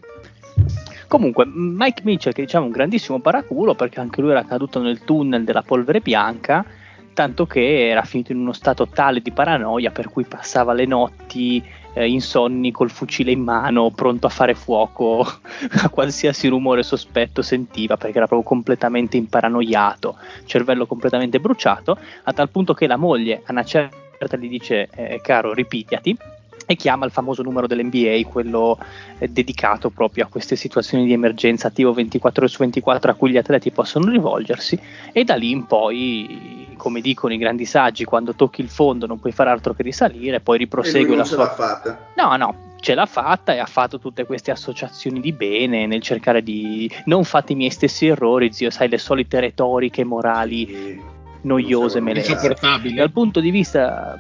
[1.13, 5.43] Comunque, Mike Mitchell, che diciamo un grandissimo paraculo, perché anche lui era caduto nel tunnel
[5.43, 6.65] della polvere bianca,
[7.13, 11.63] tanto che era finito in uno stato tale di paranoia per cui passava le notti
[11.93, 15.23] eh, insonni col fucile in mano, pronto a fare fuoco.
[15.83, 22.49] A qualsiasi rumore sospetto sentiva, perché era proprio completamente imparanoiato, cervello completamente bruciato, a tal
[22.49, 26.17] punto che la moglie, a una certa, gli dice, eh, caro, ripigliati
[26.65, 28.77] e chiama il famoso numero dell'NBA, quello
[29.17, 33.31] eh, dedicato proprio a queste situazioni di emergenza attivo 24 ore su 24 a cui
[33.31, 34.79] gli atleti possono rivolgersi
[35.11, 39.19] e da lì in poi, come dicono i grandi saggi, quando tocchi il fondo non
[39.19, 41.49] puoi fare altro che risalire, poi riprosegue la sua...
[41.49, 42.11] fatta.
[42.15, 46.43] No, no, ce l'ha fatta e ha fatto tutte queste associazioni di bene nel cercare
[46.43, 51.01] di non fare i miei stessi errori, zio, sai, le solite retoriche morali sì,
[51.43, 52.95] noiose, me le insopportabili.
[52.95, 54.19] Dal punto di vista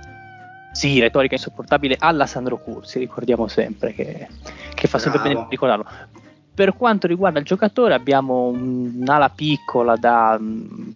[0.73, 4.27] sì, retorica insopportabile alla Sandro Cursi, ricordiamo sempre che,
[4.73, 5.85] che fa sempre bene ricordarlo.
[6.53, 10.39] Per quanto riguarda il giocatore, abbiamo un'ala piccola da,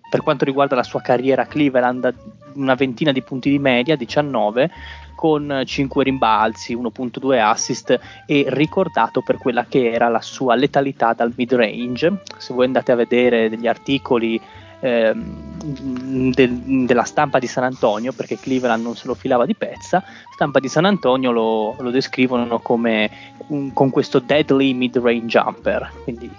[0.09, 2.13] per quanto riguarda la sua carriera a Cleveland,
[2.53, 4.69] una ventina di punti di media, 19,
[5.15, 11.33] con 5 rimbalzi, 1.2 assist e ricordato per quella che era la sua letalità dal
[11.35, 12.21] mid range.
[12.37, 14.39] Se voi andate a vedere degli articoli
[14.79, 20.03] Ehm, del, della stampa di San Antonio, perché Cleveland non se lo filava di pezza,
[20.33, 23.09] stampa di San Antonio lo, lo descrivono come
[23.47, 26.31] un, con questo deadly mid-range jumper, quindi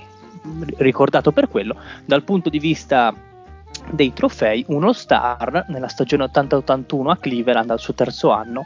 [0.78, 1.76] ricordato per quello.
[2.04, 3.14] Dal punto di vista
[3.90, 8.64] dei trofei, uno star nella stagione 80-81 a Cleveland al suo terzo anno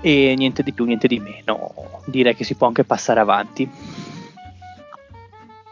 [0.00, 1.72] e niente di più, niente di meno.
[2.06, 3.68] Direi che si può anche passare avanti.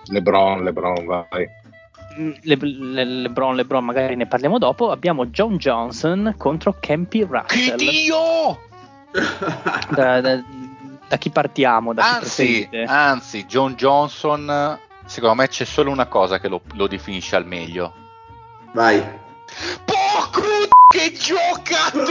[0.07, 1.61] LeBron, LeBron, vai.
[2.17, 4.91] Le, le, LeBron, LeBron, magari ne parliamo dopo.
[4.91, 7.71] Abbiamo John Johnson contro Campy Russell.
[7.71, 8.61] Che Dio!
[9.91, 10.43] Da, da,
[11.07, 11.93] da chi partiamo?
[11.93, 16.87] Da anzi, chi anzi, John Johnson, secondo me c'è solo una cosa che lo, lo
[16.87, 17.93] definisce al meglio.
[18.73, 19.03] Vai.
[19.85, 20.41] Porco
[20.89, 22.05] che giocatore!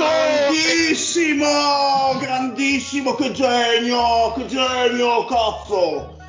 [0.49, 2.18] Grandissimo!
[2.19, 4.34] Grandissimo, che genio!
[4.34, 6.20] Che genio, cazzo!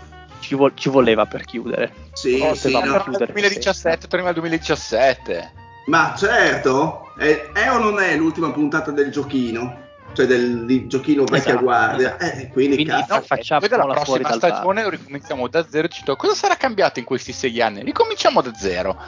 [0.42, 1.92] Ci, vo- ci voleva per chiudere.
[2.12, 3.02] Sì, oh, sì, no.
[3.08, 5.52] 2017, torniamo al 2017.
[5.86, 9.80] Ma certo, è, è, o non è l'ultima puntata del giochino?
[10.12, 12.18] Cioè del, del giochino vecchia esatto, guardia.
[12.18, 12.38] Esatto.
[12.38, 15.88] Eh, quindi, quindi cazzo, no, facciamo poi dalla prossima stagione ricominciamo da zero.
[15.88, 17.82] Cito, cosa sarà cambiato in questi sei anni?
[17.82, 19.00] Ricominciamo da zero.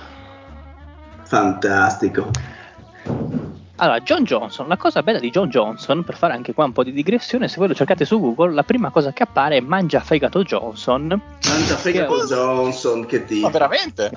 [1.25, 2.31] Fantastico.
[3.77, 6.85] Allora, John Johnson, la cosa bella di John Johnson, per fare anche qua un po'
[6.85, 9.99] di digressione, se voi lo cercate su Google, la prima cosa che appare è Mangia
[9.99, 11.09] Fegato Johnson.
[11.09, 13.47] Mangia Fegato che Johnson, che tipo?
[13.47, 14.13] Ma veramente?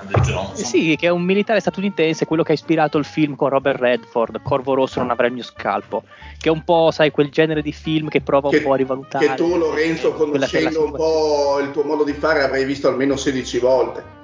[0.54, 3.80] Eh sì, che è un militare statunitense, quello che ha ispirato il film con Robert
[3.80, 6.04] Redford, Corvo Rosso non avrà il mio scalpo,
[6.38, 8.76] che è un po', sai, quel genere di film che prova che, un po' a
[8.76, 9.26] rivalutare.
[9.26, 13.58] Che tu, Lorenzo, conoscendo un po' il tuo modo di fare, avrai visto almeno 16
[13.58, 14.18] volte.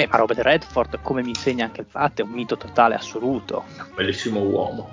[0.00, 3.64] Eh, ma Robert Redford, come mi insegna anche il fatto, è un mito totale assoluto.
[3.94, 4.90] Bellissimo uomo.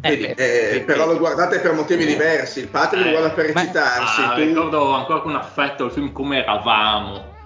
[0.00, 2.60] Eh, Vedi, eh, eh, però lo guardate per motivi diversi.
[2.60, 4.22] Il Patrick lo guarda per recitarsi.
[4.22, 4.40] Ah, tu...
[4.40, 7.36] Ricordo ancora con affetto il film Come eravamo.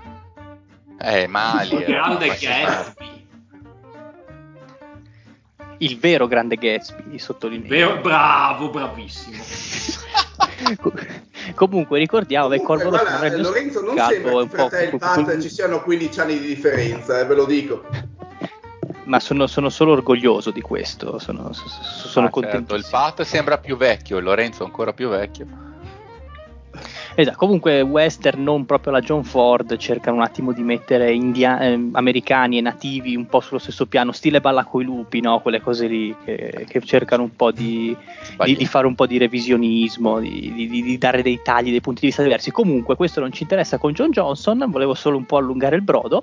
[1.01, 1.74] Eh, Mali.
[1.74, 3.26] Il grande Gatsby.
[5.78, 7.97] Il vero grande Gatsby, sottolineo.
[7.97, 9.43] bravo, bravissimo.
[11.55, 13.01] Comunque ricordiamo che Corvo non
[13.40, 17.20] Lorenzo non sembra che tra te e il Pat ci siano 15 anni di differenza,
[17.20, 17.84] eh, ve lo dico.
[19.05, 22.74] Ma sono, sono, solo orgoglioso di questo, sono, sono ah, contento.
[22.74, 22.74] Certo.
[22.76, 25.72] Il Pat sembra più vecchio, il Lorenzo ancora più vecchio.
[27.14, 31.89] Esatto, comunque western non proprio la John Ford cercano un attimo di mettere india- eh,
[31.93, 35.40] americani e nativi un po' sullo stesso piano, stile balla coi lupi, no?
[35.40, 37.94] quelle cose lì che, che cercano un po' di,
[38.44, 42.06] di, di, fare un po' di revisionismo, di, di, dare dei tagli, dei punti di
[42.06, 42.51] vista diversi.
[42.51, 46.22] Comunque questo non ci interessa con John Johnson, volevo solo un po' allungare il brodo.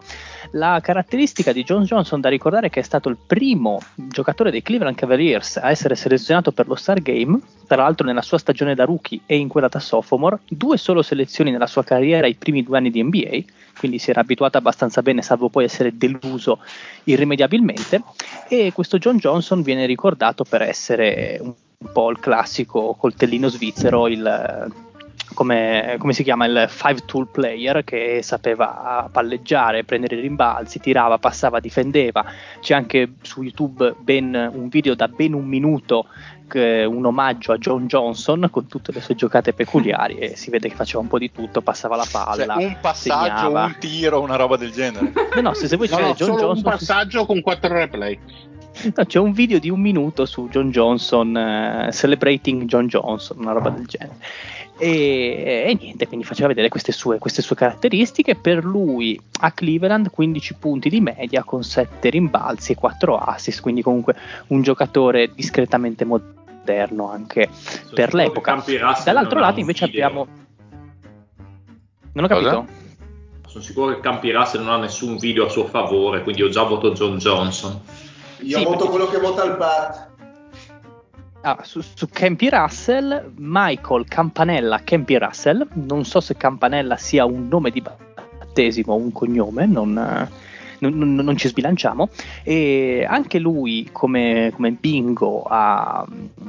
[0.51, 4.63] La caratteristica di John Johnson da ricordare è che è stato il primo giocatore dei
[4.63, 8.85] Cleveland Cavaliers a essere selezionato per lo Star Game, tra l'altro nella sua stagione da
[8.85, 12.77] rookie e in quella da sophomore, due solo selezioni nella sua carriera ai primi due
[12.77, 13.39] anni di NBA,
[13.77, 16.59] quindi si era abituato abbastanza bene, salvo poi essere deluso
[17.03, 18.01] irrimediabilmente.
[18.47, 24.71] E questo John Johnson viene ricordato per essere un po' il classico coltellino svizzero, il,
[25.33, 31.17] come, come, si chiama il five tool player che sapeva palleggiare, prendere i rimbalzi, tirava,
[31.17, 32.25] passava, difendeva.
[32.59, 36.05] C'è anche su YouTube ben, un video da ben un minuto
[36.57, 40.75] un omaggio a John Johnson con tutte le sue giocate peculiari e si vede che
[40.75, 42.55] faceva un po' di tutto, passava la palla.
[42.55, 43.65] Cioè, un passaggio, segnava.
[43.65, 45.11] un tiro, una roba del genere.
[45.39, 46.55] No, no, se, se vuoi no, no, John Johnson.
[46.55, 48.19] Un passaggio con quattro replay.
[48.95, 53.51] No, c'è un video di un minuto su John Johnson, uh, celebrating John Johnson, una
[53.51, 54.17] roba del genere.
[54.79, 58.35] E, e, niente, quindi faceva vedere queste sue, queste sue, caratteristiche.
[58.35, 63.81] Per lui a Cleveland 15 punti di media con 7 rimbalzi e 4 assist, quindi
[63.81, 64.15] comunque
[64.47, 68.63] un giocatore discretamente moderno anche Sono per l'epoca.
[69.03, 70.27] Dall'altro lato invece abbiamo...
[72.13, 72.49] Non ho capito.
[72.49, 72.87] Cosa?
[73.47, 76.63] Sono sicuro che Campi Russell non ha nessun video a suo favore, quindi ho già
[76.63, 77.81] votato John Johnson.
[78.41, 80.08] Io sì, voto quello che vota il Pat.
[81.41, 85.65] Ah, su, su Campy Russell, Michael Campanella Campy Russell.
[85.73, 91.15] Non so se Campanella sia un nome di battesimo o un cognome, non, non, non,
[91.15, 92.09] non, ci sbilanciamo.
[92.43, 96.05] E anche lui, come, come Bingo, ha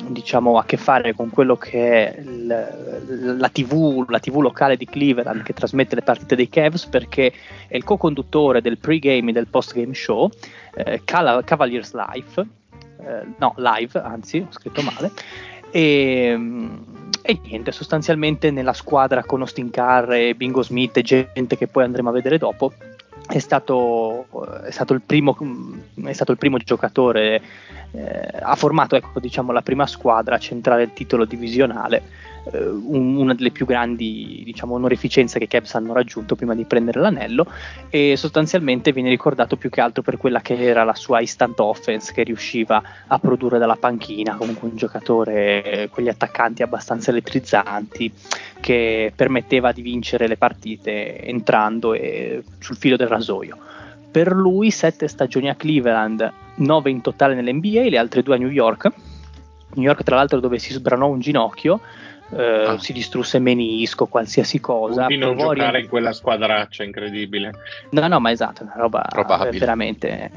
[0.08, 4.86] diciamo, a che fare con quello che è il, la, TV, la TV locale di
[4.86, 7.32] Cleveland che trasmette le partite dei Cavs perché
[7.68, 10.28] è il co-conduttore del pre-game e del post-game show,
[10.74, 12.58] eh, Cavaliers Life
[13.04, 15.10] eh, no, live, anzi, ho scritto male.
[15.70, 16.38] E,
[17.22, 21.84] e, niente, sostanzialmente nella squadra con Austin Carr e Bingo Smith e gente che poi
[21.84, 22.72] andremo a vedere dopo.
[23.26, 24.26] È stato,
[24.64, 25.36] è stato, il, primo,
[26.04, 27.40] è stato il primo giocatore,
[27.92, 32.02] eh, ha formato ecco, diciamo, la prima squadra a centrare il titolo divisionale
[32.52, 37.46] eh, una delle più grandi diciamo, onorificenze che Cavs hanno raggiunto prima di prendere l'anello
[37.90, 42.12] e sostanzialmente viene ricordato più che altro per quella che era la sua instant offense
[42.12, 48.12] che riusciva a produrre dalla panchina, comunque un giocatore, quegli attaccanti abbastanza elettrizzanti
[48.60, 51.94] che permetteva di vincere le partite entrando
[52.58, 53.56] sul filo del rasoio.
[54.10, 58.48] Per lui sette stagioni a Cleveland, nove in totale nell'NBA, le altre due a New
[58.48, 58.90] York.
[59.74, 61.80] New York, tra l'altro, dove si sbranò un ginocchio
[62.36, 62.78] eh, ah.
[62.78, 65.06] si distrusse menisco, qualsiasi cosa.
[65.06, 67.52] Di non giocare ri- in quella squadraccia incredibile.
[67.90, 69.58] No, no, ma esatto, una roba Probabile.
[69.58, 70.30] veramente.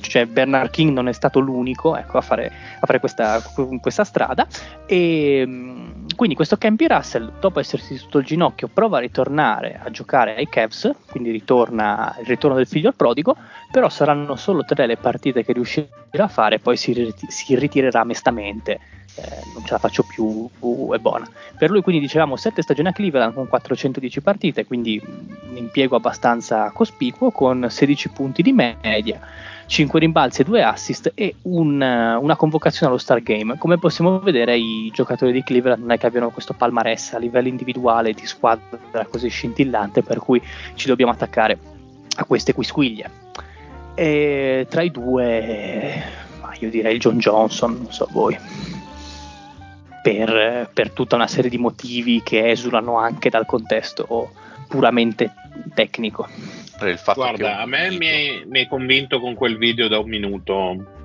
[0.00, 3.42] Cioè, Bernard King non è stato l'unico ecco, a fare, a fare questa,
[3.80, 4.46] questa, strada.
[4.86, 9.90] E mm, quindi questo Campy Russell, dopo essersi distrutto il ginocchio, prova a ritornare a
[9.90, 13.36] giocare ai Cavs, quindi ritorna il ritorno del figlio al prodigo,
[13.70, 15.88] però saranno solo tre le partite che riuscirà
[16.18, 18.80] a fare, poi si, si ritirerà mestamente
[19.16, 20.48] eh, non ce la faccio più,
[20.92, 21.28] è buona.
[21.56, 26.70] Per lui quindi dicevamo 7 stagioni a Cleveland con 410 partite, quindi un impiego abbastanza
[26.72, 29.20] cospicuo con 16 punti di media,
[29.66, 33.56] 5 rimbalzi e 2 assist e un, una convocazione allo Star Game.
[33.56, 37.48] Come possiamo vedere i giocatori di Cleveland non è che abbiano questo palmarès a livello
[37.48, 40.42] individuale di squadra così scintillante per cui
[40.74, 41.58] ci dobbiamo attaccare
[42.16, 43.22] a queste quisquiglie.
[43.94, 46.02] E tra i due,
[46.58, 48.36] io direi John Johnson, non so voi
[50.04, 54.32] per, per, tutta una serie di motivi che esulano anche dal contesto
[54.68, 55.32] puramente
[55.72, 56.28] tecnico.
[57.14, 61.03] Guarda, a me mi hai, mi hai convinto con quel video da un minuto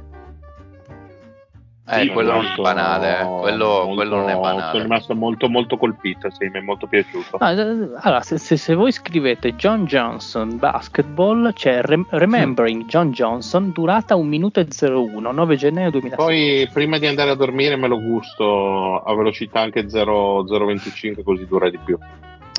[1.90, 3.26] eh, sì, quello non è banale, eh.
[3.26, 4.72] quello, molto, quello, non è banale.
[4.72, 7.38] Sono rimasto molto molto colpito, sì, mi è molto piaciuto.
[7.38, 13.72] Ah, allora, se, se, se, voi scrivete John Johnson Basketball, c'è Rem- Remembering John Johnson,
[13.72, 16.26] durata 1 minuto e 01, 9 gennaio 2006.
[16.26, 21.70] Poi prima di andare a dormire me lo gusto a velocità anche 0,025 così dura
[21.70, 21.98] di più.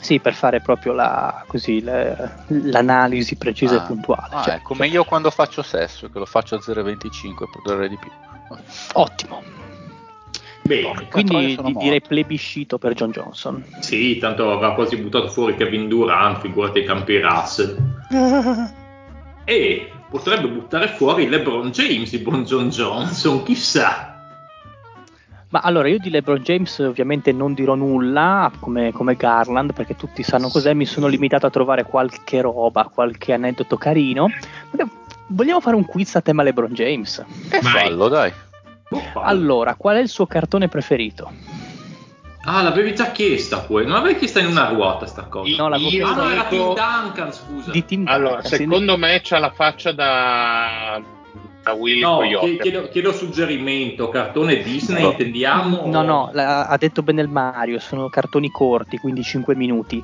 [0.01, 4.35] Sì, per fare proprio la, così, la, l'analisi precisa ah, e puntuale.
[4.35, 4.95] Ah, cioè, come cioè.
[4.95, 8.11] io quando faccio sesso, che lo faccio a 0,25 per durare di più.
[8.95, 9.43] Ottimo.
[10.63, 13.65] Bene, quindi di, direi plebiscito per John Johnson.
[13.81, 17.77] Sì, tanto aveva quasi buttato fuori Kevin Durant, figurati i campi Russell.
[19.45, 24.11] e potrebbe buttare fuori LeBron James di buon John Johnson, chissà.
[25.49, 30.23] Ma allora io di LeBron James ovviamente non dirò nulla come, come, Garland perché tutti
[30.23, 34.29] sanno cos'è, mi sono limitato a trovare qualche roba, qualche aneddoto carino.
[35.33, 37.25] Vogliamo fare un quiz a tema LeBron James?
[37.51, 38.33] E fallo, dai.
[39.15, 41.31] Allora, qual è il suo cartone preferito?
[42.43, 43.85] Ah, l'avevi già chiesta poi.
[43.85, 45.55] Non l'avevi chiesta in una ruota sta cosa.
[45.57, 46.13] No, l'avevo chiesta.
[46.13, 47.71] Ah, no, era Tim Duncan, scusa.
[47.71, 51.01] Di Tim allora, Duncan, secondo me c'ha la faccia da
[51.63, 52.21] da Willy no,
[52.59, 55.11] chiedo, chiedo, suggerimento, cartone Disney no.
[55.11, 55.87] intendiamo?
[55.87, 60.03] No, no, la, ha detto bene il Mario, sono cartoni corti, quindi 5 minuti.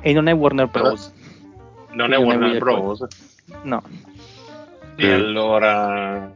[0.00, 1.12] E non è Warner Bros.
[1.92, 2.98] Non è Warner Bros.
[2.98, 3.08] Bros.
[3.62, 3.82] No.
[4.96, 5.12] E mm.
[5.12, 6.32] allora...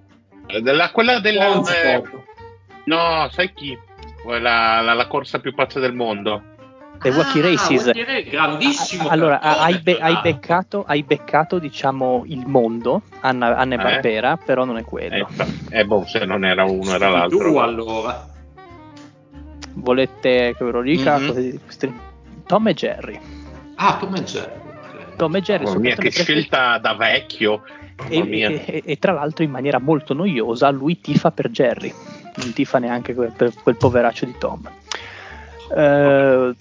[0.62, 1.62] Della, quella della...
[1.62, 2.02] Eh,
[2.84, 3.76] no, sai chi?
[4.26, 6.54] la, la, la corsa più pazza del mondo.
[6.98, 7.90] The Wacky ah, Races.
[8.28, 9.08] grandissimo.
[9.08, 13.82] Allora, hai, be- hai, beccato, hai, beccato, diciamo, il mondo, Anna, Anna e eh?
[13.82, 15.28] Barbera, però non è quello.
[15.70, 17.50] Eh, eh, boh, se non era uno era l'altro.
[17.50, 18.28] Tu allora.
[19.74, 21.18] Volete che ve lo dica?
[21.18, 21.56] Mm-hmm.
[22.46, 23.20] Tom e Jerry.
[23.74, 24.60] Ah, Tom e Jerry.
[25.16, 25.66] Tom e Jerry.
[25.66, 27.62] Oh, mia, che scelta da vecchio.
[28.08, 31.92] E, e, e, tra l'altro in maniera molto noiosa lui tifa per Jerry,
[32.36, 34.70] non tifa neanche per quel poveraccio di Tom.
[35.68, 36.54] Uh,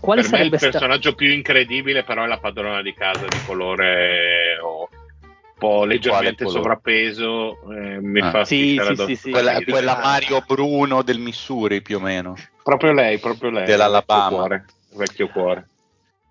[0.00, 1.14] quale per me il personaggio sta...
[1.14, 7.58] più incredibile però è la padrona di casa di colore o un po' leggermente sovrappeso
[7.72, 8.30] eh, mi ah.
[8.30, 12.36] fa sì, sì, sì, sì, quella, quella Mario Bruno del Missouri più o meno.
[12.62, 13.64] Proprio lei proprio lei.
[13.64, 14.24] dell'Alabama.
[14.24, 14.64] Vecchio cuore,
[14.94, 15.68] vecchio cuore.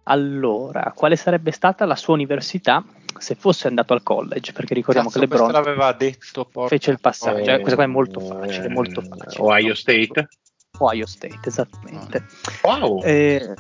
[0.04, 2.84] allora quale sarebbe stata la sua università
[3.18, 7.52] se fosse andato al college, perché ricordiamo Cazzo, che LeBron l'aveva detto, fece il passaggio.
[7.52, 9.44] Eh, questa qua è molto facile, molto facile.
[9.44, 10.28] Ohio State?
[10.80, 12.26] Ohio State, esattamente.
[12.64, 13.02] Wow!
[13.04, 13.54] Eh,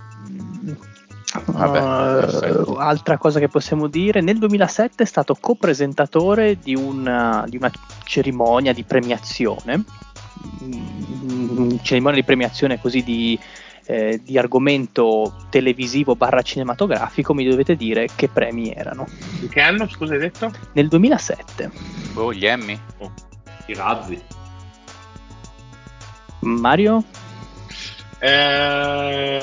[1.46, 7.58] Vabbè, uh, altra cosa che possiamo dire, nel 2007 è stato copresentatore di una, di
[7.58, 7.72] una
[8.04, 9.84] cerimonia di premiazione,
[10.64, 13.40] mm, cerimonia di premiazione così di,
[13.85, 19.07] eh, di, argomento televisivo barra cinematografico, mi dovete dire che premi erano.
[19.41, 20.51] In che anno, scusa hai detto?
[20.73, 21.72] Nel 2007.
[22.15, 22.80] Oh, gli Emmy?
[22.99, 23.11] Oh,
[23.68, 24.22] I razzi.
[26.39, 27.03] Mario?
[28.19, 29.39] Eh,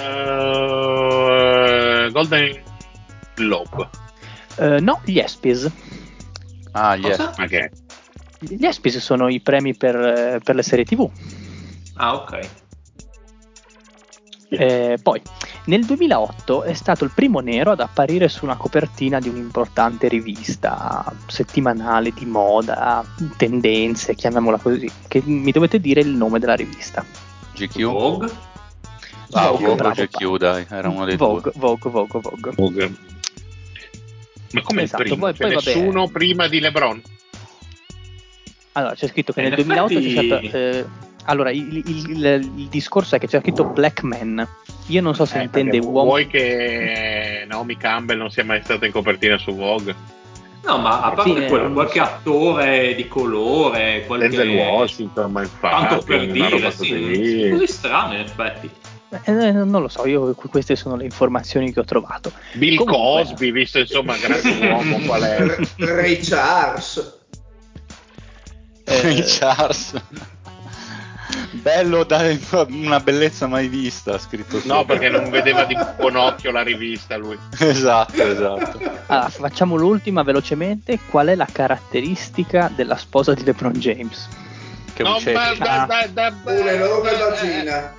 [2.12, 2.62] Golden
[3.34, 3.88] Globe.
[4.56, 5.70] Uh, no, gli Espies.
[6.72, 7.38] Ah, gli Espies.
[7.38, 7.70] Okay.
[8.38, 11.10] Gli Espies sono i premi per, per le serie TV.
[11.96, 12.48] Ah, ok.
[14.60, 15.22] Eh, poi,
[15.66, 21.04] nel 2008 è stato il primo nero ad apparire su una copertina di un'importante rivista
[21.26, 23.04] settimanale di moda,
[23.36, 27.04] tendenze, chiamiamola così, che mi dovete dire il nome della rivista.
[27.54, 27.82] GQ?
[27.84, 28.30] Vogue?
[29.32, 31.52] Ah, Vogue, Vogue GQ, dai, era uno dei Vogue, due.
[31.54, 32.52] Vogue, Vogue, Vogue.
[32.56, 32.94] Vogue.
[34.52, 35.26] Ma come esatto, il primo?
[35.26, 37.02] Poi, cioè, poi, nessuno prima di LeBron?
[38.72, 39.68] Allora, c'è scritto che nel effetti...
[39.68, 40.56] 2008 c'è stato...
[40.56, 44.46] Eh, allora, il, il, il, il, discorso è che c'è scritto Black Man.
[44.86, 46.04] Io non so se eh, intende uomo.
[46.04, 50.18] Vuoi che Naomi Campbell non sia mai stata in copertina su Vogue?
[50.62, 54.28] No, ma a parte sì, quello, eh, qualche attore di colore, qualche...
[54.28, 58.70] Denzel Washington, ma infatti, tanto per dire, sì, così strano in effetti.
[59.24, 62.32] Eh, eh, non lo so, io queste sono le informazioni che ho trovato.
[62.52, 63.24] Bill Comunque...
[63.24, 65.56] Cosby, visto insomma grande uomo qual è.
[65.78, 67.18] Ray Charles.
[68.84, 70.02] Ray Charles.
[71.52, 72.22] Bello da
[72.68, 77.38] una bellezza mai vista, scritto No, perché non vedeva di buon occhio la rivista lui.
[77.58, 78.78] esatto, esatto.
[79.06, 80.98] Allora, facciamo l'ultima velocemente.
[81.08, 84.28] Qual è la caratteristica della sposa di LeBron James?
[84.94, 87.94] Che no, ma da, da, da, un'enorme vagina.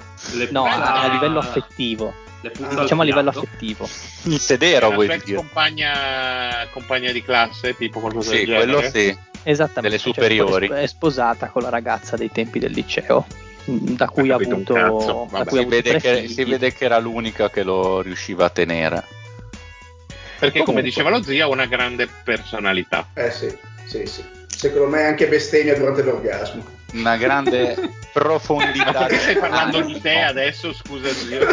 [0.50, 2.14] No, a, a livello affettivo.
[2.42, 3.88] Diciamo a livello affettivo.
[4.24, 5.36] Il sedero, vuoi dire?
[5.36, 8.72] Compagna, compagna di classe, tipo qualcosa sì, del genere?
[8.72, 9.18] quello sì.
[9.44, 9.98] Esattamente.
[9.98, 10.68] Delle cioè, superiori.
[10.68, 13.26] Cioè, è sposata con la ragazza dei tempi del liceo,
[13.66, 15.28] da cui ha avuto.
[15.32, 19.04] Da cui si, vede che, si, vede che, era l'unica che lo riusciva a tenere.
[20.40, 20.64] Perché, Comunque.
[20.64, 23.08] come diceva lo zio, ha una grande personalità.
[23.14, 23.56] Eh sì,
[23.86, 24.40] sì, sì.
[24.56, 27.76] Secondo me anche bestemmia durante l'orgasmo una grande
[28.14, 28.92] profondità.
[28.92, 30.74] Ma stai parlando di te adesso?
[30.74, 31.48] Scusa, zio.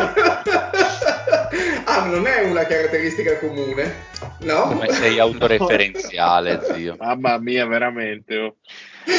[1.85, 3.95] ah, non è una caratteristica comune,
[4.41, 4.63] no?
[4.69, 6.97] Come sei autoreferenziale, zio.
[6.99, 8.37] Mamma mia, veramente.
[8.37, 8.57] Oh.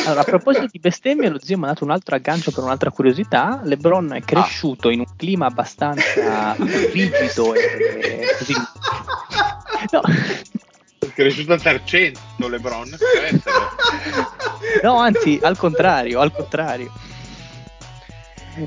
[0.06, 2.92] Allora, a proposito di bestemmie, lo zio mi ha dato un altro aggancio per un'altra
[2.92, 3.60] curiosità.
[3.64, 4.92] Lebron è cresciuto ah.
[4.92, 8.54] in un clima abbastanza rigido e così.
[9.92, 10.02] No.
[11.00, 12.98] È cresciuto al 300 Lebron.
[14.84, 16.92] No, anzi, al contrario, al contrario.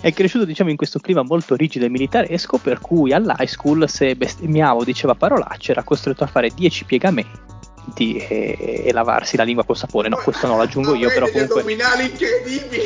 [0.01, 4.17] È cresciuto, diciamo, in questo clima molto rigido e militaresco, per cui all'high school, se
[4.17, 9.77] bestemmiavo diceva parolacce, era costretto a fare 10 piegamenti e, e, lavarsi la lingua col
[9.77, 10.09] sapone.
[10.09, 11.61] No, questo non lo aggiungo io, però comunque.
[11.61, 12.83] addominali incredibili.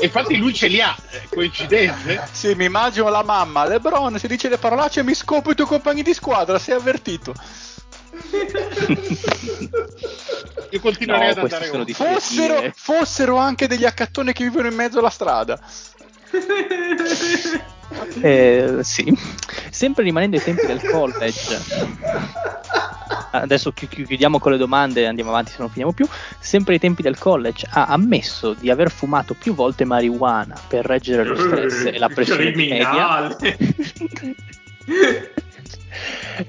[0.00, 0.94] Infatti lui ce li ha,
[1.28, 2.28] coincidenze.
[2.30, 6.02] Sì, mi immagino la mamma, Lebron, se dice le parolacce mi scopo i tuoi compagni
[6.02, 7.34] di squadra, sei avvertito.
[10.70, 11.94] Io continuerei no, ad andare oltre.
[11.94, 15.58] Fossero, fossero anche degli accattoni che vivono in mezzo alla strada.
[18.20, 19.16] Eh, sì,
[19.70, 21.60] sempre rimanendo ai tempi del college.
[23.30, 26.06] Adesso chiudiamo con le domande e andiamo avanti se non finiamo più.
[26.38, 31.24] Sempre ai tempi del college ha ammesso di aver fumato più volte marijuana per reggere
[31.24, 33.36] lo stress e la pressione media.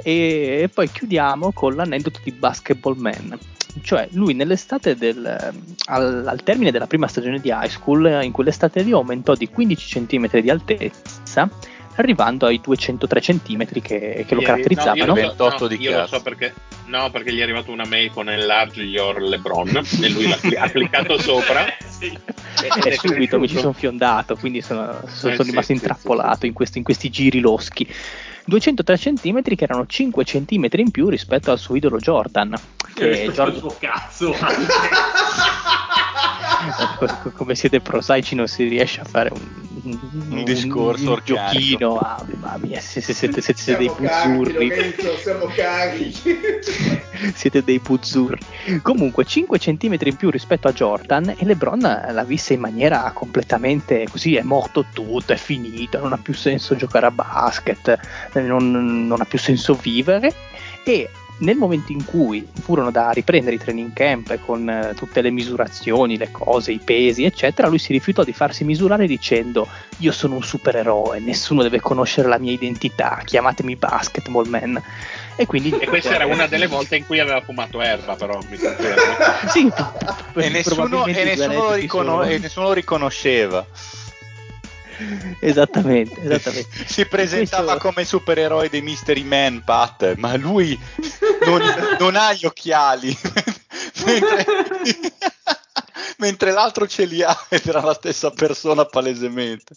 [0.03, 3.37] e, poi chiudiamo con l'aneddoto di Basketball Man.
[3.81, 5.53] Cioè, lui nell'estate del,
[5.85, 10.05] al, al, termine della prima stagione di high school, in quell'estate lì aumentò di 15
[10.05, 11.49] cm di altezza
[11.97, 15.05] arrivando ai 203 cm che, che lo caratterizzavano.
[15.05, 16.53] No, 28 so, di io lo so perché,
[16.85, 21.17] no, perché gli è arrivato una mail con Enlarge Your LeBron e lui l'ha cliccato
[21.19, 21.65] sopra.
[21.87, 22.17] sì.
[22.61, 26.39] E, e subito mi ci sono fiondato, quindi sono, sono, eh, sono rimasto sì, intrappolato
[26.41, 27.87] sì, in, questi, in questi giri loschi.
[28.47, 32.55] 203 cm che erano 5 cm in più rispetto al suo idolo Jordan.
[32.93, 33.53] Che è Jordan...
[33.53, 34.33] il suo cazzo.
[37.33, 39.41] come siete prosaici non si riesce a fare un,
[39.83, 41.97] un, un discorso un, giochino.
[41.97, 46.65] ah, mamma mia se, se, se, se siete dei puzzurri siamo carichi.
[47.33, 48.39] Siete dei puzzurri
[48.83, 51.79] comunque 5 cm in più rispetto a Jordan e LeBron
[52.11, 56.75] l'ha vista in maniera completamente così è morto tutto è finito non ha più senso
[56.75, 57.99] giocare a basket
[58.33, 60.33] non, non ha più senso vivere.
[60.83, 61.09] E
[61.39, 66.17] nel momento in cui furono da riprendere i training camp con eh, tutte le misurazioni,
[66.17, 70.43] le cose, i pesi, eccetera, lui si rifiutò di farsi misurare dicendo io sono un
[70.43, 74.81] supereroe, nessuno deve conoscere la mia identità, chiamatemi Basketball Man.
[75.35, 78.57] E, quindi, e questa era una delle volte in cui aveva fumato erba, però mi
[78.57, 79.01] confermo.
[79.49, 79.71] sì,
[80.35, 83.65] e nessuno, e nessuno, riconos- e nessuno lo riconosceva.
[85.39, 86.69] esattamente, esattamente.
[86.85, 87.87] Si presentava Questo...
[87.87, 90.77] come supereroe dei Mystery Man, Pat, ma lui
[91.45, 91.61] non,
[91.99, 93.15] non ha gli occhiali,
[94.05, 94.45] mentre,
[96.17, 99.75] mentre, l'altro ce li ha ed era la stessa persona palesemente.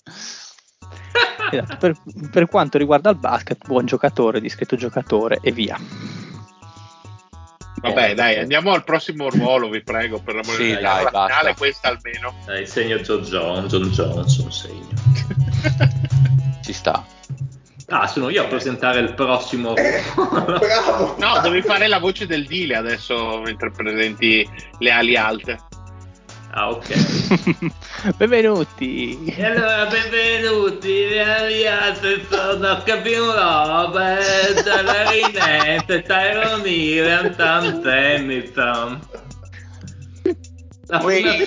[1.52, 1.96] Esatto, per,
[2.30, 5.78] per quanto riguarda il basket, buon giocatore, discreto giocatore e via.
[7.80, 10.80] Vabbè, dai, andiamo al prossimo ruolo, vi prego, per l'amore sì, di Dio.
[10.80, 12.34] Dai, la finale questa almeno.
[12.44, 14.88] Dai, segno John John, John Johnson, segno.
[16.62, 17.04] Ci sta.
[17.92, 20.58] Ah, sono io a presentare il prossimo ruolo.
[20.58, 21.16] Bravo!
[21.18, 24.48] No, devi fare la voce del Dile adesso mentre presenti
[24.78, 25.58] le ali alte.
[26.52, 26.88] Ah, ok.
[28.18, 29.24] benvenuti.
[29.24, 31.06] E allora, benvenuti.
[31.06, 39.00] Rialiate sono Capino Robert, Larinette, Tyron Hill, Tom Tennyson.
[40.86, 41.34] La prima...
[41.34, 41.46] È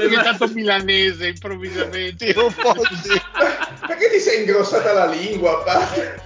[0.00, 2.34] diventato milanese improvvisamente.
[3.86, 5.62] Perché ti sei ingrossata la lingua?
[5.62, 6.25] Pa?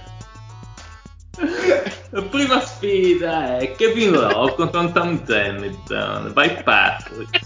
[2.09, 6.33] La prima sfida è Kevin Love contro Tom Tennyson.
[6.33, 7.39] Vai Patrick.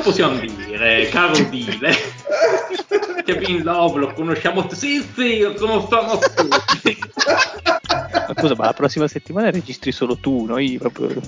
[0.00, 1.94] Cosa possiamo dire, caro Dile?
[3.22, 4.74] Kevin Love lo conosciamo tutti.
[4.74, 6.98] Sì, sì, lo conosciamo tutti.
[7.94, 11.20] Ma scusa, ma la prossima settimana registri solo tu, noi proprio.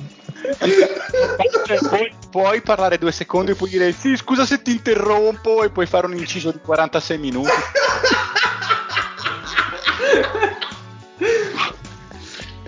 [1.87, 5.85] puoi, puoi, parlare due secondi e poi dire sì, scusa se ti interrompo e puoi
[5.85, 7.51] fare un inciso di 46 minuti.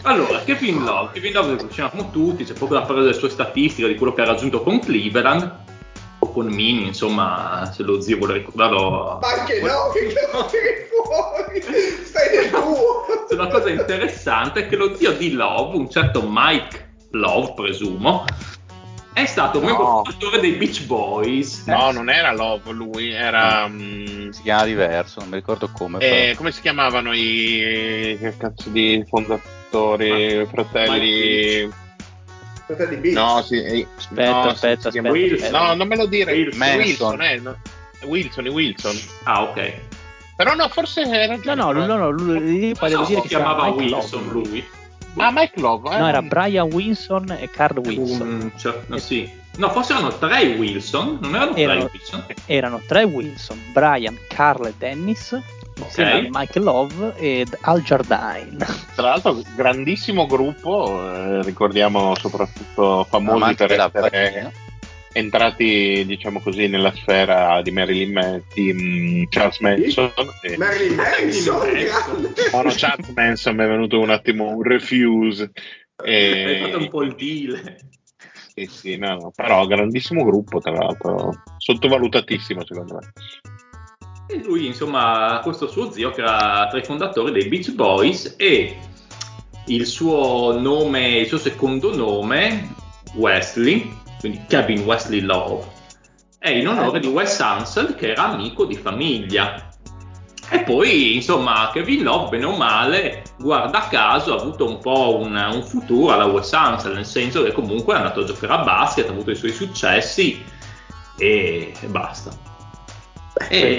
[0.03, 3.89] Allora, Kevin Love, Kevin Love lo conosciamo tutti, c'è poco da parlare delle sue statistiche,
[3.89, 5.63] di quello che ha raggiunto con Cleveland,
[6.35, 9.21] con Mini, insomma, se lo zio vuole ricordarlo.
[9.23, 9.91] Ma anche no,
[10.51, 11.63] che fuori,
[12.05, 13.07] stai nel tuo.
[13.31, 18.25] Una cosa interessante è che lo zio di Love, un certo Mike Love, presumo,
[19.13, 19.67] è stato no.
[19.67, 21.67] membro fondatore dei Beach Boys.
[21.67, 23.65] No, non era Love lui, era.
[23.65, 26.01] Um, si chiama diverso, non mi ricordo come.
[26.01, 28.17] Eh, come si chiamavano i.
[28.19, 31.83] Che cazzo di fondatori, Ma, fratelli.
[32.67, 33.15] Fratelli Beach?
[33.15, 35.51] No, sì, eh, aspetta, no, aspetta, aspetta, Wilson.
[35.51, 36.33] No, non me lo dire.
[36.33, 37.57] Wilson, Wilson, eh, no.
[38.05, 38.97] Wilson, Wilson.
[39.25, 39.73] Ah, ok.
[40.37, 41.37] Però no, forse era.
[41.43, 44.65] No, no, no, no, lui, no, no, dire che si chiamava Wilson lui.
[45.17, 45.95] Ah, Mike Love.
[45.95, 45.99] Eh?
[45.99, 48.29] No, era Brian Wilson e Carl Wilson.
[48.29, 49.31] Um, cioè, no, sì.
[49.57, 52.27] no, forse erano tre Wilson, non erano, erano tre Wilson.
[52.47, 55.39] Erano tre Wilson, Brian, Carl e Dennis,
[55.81, 56.29] okay.
[56.31, 58.57] Mike Love ed Al Jardine.
[58.95, 64.53] Tra l'altro, grandissimo gruppo, eh, ricordiamo soprattutto famosi per essere
[65.15, 70.13] entrati, diciamo così, nella sfera di Marilyn Man- di um, Charles Manson.
[70.43, 70.57] E...
[70.57, 71.69] Marilyn Manson?
[72.53, 75.53] no, no, Charles Manson mi è venuto un attimo un refuse.
[76.05, 76.45] E...
[76.45, 77.77] Hai fatto un po' il deal.
[78.55, 83.13] Sì, sì, no, no, però grandissimo gruppo, tra l'altro, sottovalutatissimo secondo me.
[84.27, 88.79] E lui, insomma, questo suo zio che era tra i fondatori dei Beach Boys e
[89.67, 92.75] il suo nome, il suo secondo nome,
[93.15, 95.65] Wesley, quindi Kevin Wesley Love,
[96.39, 99.71] è in onore di Wes Ansel che era amico di famiglia.
[100.51, 105.35] E poi, insomma, Kevin Love, bene o male, guarda caso, ha avuto un po' un,
[105.53, 109.09] un futuro alla Wes Ansel, nel senso che comunque è andato a giocare a basket,
[109.09, 110.43] ha avuto i suoi successi
[111.19, 112.54] e basta.
[113.49, 113.77] E,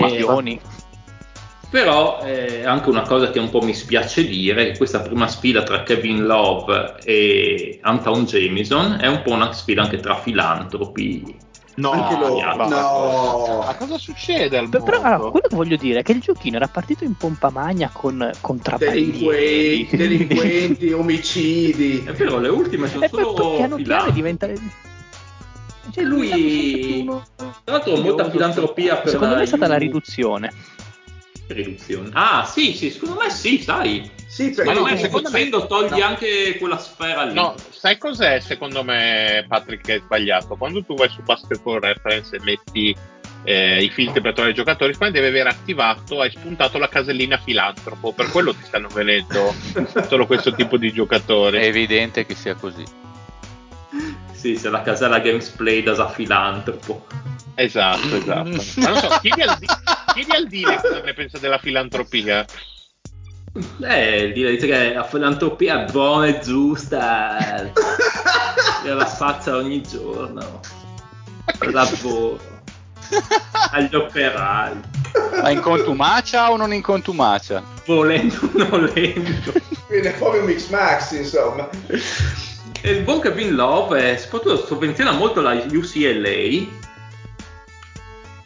[1.75, 5.63] però è anche una cosa che un po' mi spiace dire, che questa prima sfida
[5.63, 11.43] tra Kevin Love e Anton Jamison è un po' una sfida anche tra filantropi.
[11.75, 13.63] No, lo, no.
[13.65, 16.69] Ma cosa succede al Però allora, quello che voglio dire è che il giochino era
[16.69, 22.03] partito in pompa magna con contrabbandieri, delinquenti, delinquenti omicidi.
[22.05, 24.47] È vero, le ultime sono e solo poi piano piano diventa
[25.91, 27.05] cioè, lui
[27.35, 30.51] tra l'altro molta filantropia per secondo me è stata la riduzione
[31.47, 35.99] riduzione ah sì sì secondo me sì sai sì, perché ma no, secondo me togli
[35.99, 36.03] no.
[36.03, 37.33] anche quella sfera lì.
[37.33, 40.57] No, sai cos'è secondo me, Patrick, che è sbagliato?
[40.57, 42.93] Quando tu vai su Basketball Reference e metti
[43.45, 47.37] eh, i filtri per trovare i giocatori, poi devi aver attivato, hai spuntato la casellina
[47.37, 49.55] filantropo, per quello ti stanno venendo
[50.05, 51.59] solo questo tipo di giocatori.
[51.59, 52.83] È evidente che sia così.
[54.45, 57.07] Sì, se la casella Gamesplay da filantropo.
[57.55, 58.61] Esatto, esatto.
[58.79, 59.57] Ma non so, chiedi al,
[60.13, 62.45] chiedi al Dile cosa ne pensa della filantropia.
[63.81, 67.63] Eh, dice che la filantropia è buona e giusta
[68.85, 70.59] e la faccia ogni giorno
[71.71, 72.39] lavoro
[73.71, 74.73] agli operai
[75.41, 77.63] ma in contumacia o non in contumacia?
[77.85, 79.53] volendo o non volendo
[79.87, 81.69] viene fuori un mix max insomma
[82.85, 86.67] e il buon Kevin Love soprattutto sovvenziona molto la UCLA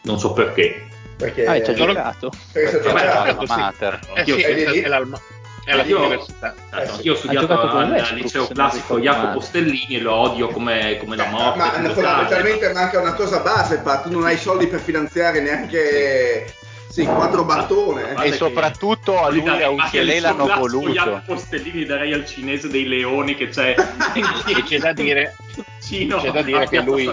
[0.03, 0.88] non so perché
[1.20, 2.32] perché ah, ci ha giocato.
[2.53, 3.99] Perché Vabbè, giocato, mater.
[4.14, 5.20] Eh, sì, è, è, l'alma.
[5.66, 6.56] È la io, università.
[6.74, 7.02] Eh, sì.
[7.02, 11.26] Io ho studiato al, al liceo classico Jacopo Stellini e lo odio come, come la
[11.26, 11.57] morte.
[11.57, 13.99] Ma, ma fondamentalmente manca una cosa base, pa.
[13.99, 16.53] tu non hai soldi per finanziare neanche
[17.00, 18.14] sì, quattro battone.
[18.24, 20.90] E soprattutto a lui a Ucchiele l'hanno voluto.
[20.90, 23.76] Jacopo Stellini darei al cinese dei leoni che c'è.
[23.76, 25.36] e c'è da dire,
[25.80, 27.10] c'è da dire che lui...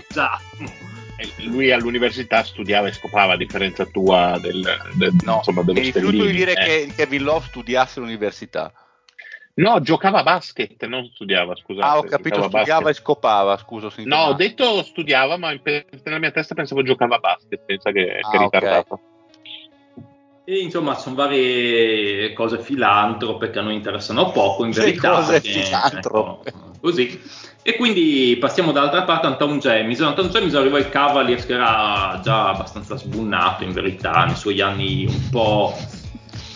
[1.44, 4.62] Lui all'università studiava e scopava a differenza tua del,
[4.96, 6.62] del, no, insomma, dello mi rifiuto di dire eh.
[6.62, 8.70] che Kevin Love studiasse all'università
[9.54, 14.16] no giocava a basket non studiava scusate ah ho capito studiava e scopava scuso no
[14.16, 18.36] ho detto studiava ma nella mia testa pensavo giocava a basket pensa che, ah, che
[18.36, 19.15] è ritardato okay.
[20.48, 25.16] E insomma, sono varie cose filantrope che a noi interessano poco, in verità.
[25.16, 26.48] Cose perché, filantrope.
[26.50, 27.20] Ecco, così.
[27.62, 30.06] E quindi passiamo dall'altra parte a Anton Jamison.
[30.06, 35.04] Anton Jamison arrivò ai Cavaliers che era già abbastanza sbunnato in verità, nei suoi anni
[35.08, 35.76] un po'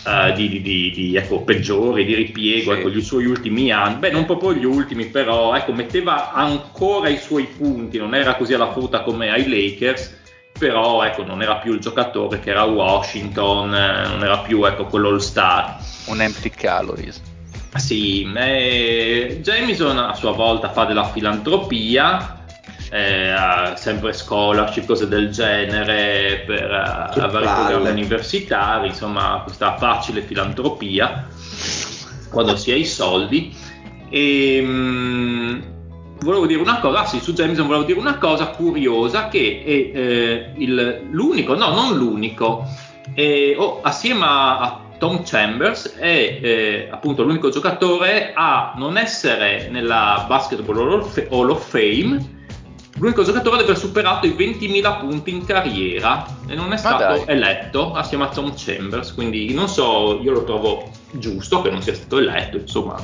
[0.05, 2.79] uh, di, di, di, di ecco, peggiori, di ripiego, sì.
[2.79, 3.95] ecco, i suoi ultimi anni.
[3.99, 8.53] Beh, non proprio gli ultimi, però ecco, metteva ancora i suoi punti, non era così
[8.53, 10.19] alla frutta come ai Lakers
[10.61, 14.85] però ecco, non era più il giocatore che era Washington, eh, non era più ecco,
[14.85, 15.77] quello all-star.
[16.05, 17.19] Un empty calories.
[17.77, 22.43] Sì, eh, Jamison a sua volta fa della filantropia,
[22.91, 23.33] eh,
[23.73, 26.69] sempre scholarship, cose del genere per
[27.15, 31.27] uh, vari programmi universitari, insomma questa facile filantropia
[32.29, 33.51] quando si ha i soldi.
[34.11, 35.80] E, mh,
[36.21, 39.97] volevo dire una cosa, ah sì, su Jameson volevo dire una cosa curiosa che è
[39.97, 42.65] eh, il, l'unico, no, non l'unico,
[43.13, 50.25] eh, oh, assieme a, Tom Chambers è eh, appunto l'unico giocatore a non essere nella
[50.27, 50.77] Basketball
[51.31, 52.39] Hall of Fame
[52.99, 57.95] l'unico giocatore ad aver superato i 20.000 punti in carriera e non è stato eletto
[57.95, 62.19] assieme a Tom Chambers quindi non so io lo trovo giusto che non sia stato
[62.19, 62.95] eletto insomma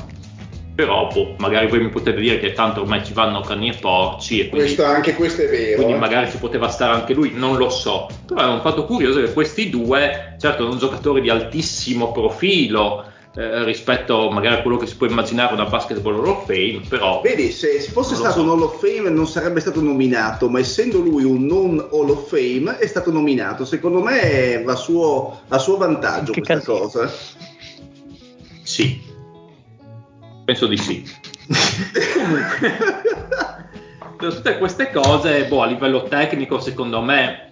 [0.78, 4.42] però boh, magari voi mi potete dire che tanto ormai ci vanno cani e porci
[4.42, 5.98] e quindi, questo, anche questo è vero quindi eh.
[5.98, 9.34] magari ci poteva stare anche lui non lo so però è un fatto curioso che
[9.34, 14.98] questi due certo sono giocatori di altissimo profilo eh, rispetto magari a quello che si
[14.98, 18.44] può immaginare una basketball Hall of Fame però vedi se fosse stato so.
[18.44, 22.30] un Hall of Fame non sarebbe stato nominato ma essendo lui un non Hall of
[22.30, 26.78] Fame è stato nominato secondo me va a suo, a suo vantaggio che questa cazzo.
[26.78, 27.12] cosa
[28.62, 29.07] sì
[30.48, 31.04] Penso di sì.
[32.16, 32.78] Comunque,
[34.16, 37.50] tutte queste cose, boh, a livello tecnico, secondo me,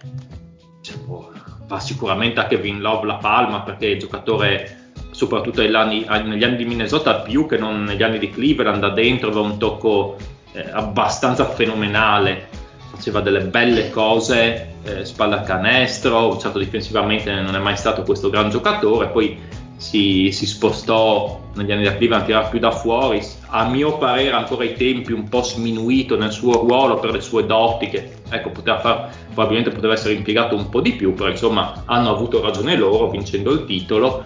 [0.80, 1.30] cioè, boh,
[1.66, 6.56] va sicuramente a Kevin Love la palma perché è giocatore, soprattutto negli anni, negli anni,
[6.56, 10.16] di Minnesota, più che non negli anni di Cleveland, da dentro aveva un tocco
[10.52, 12.48] eh, abbastanza fenomenale.
[12.92, 18.48] Faceva delle belle cose, eh, spalla canestro, certo difensivamente non è mai stato questo gran
[18.48, 19.38] giocatore, poi
[19.76, 24.30] si, si, spostò negli anni da Cleveland a tirare più da fuori, a mio parere
[24.30, 28.50] ancora ai tempi un po' sminuito nel suo ruolo per le sue doti che ecco,
[28.50, 32.76] poteva far, probabilmente poteva essere impiegato un po' di più, però insomma hanno avuto ragione
[32.76, 34.24] loro vincendo il titolo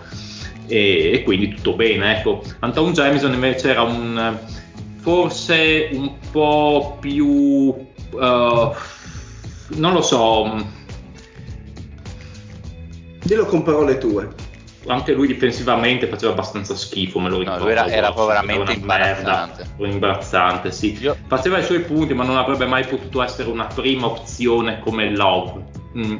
[0.67, 2.19] e, e quindi tutto bene.
[2.19, 2.43] Ecco.
[2.61, 4.39] Anton Jameson invece era un
[5.01, 8.75] forse un po' più uh,
[9.77, 10.63] non lo so
[13.23, 14.29] dillo con parole tue
[14.87, 17.65] anche lui difensivamente faceva abbastanza schifo, me lo ricordo.
[17.65, 19.67] No, era, era veramente imbarazzante.
[19.77, 20.97] Merda, imbarazzante, sì.
[21.01, 21.17] Io...
[21.27, 25.65] Faceva i suoi punti, ma non avrebbe mai potuto essere una prima opzione come Love.
[25.97, 26.17] Mm.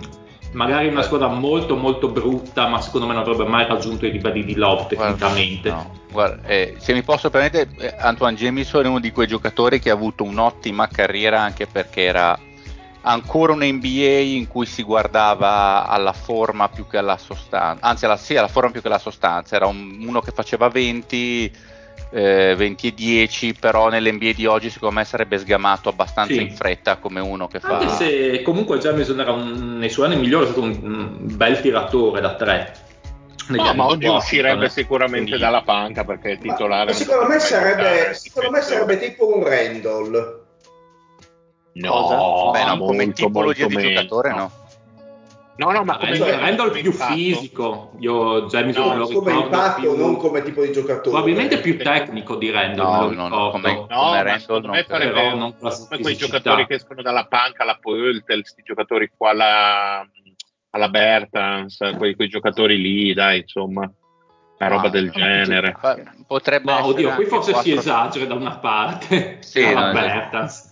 [0.53, 4.45] Magari una squadra molto molto brutta, ma secondo me non avrebbe mai raggiunto i livelli
[4.45, 5.71] di Love tecnicamente.
[5.71, 5.99] Guarda, no.
[6.11, 9.91] Guarda, eh, se mi posso permettere, eh, Antoine Jamison è uno di quei giocatori che
[9.91, 12.37] ha avuto un'ottima carriera anche perché era
[13.03, 18.17] ancora un NBA in cui si guardava alla forma più che alla sostanza, anzi alla,
[18.17, 21.53] sì, alla forma più che alla sostanza, era un, uno che faceva 20,
[22.11, 26.41] eh, 20 e 10, però nell'NBA di oggi secondo me sarebbe sgamato abbastanza sì.
[26.41, 27.79] in fretta come uno che fa...
[27.79, 31.61] Anche se comunque Jamison era un, nei suoi anni migliori, è stato un, un bel
[31.61, 32.89] tiratore da 3.
[33.49, 36.85] No, ma oggi uscirebbe sicuramente dalla panca perché è titolare.
[36.85, 40.40] Ma, ma secondo, me sarebbe, secondo me sarebbe tipo un Randall.
[41.73, 43.89] No, Beh, no come tipologia di meno.
[43.89, 44.51] giocatore no.
[45.57, 47.13] No, no, ma come Randall, Randall più impatto.
[47.13, 47.93] fisico.
[47.99, 49.95] Io Jamison no, come impatto, più...
[49.95, 51.11] non come tipo di giocatore.
[51.11, 53.15] Probabilmente più tecnico di Randall.
[53.15, 57.27] No, no, come, no, come Randall non però non come quei giocatori che escono dalla
[57.27, 60.09] panca, la Poeltel, questi giocatori qua alla,
[60.71, 63.93] alla Bertans, quei, quei giocatori lì, dai, insomma
[64.61, 65.77] una roba ah, del genere.
[66.27, 67.71] Potrebbe Ma oddio, qui forse 4...
[67.71, 69.39] si esagera da una parte.
[69.41, 70.70] Sì, alla Bertans.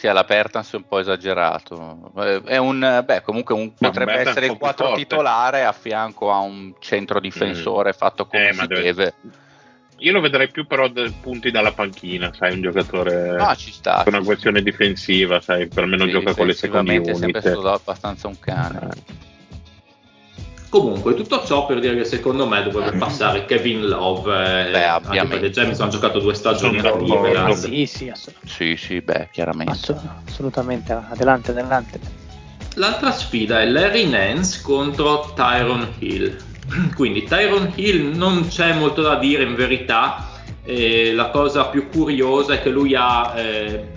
[0.00, 2.10] Sì, all'Apertans è un po' esagerato.
[2.46, 6.72] È un, beh, comunque un, potrebbe Bertans essere il 4 titolare a fianco a un
[6.78, 7.98] centro difensore mm.
[7.98, 8.82] fatto come eh, si deve.
[8.82, 9.14] deve.
[9.98, 14.02] Io lo vedrei più però da, punti dalla panchina, sai, un giocatore ah, ci sta,
[14.02, 17.10] con una questione difensiva, sai, per me non sì, gioca con le seconde unit.
[17.10, 18.88] è sempre stato abbastanza un cane.
[18.90, 19.29] Eh.
[20.70, 24.68] Comunque, tutto ciò per dire che secondo me dovrebbe passare Kevin Love.
[24.68, 25.50] Eh, beh, ovviamente.
[25.50, 27.54] James ha giocato due stagioni a Cleveland.
[27.54, 28.52] Sì, sì, assolutamente.
[28.52, 29.72] Sì, sì, beh, chiaramente.
[29.72, 32.00] Assolut- assolutamente, adelante, adelante.
[32.74, 36.36] L'altra sfida è Larry Nance contro Tyron Hill.
[36.94, 40.28] Quindi Tyron Hill non c'è molto da dire in verità.
[40.62, 43.88] Eh, la cosa più curiosa è che lui ha, eh,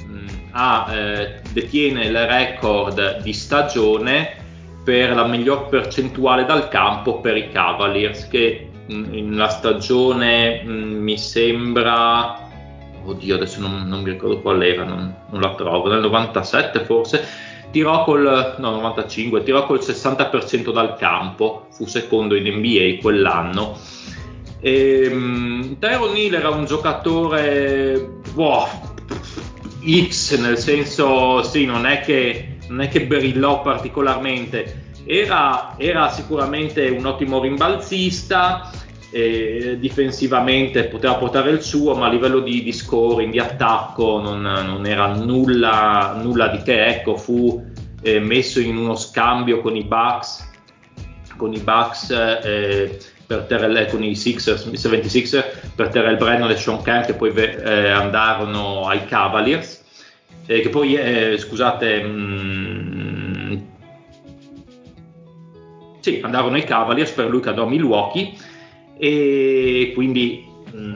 [0.53, 4.41] ha eh, detiene il record di stagione
[4.83, 11.17] per la miglior percentuale dal campo per i Cavaliers che in una stagione mh, mi
[11.17, 12.49] sembra
[13.05, 17.25] oddio adesso non, non, mi ricordo qual era non, non, la trovo nel 97 forse
[17.71, 23.77] tirò col no 95 tirò col 60% dal campo fu secondo in NBA quell'anno.
[24.59, 28.65] E, mh, Tyron Hill era un giocatore wow,
[30.07, 36.87] X nel senso sì non è che non è che brillò particolarmente, era, era sicuramente
[36.89, 38.71] un ottimo rimbalzista,
[39.11, 44.41] eh, difensivamente poteva portare il suo, ma a livello di, di scoring, di attacco non,
[44.41, 46.85] non era nulla, nulla, di che.
[46.85, 47.63] Ecco, fu
[48.01, 50.49] eh, messo in uno scambio con i Bucks,
[51.37, 55.43] con i Bucks eh, per Terrell, con i Sixers, i 76
[55.75, 59.82] per Terrell Brennan e Sean Kemp che poi eh, andarono ai Cavaliers
[60.45, 63.57] eh, che poi, eh, scusate, mh, mm,
[65.99, 68.33] sì, andarono ai Cavaliers, per lui che andò a Milwaukee
[68.97, 70.95] e quindi mh, mm,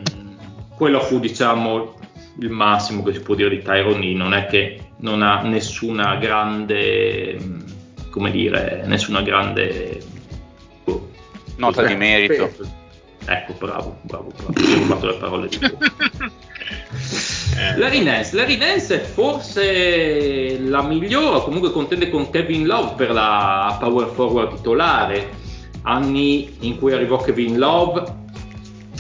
[0.76, 1.96] quello fu, diciamo,
[2.40, 7.38] il massimo che si può dire di Tyrone non è che non ha nessuna grande,
[7.42, 7.60] mm,
[8.10, 10.02] come dire, nessuna grande...
[10.86, 11.10] Oh,
[11.56, 12.52] Nota di merito.
[13.26, 15.60] Ecco, bravo, bravo, bravo, ho rubato le parole di.
[17.58, 17.76] Eh.
[17.76, 18.36] Larry Nance.
[18.36, 24.58] Larry Nance è forse la migliore, comunque contende con Kevin Love per la power forward
[24.58, 25.46] titolare.
[25.82, 28.04] Anni in cui arrivò Kevin Love,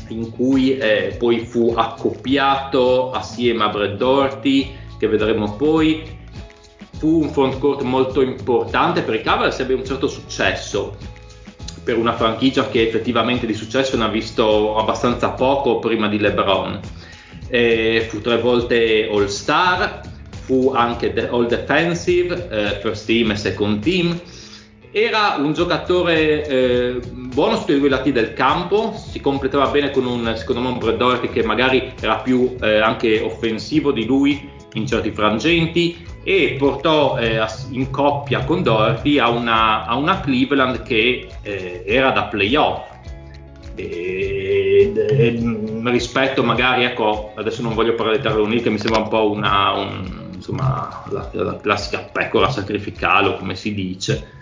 [0.07, 6.15] in cui eh, poi fu accoppiato assieme a Brad Doherty, che vedremo poi.
[6.97, 10.97] Fu un front court molto importante per i Cavaliers ebbe un certo successo
[11.83, 16.79] per una franchigia che effettivamente di successo ne ha visto abbastanza poco prima di LeBron
[17.49, 23.81] eh, fu tre volte All Star, fu anche All Defensive, eh, First Team e Second
[23.81, 24.19] Team.
[24.91, 30.33] Era un giocatore eh, buono sui due lati del campo, si completava bene con un
[30.35, 34.87] secondo me un Brad Doherty che magari era più eh, anche offensivo di lui in
[34.87, 37.39] certi frangenti e portò eh,
[37.71, 42.95] in coppia con Doherty a una, a una Cleveland che eh, era da playoff
[43.75, 45.39] e, e,
[45.91, 49.73] rispetto magari, ecco, adesso non voglio parlare di Taroni che mi sembra un po' una,
[49.73, 54.35] un, insomma, la, la, classica pecora sacrificale, come si dice.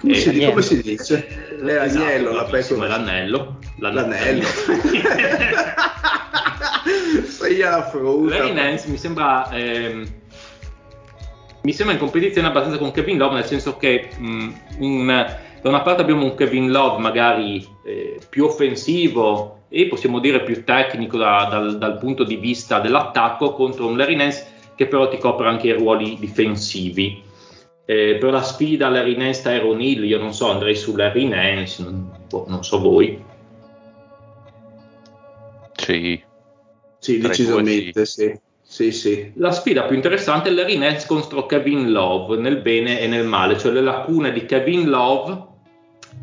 [0.00, 1.26] Come, si, dice, come si dice?
[1.26, 2.88] È esatto, agnello, la pecora.
[2.88, 3.58] L'anello.
[3.78, 4.42] L'anello.
[7.26, 8.36] Sei alla frutta.
[8.36, 9.48] Larry Nance mi sembra...
[9.50, 10.06] Ehm,
[11.62, 15.06] mi sembra in competizione abbastanza con Kevin Love, nel senso che mh, un,
[15.62, 20.64] da una parte abbiamo un Kevin Love magari eh, più offensivo e possiamo dire più
[20.64, 25.16] tecnico da, dal, dal, punto di vista dell'attacco contro un Larry Nance che però ti
[25.16, 27.22] copre anche i ruoli difensivi.
[27.86, 31.82] Eh, per la sfida Larry Nance Tyron Hill, io non so, andrei su Larry Nance,
[31.82, 33.24] non, boh, non so voi.
[35.72, 36.22] Sì,
[36.98, 38.38] sì decisamente sì.
[38.62, 39.32] Sì, sì.
[39.36, 43.58] La sfida più interessante è Larry Nance contro Kevin Love, nel bene e nel male,
[43.58, 45.50] cioè le lacune di Kevin Love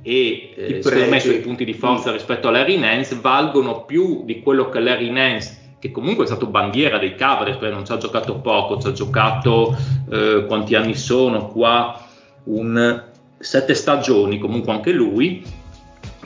[0.02, 4.24] e eh, secondo me i suoi punti di forza rispetto a Larry Nance valgono più
[4.26, 7.94] di quello che Larry Nance che comunque è stato bandiera dei Cavaliers, perché non ci
[7.94, 9.76] ha giocato poco, ci ha giocato
[10.11, 12.06] eh, quanti anni sono qua,
[12.45, 13.03] un
[13.38, 15.41] sette stagioni comunque anche lui,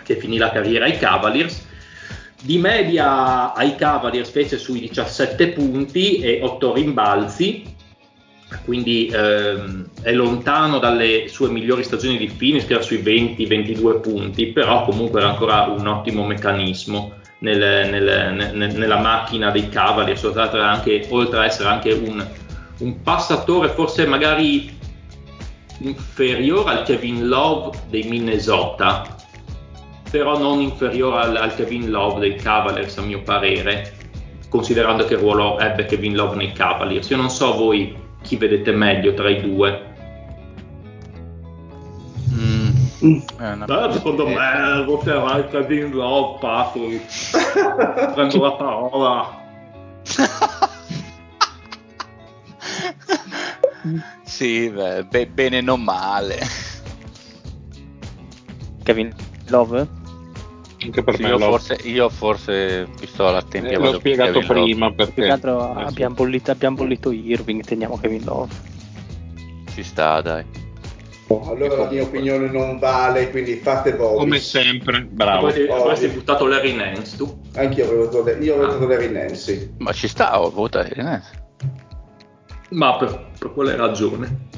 [0.01, 1.67] che finì la carriera ai Cavaliers,
[2.41, 7.72] di media ai Cavaliers fece sui 17 punti e 8 rimbalzi,
[8.65, 14.47] quindi ehm, è lontano dalle sue migliori stagioni di Phoenix che era sui 20-22 punti,
[14.47, 20.23] però comunque era ancora un ottimo meccanismo nel, nel, nel, nella macchina dei Cavaliers,
[20.53, 22.25] anche, oltre ad essere anche un,
[22.79, 24.81] un passatore forse magari
[25.79, 29.15] inferiore al Kevin Love dei Minnesota,
[30.09, 33.93] però non inferiore al, al, Kevin Love dei Cavaliers a mio parere,
[34.47, 37.09] considerando che ruolo ebbe Kevin Love nei Cavaliers.
[37.09, 39.91] Io non so voi chi vedete meglio tra i due.
[42.33, 42.71] Mm.
[43.39, 44.33] Eh, Beh, secondo eh.
[44.33, 47.05] me voterai Kevin Love, Patrick.
[48.13, 49.41] Prendo la parola.
[54.23, 56.39] sì, beh, be- bene non male.
[58.83, 59.13] Kevin
[59.47, 60.01] Love?
[60.83, 64.87] Anche per sì, me io, forse, io forse pistola a tempi eh, l'ho spiegato prima
[64.87, 64.95] Love.
[64.95, 68.53] perché eh, abbiamo, bollito, abbiamo bollito Irving teniamo Kevin Love
[69.73, 70.45] ci sta dai
[71.27, 76.45] oh, allora la mia opinione non vale quindi fate voi come sempre bravo avresti buttato
[76.45, 77.39] Larry Nance tu?
[77.55, 78.87] anch'io avevo votato, io avevo votato ah.
[78.87, 79.69] Larry Nance sì.
[79.77, 81.41] ma ci sta ho votato Larry Nance
[82.69, 84.49] ma per, per quale ragione?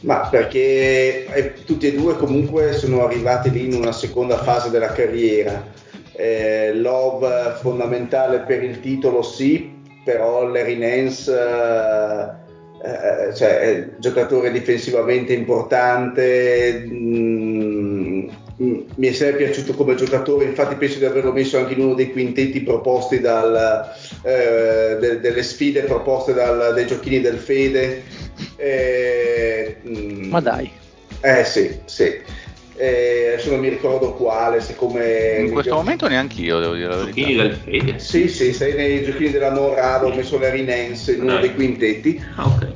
[0.00, 4.92] Ma perché eh, tutti e due comunque sono arrivati lì in una seconda fase della
[4.92, 5.64] carriera.
[6.12, 9.70] Eh, Love fondamentale per il titolo sì,
[10.02, 16.84] però Larry Nance eh, eh, cioè, giocatore difensivamente importante.
[16.86, 17.65] Mh, mm,
[18.58, 22.10] mi è sempre piaciuto come giocatore, infatti penso di averlo messo anche in uno dei
[22.10, 23.92] quintetti proposti dal,
[24.22, 28.02] eh, de, delle sfide proposte dal, dai giochini del Fede
[28.56, 30.70] eh, mm, Ma dai.
[31.20, 32.44] Eh sì, sì.
[32.78, 35.36] Eh, adesso non mi ricordo quale, siccome...
[35.38, 37.20] In questo momento neanche io, devo dire la verità.
[37.20, 37.98] Giochini del Fede?
[37.98, 42.22] Sì, sì, sei nei giochini della Morado, ho messo Larry Nance in uno dei quintetti.
[42.36, 42.68] Ah, ok.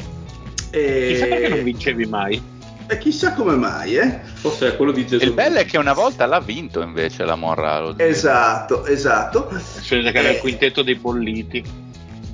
[0.70, 1.08] E...
[1.08, 2.42] Chissà perché non vincevi mai.
[2.90, 4.18] E chissà come mai, eh?
[4.34, 5.24] Forse è quello di Gesù.
[5.24, 7.96] Il bello è che una volta l'ha vinto invece la Morado.
[7.96, 9.48] Esatto, esatto.
[9.88, 11.62] Vede che era il quintetto dei bolliti.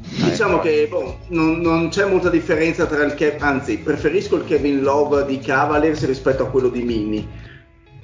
[0.08, 4.80] Diciamo che boh, non, non, c'è molta differenza tra il Kevin, anzi preferisco il Kevin
[4.80, 7.28] Love di Cavaliers rispetto a quello di Mini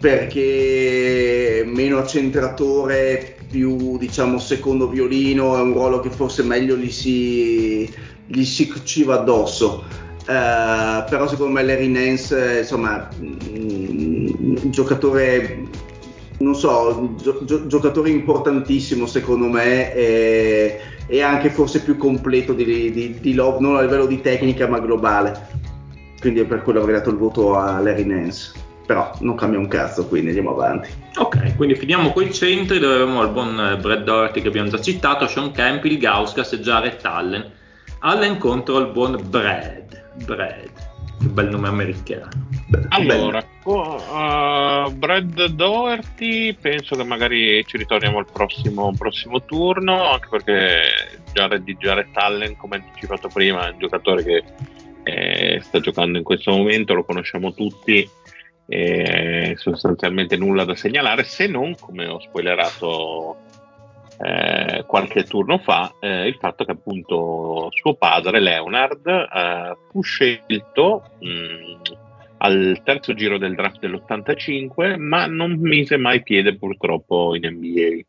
[0.02, 7.88] perché meno accentratore, più diciamo secondo violino, è un ruolo che forse meglio gli si,
[8.26, 10.10] gli si cuciva addosso.
[10.22, 15.66] Uh, però secondo me Larry Nance insomma un mm, giocatore
[16.42, 23.18] non so, gio- giocatore importantissimo secondo me e, e, anche forse più completo di, di,
[23.20, 25.60] di, Love, non a livello di tecnica ma globale.
[26.20, 28.52] Quindi per quello avrei dato il voto a Larry Nance.
[28.86, 30.90] Però non cambia un cazzo, quindi andiamo avanti.
[31.16, 34.80] Ok, quindi finiamo con i centri dove abbiamo il buon Brad Doherty che abbiamo già
[34.80, 37.50] citato, Sean Campbell, Gauskas e Jared Allen.
[38.00, 39.91] Allen contro il buon Brad.
[40.24, 40.90] Brad
[41.22, 42.28] che bel nome americano.
[42.88, 51.20] Allora, uh, Brad Doherty, penso che magari ci ritorniamo al prossimo, prossimo turno, anche perché
[51.32, 54.44] Jared di Jared Allen, come anticipato prima, è un giocatore che
[55.04, 58.08] eh, sta giocando in questo momento, lo conosciamo tutti,
[58.66, 63.36] e sostanzialmente nulla da segnalare, se non, come ho spoilerato
[64.18, 71.10] eh, qualche turno fa eh, il fatto che appunto suo padre Leonard eh, fu scelto
[71.20, 71.74] mh, mm,
[72.38, 78.02] al terzo giro del draft dell'85 ma non mise mai piede purtroppo in NBA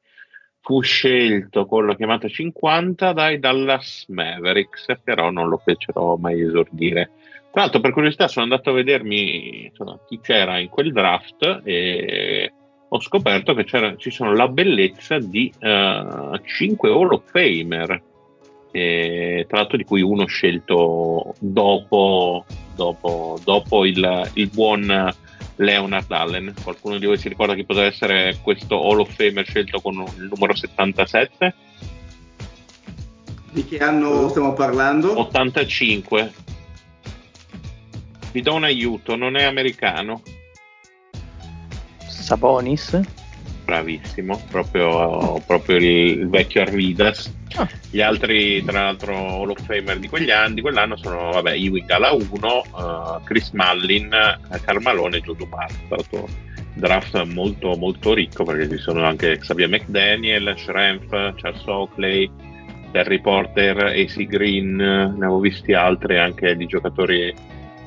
[0.63, 7.11] fu scelto con la chiamata 50 dai Dallas Mavericks però non lo fecero mai esordire.
[7.51, 12.52] Tra l'altro per curiosità sono andato a vedermi insomma, chi c'era in quel draft e
[12.95, 13.65] ho scoperto che
[13.97, 18.01] ci sono la bellezza di uh, eh, 5 Hall of Famer,
[18.69, 22.45] e, tra l'altro di cui uno scelto dopo,
[22.75, 25.11] dopo, dopo il, il, buon
[25.55, 26.53] Leonard Allen.
[26.61, 30.29] Qualcuno di voi si ricorda chi poteva essere questo Hall of Famer scelto con il
[30.31, 31.55] numero 77?
[33.53, 35.19] Di che anno stiamo parlando?
[35.19, 36.31] 85.
[38.31, 40.21] Vi do un aiuto, non è americano.
[42.23, 42.99] Sabonis?
[43.65, 47.31] Bravissimo, proprio, proprio il, il, vecchio Arvidas.
[47.55, 47.67] Ah.
[47.89, 51.89] Gli altri, tra l'altro, Hall of Famer di quegli anni, di quell'anno sono vabbè, Ewing
[51.89, 54.09] alla 1, uh, Chris Mullin,
[54.63, 55.65] Carmalone e.
[55.65, 56.27] È stato
[56.75, 62.29] draft molto, molto ricco perché ci sono anche Xavier McDaniel, Schrempf, Charles Oakley,
[62.91, 67.33] Terry Porter, AC Green, ne avevo visti altri anche di giocatori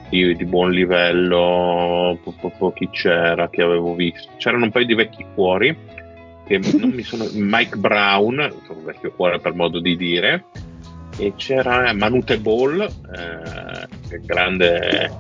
[0.09, 4.31] di, di buon livello, po, po, po, chi c'era che avevo visto?
[4.37, 5.77] C'erano un paio di vecchi cuori,
[6.47, 8.39] che non mi sono, Mike Brown,
[8.69, 10.45] un vecchio cuore per modo di dire,
[11.19, 15.11] e c'era Manute Ball, eh, grande,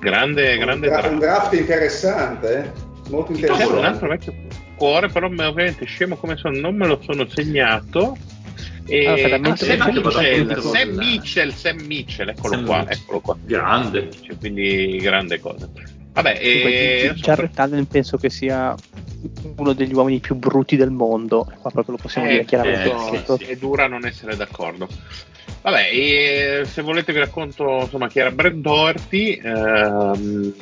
[0.00, 1.10] grande, grande un, draft.
[1.10, 3.10] un draft interessante, eh?
[3.10, 3.66] molto interessante.
[3.66, 4.34] C'era un altro vecchio
[4.76, 8.16] cuore, però ovviamente scemo come sono, non me lo sono segnato
[8.86, 12.98] e allora, ah, Sam, Mitchell, Sam, Mitchell, Sam Mitchell, eccolo Sam qua, Mitchell.
[12.98, 13.36] eccolo qua.
[13.44, 14.08] Grande.
[14.10, 15.68] Cioè, quindi grande cosa.
[16.12, 17.12] Vabbè, e...
[17.14, 18.74] Jared Allen penso che sia
[19.56, 22.90] uno degli uomini più brutti del mondo, qua proprio lo possiamo eh, dire chiaramente.
[22.90, 23.50] Eh, sì, sì.
[23.50, 24.88] È dura non essere d'accordo.
[25.62, 29.40] Vabbè, e se volete vi racconto insomma chi era Brad Doherty.
[29.42, 30.54] Ehm,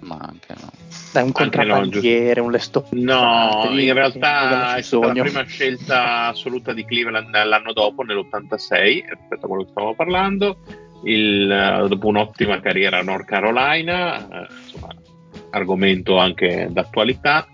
[0.00, 0.70] Ma anche no
[1.12, 2.86] dai, un contrabbandiere, no, un lesto.
[2.90, 9.46] No, in realtà è stata la prima scelta assoluta di Cleveland l'anno dopo, nell'86, rispetto
[9.46, 10.58] a quello che stavamo parlando.
[11.02, 14.94] Il, dopo un'ottima carriera a North Carolina, eh, insomma,
[15.50, 17.46] argomento anche d'attualità.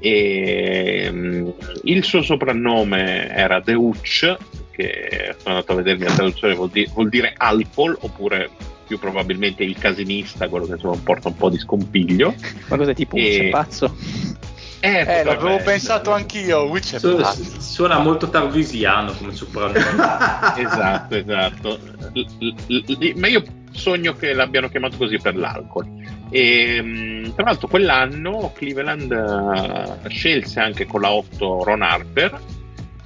[0.00, 1.52] E, um,
[1.84, 4.36] il suo soprannome era The Hooch,
[4.70, 8.50] che sono andato a vedermi la traduzione, vuol, di- vuol dire Alpol oppure
[8.86, 12.34] più probabilmente il casinista, quello che insomma porta un po' di scompiglio.
[12.68, 13.44] Ma cos'è tipo e...
[13.44, 13.96] un pazzo?
[14.84, 16.62] Eh, eh l'avevo pensato anch'io.
[16.64, 19.78] Witch suona, suona molto tarvisiano come soprannome.
[20.58, 21.78] esatto, esatto.
[23.14, 25.86] ma io sogno che l'abbiano chiamato così per l'alcol.
[26.30, 32.40] E, ehm, tra l'altro, quell'anno Cleveland uh, scelse anche con la 8 Ron Harper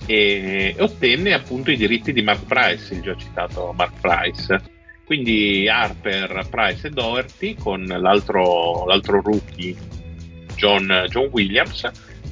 [0.06, 4.74] e ottenne appunto i diritti di Mark Price, il già citato Mark Price
[5.06, 9.74] quindi Harper, Price e Doherty con l'altro, l'altro rookie
[10.56, 11.88] John, John Williams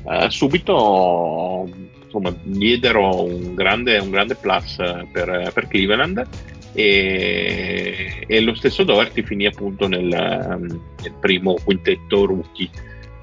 [0.07, 1.69] eh, subito
[2.05, 6.27] insomma, diedero un grande, un grande plus per, per Cleveland
[6.73, 12.69] e, e, lo stesso Doherty finì appunto nel, nel primo quintetto rookie.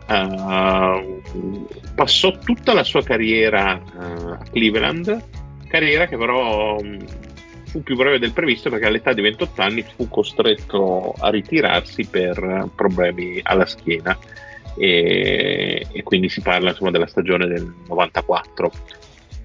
[0.07, 1.65] Uh,
[1.95, 5.23] passò tutta la sua carriera uh, a Cleveland,
[5.67, 6.77] carriera che però
[7.71, 12.69] fu più breve del previsto perché all'età di 28 anni fu costretto a ritirarsi per
[12.75, 14.17] problemi alla schiena
[14.77, 18.71] e, e quindi si parla insomma, della stagione del 94.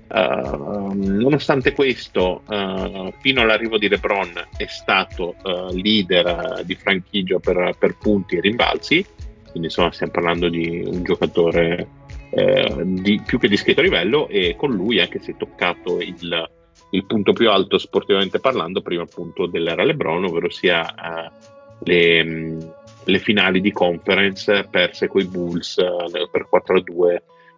[0.08, 7.38] Uh, ehm, nonostante questo, uh, fino all'arrivo di LeBron è stato uh, leader di franchigia
[7.38, 9.04] per, per, punti e rimbalzi,
[9.50, 11.88] quindi insomma stiamo parlando di un giocatore
[12.30, 16.50] eh, di, più che discreto livello e con lui anche si è toccato il,
[16.96, 22.60] il punto più alto sportivamente parlando prima appunto dell'era LeBron, ovvero sia uh, le, mm,
[23.04, 27.16] le, finali di conference perse coi Bulls uh, per 4-2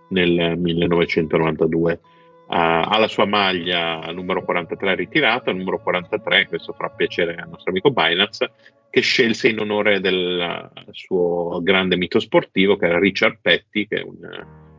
[0.09, 2.01] nel 1992.
[2.49, 7.71] Uh, ha la sua maglia numero 43 ritirata, numero 43, questo farà piacere al nostro
[7.71, 8.51] amico Binance,
[8.91, 14.03] che scelse in onore del suo grande mito sportivo che era Richard Petty, che è
[14.03, 14.17] un,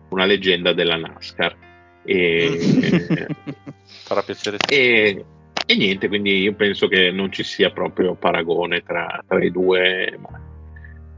[0.10, 1.56] una leggenda della NASCAR.
[2.04, 3.28] E,
[4.10, 4.58] farà piacere.
[4.68, 5.24] E,
[5.68, 10.20] e, niente, quindi io penso che non ci sia proprio paragone tra, tra i due.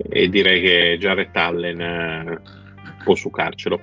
[0.10, 2.42] E direi che Jared Allen eh,
[3.04, 3.80] può succarcelo.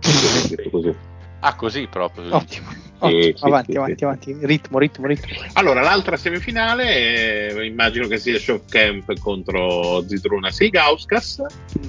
[0.70, 1.09] così.
[1.40, 2.34] Ah, così proprio.
[2.34, 2.88] Ottimo.
[3.02, 4.04] Oh, sì, avanti, sì, avanti, sì.
[4.04, 5.34] avanti, ritmo, ritmo, ritmo.
[5.54, 11.42] Allora, l'altra semifinale, eh, immagino che sia Shock Camp contro Zidruna Sigauskas.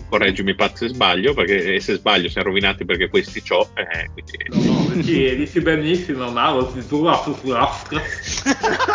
[0.07, 3.67] Correggimi Pat se sbaglio, perché se sbaglio siamo rovinati perché questi ciò.
[3.73, 4.67] Eh, quindi...
[4.67, 8.43] No, no, sì, dici benissimo, Mauro, Zidruna Sigauskas.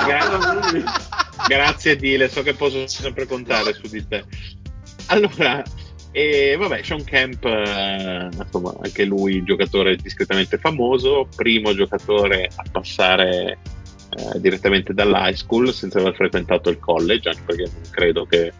[0.07, 0.85] Grazie,
[1.47, 4.25] grazie Dile, so che posso sempre contare su di te.
[5.09, 5.63] Allora,
[6.17, 13.59] e vabbè, Sean Camp, eh, insomma, anche lui giocatore discretamente famoso, primo giocatore a passare
[14.17, 18.51] eh, direttamente dall'high school senza aver frequentato il college, anche perché non credo che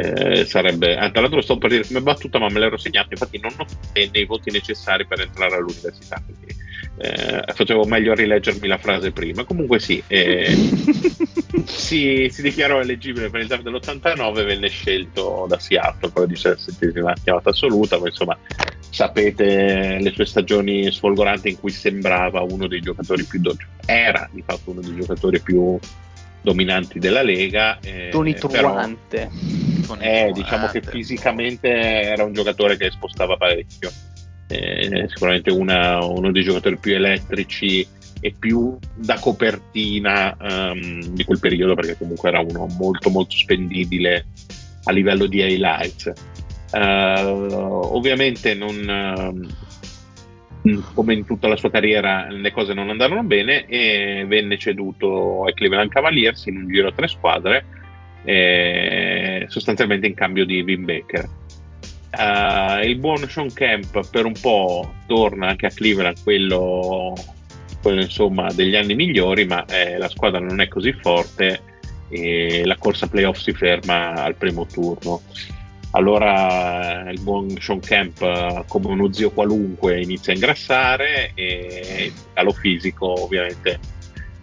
[0.00, 0.96] eh, sarebbe...
[0.96, 3.66] Ah, tra l'altro sto per dire come battuta, ma me l'ero segnato, infatti non ho
[3.92, 6.54] nei voti necessari per entrare all'università, quindi
[6.98, 9.44] eh, facevo meglio a rileggermi la frase prima.
[9.44, 10.54] Comunque sì, eh,
[11.64, 16.92] si, si, dichiarò eleggibile per il draft dell'89 venne scelto da Seattle, poi di 17
[17.22, 18.38] chiamata assoluta, ma insomma
[18.90, 23.56] sapete le sue stagioni sfolgoranti in cui sembrava uno dei giocatori più do-
[23.86, 25.78] era di fatto uno dei giocatori più
[26.42, 29.28] dominanti della Lega eh, tonitruante
[29.98, 33.90] eh, diciamo che fisicamente era un giocatore che spostava parecchio.
[34.48, 37.86] Eh, sicuramente una, uno dei giocatori più elettrici
[38.20, 44.26] e più da copertina um, di quel periodo perché comunque era uno molto molto spendibile
[44.84, 46.12] a livello di highlights.
[46.72, 49.48] Uh, ovviamente non uh,
[50.94, 55.54] come in tutta la sua carriera le cose non andarono bene e venne ceduto ai
[55.54, 57.64] Cleveland Cavaliers in un giro a tre squadre
[58.24, 61.28] eh, sostanzialmente in cambio di Vin Baker
[62.10, 67.14] Uh, il buon Sean Kemp per un po' torna anche a Cleveland, quello,
[67.80, 71.60] quello insomma degli anni migliori, ma eh, la squadra non è così forte
[72.08, 75.22] e la corsa playoff si ferma al primo turno.
[75.92, 82.52] Allora il buon Sean Kemp, come uno zio qualunque, inizia a ingrassare e il calo
[82.52, 83.78] fisico ovviamente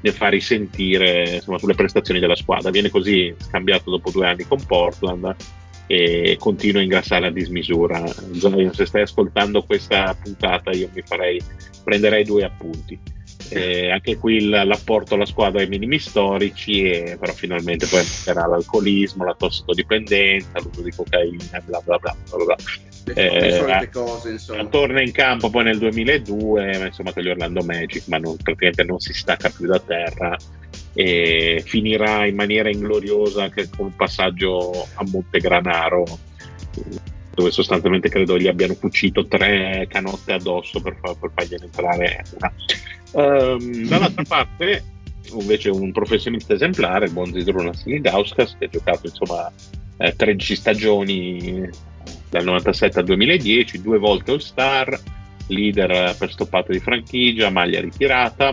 [0.02, 2.70] ne fa risentire insomma, sulle prestazioni della squadra.
[2.70, 5.36] Viene così scambiato dopo due anni con Portland
[5.88, 8.06] e continua a ingrassare a dismisura.
[8.34, 11.42] Zion, se stai ascoltando questa puntata, io mi farei,
[11.82, 13.00] prenderei due appunti.
[13.50, 19.24] Eh, anche qui l'apporto alla squadra ai minimi storici, e, però finalmente poi metterà l'alcolismo,
[19.24, 22.16] la tossicodipendenza, l'uso di cocaina, bla bla bla.
[22.30, 22.56] bla, bla.
[23.14, 24.66] Eh, cose, insomma.
[24.66, 29.00] Torna in campo poi nel 2002, insomma, con gli Orlando Magic, ma non, praticamente non
[29.00, 30.36] si stacca più da terra
[30.94, 36.06] e finirà in maniera ingloriosa anche con un passaggio a Montegranaro
[37.38, 42.54] dove sostanzialmente credo gli abbiano cucito tre canotte addosso per, far, per fargliene entrare una.
[43.12, 44.84] Um, dall'altra parte
[45.34, 49.52] invece un professionista esemplare, il buon Zidrunas Lidauskas, che ha giocato insomma
[49.98, 51.70] eh, 13 stagioni
[52.28, 55.00] dal 97 al 2010, due volte All Star,
[55.46, 58.52] leader per stoppate di franchigia, maglia ritirata,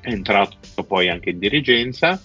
[0.00, 2.18] è entrato poi anche in dirigenza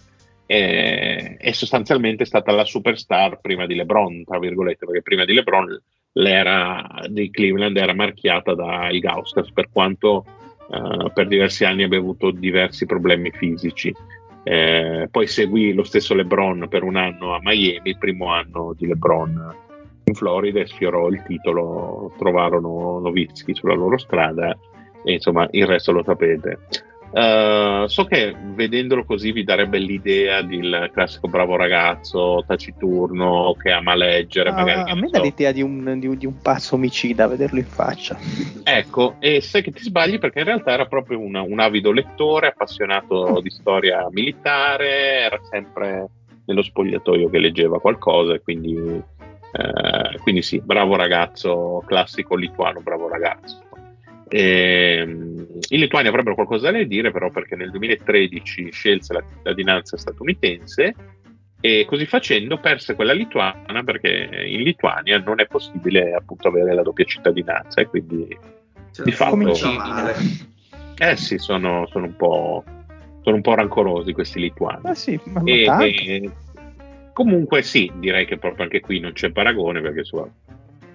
[0.46, 5.82] e, e sostanzialmente stata la superstar prima di LeBron, tra virgolette, perché prima di LeBron
[6.14, 10.26] l'era di Cleveland era marchiata da il Gauskas, per quanto
[10.68, 13.94] uh, per diversi anni abbia avuto diversi problemi fisici.
[14.46, 18.88] Eh, poi seguì lo stesso LeBron per un anno a Miami, il primo anno di
[18.88, 19.56] LeBron
[20.04, 24.58] in Florida e sfiorò il titolo, trovarono Novitsky sulla loro strada
[25.06, 26.60] e insomma il resto lo sapete.
[27.14, 33.94] Uh, so che vedendolo così vi darebbe l'idea del classico bravo ragazzo taciturno che ama
[33.94, 34.50] leggere.
[34.50, 37.66] Uh, magari, a me dà l'idea di un, di, di un, pazzo omicida vederlo in
[37.66, 38.18] faccia.
[38.64, 42.48] Ecco, e sai che ti sbagli perché in realtà era proprio una, un avido lettore,
[42.48, 46.08] appassionato di storia militare, era sempre
[46.46, 49.04] nello spogliatoio che leggeva qualcosa e quindi, uh,
[50.24, 53.62] quindi sì, bravo ragazzo, classico lituano, bravo ragazzo.
[54.34, 60.96] E, in Lituania avrebbero qualcosa da dire, però, perché nel 2013 scelse la cittadinanza statunitense
[61.62, 66.82] e così facendo perse quella lituana perché in Lituania non è possibile appunto avere la
[66.82, 68.38] doppia cittadinanza e quindi
[68.92, 69.54] cioè, di fatto
[70.98, 72.64] eh sì sono, sono, un po'
[73.22, 74.90] sono un po' rancorosi questi lituani.
[74.90, 76.32] Eh sì, e, e,
[77.14, 80.22] comunque sì direi che proprio anche qui non c'è paragone perché su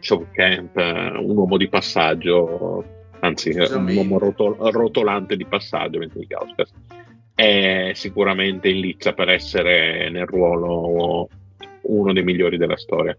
[0.01, 6.21] Show Camp un uomo di passaggio anzi è un uomo rotol- rotolante di passaggio mentre
[6.21, 6.73] il Gauskas
[7.39, 11.29] è sicuramente in lizza per essere nel ruolo
[11.83, 13.17] uno dei migliori della storia.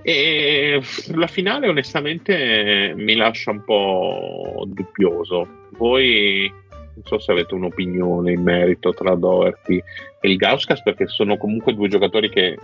[0.00, 0.80] E
[1.14, 5.66] la finale onestamente mi lascia un po' dubbioso.
[5.72, 9.82] Voi non so se avete un'opinione in merito tra Doherty
[10.18, 12.56] e il Gauskas perché sono comunque due giocatori che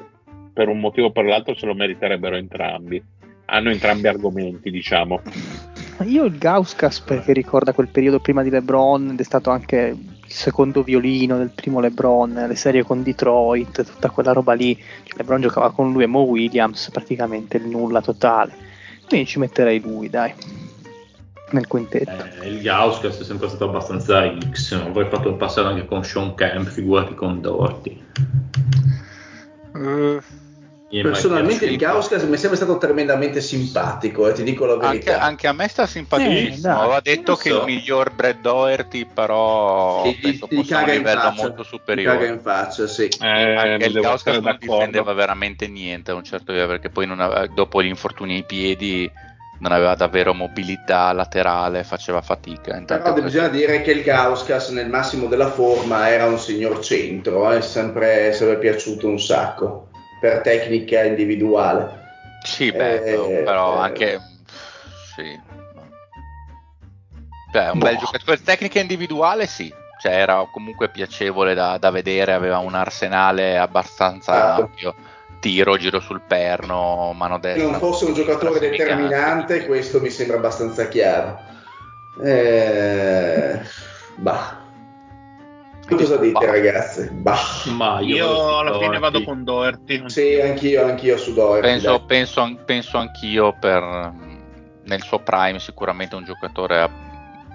[0.54, 3.02] per un motivo o per l'altro se lo meriterebbero entrambi.
[3.44, 5.20] Hanno entrambi argomenti diciamo
[6.02, 10.32] io il Gauskas perché ricorda quel periodo prima di LeBron ed è stato anche il
[10.32, 14.74] secondo violino del primo LeBron, le serie con Detroit, tutta quella roba lì.
[14.74, 18.52] Cioè, LeBron giocava con lui e Mo Williams, praticamente il nulla totale.
[19.06, 20.32] Quindi ci metterei lui, dai,
[21.50, 22.24] nel quintetto.
[22.40, 26.34] Eh, il Gauskas è sempre stato abbastanza X, avrei fatto il passato anche con Sean
[26.34, 28.04] Kemp, figurati con Doherty.
[29.74, 30.41] Uh
[31.00, 35.12] Personalmente il Gauskas mi è sempre stato tremendamente simpatico, eh, ti dico la verità.
[35.12, 36.68] Anche, anche a me sta simpatissimo.
[36.68, 37.60] Eh, Aveva detto che so.
[37.60, 42.18] il miglior Brad Doherty, però ti, penso ti, fosse a un livello faccia, molto superiore.
[42.18, 43.08] Caga in faccia, sì.
[43.22, 47.46] Eh, anche il Gauskas non difendeva veramente niente a un certo livello, perché poi aveva,
[47.46, 49.10] dopo gli infortuni ai piedi
[49.60, 52.76] non aveva davvero mobilità laterale, faceva fatica.
[52.76, 57.48] Intanto Però bisogna dire che il Gauskas nel massimo della forma era un signor centro,
[57.48, 57.62] è eh?
[57.62, 59.86] sempre, sempre piaciuto un sacco
[60.22, 62.00] per tecnica individuale.
[62.44, 64.20] Sì, beh, eh, però eh, anche...
[65.16, 65.40] Sì.
[67.52, 67.84] Cioè, un boh.
[67.84, 68.40] bel giocatore.
[68.40, 74.54] Tecnica individuale sì, cioè era comunque piacevole da, da vedere, aveva un arsenale abbastanza ah.
[74.54, 74.94] ampio
[75.40, 77.64] tiro, giro sul perno, mano destra.
[77.64, 81.36] Se non fosse un giocatore determinante, questo mi sembra abbastanza chiaro.
[82.22, 83.60] Eh,
[84.18, 84.61] bah.
[85.96, 87.08] Cosa dite ragazzi?
[87.10, 87.38] Bah.
[87.74, 90.02] Ma io, io alla fine vado con Doherty.
[90.06, 91.68] Sì, anch'io, anch'io su Doherty.
[91.68, 94.12] Penso, penso, penso, anch'io per
[94.84, 96.90] nel suo prime sicuramente un giocatore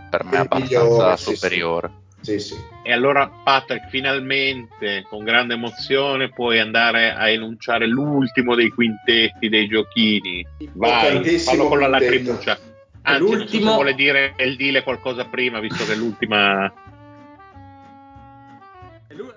[0.10, 1.92] per me abbastanza migliore, superiore.
[2.22, 2.56] Sì, sì.
[2.56, 2.56] Sì.
[2.84, 9.68] E allora Patrick, finalmente, con grande emozione, puoi andare a enunciare l'ultimo dei quintetti dei
[9.68, 10.46] giochini.
[10.74, 12.58] Vai, fallo con la lacrimuccia.
[13.04, 13.64] Anzi, l'ultimo...
[13.64, 16.72] non so vuole dire il dile qualcosa prima, visto che è l'ultima...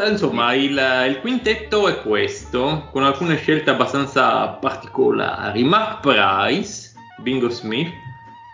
[0.06, 5.62] Insomma, il, il, quintetto è questo, con alcune scelte abbastanza particolari.
[5.62, 7.92] Mark Price, Bingo Smith,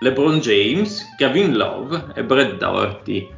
[0.01, 3.29] LeBron James, Kevin Love e Brad Doherty.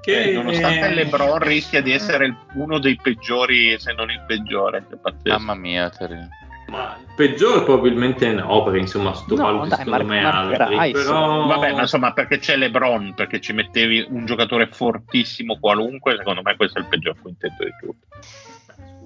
[0.00, 4.86] Che eh, nonostante LeBron rischia di essere uno dei peggiori, se non il peggiore.
[5.24, 6.28] Mamma mia, terribile.
[6.68, 11.46] Ma il peggiore probabilmente no, perché insomma sto no, dai, secondo me altri, però...
[11.46, 16.56] Vabbè, ma insomma perché c'è LeBron, perché ci mettevi un giocatore fortissimo qualunque, secondo me
[16.56, 18.06] questo è il peggior quintetto di tutti.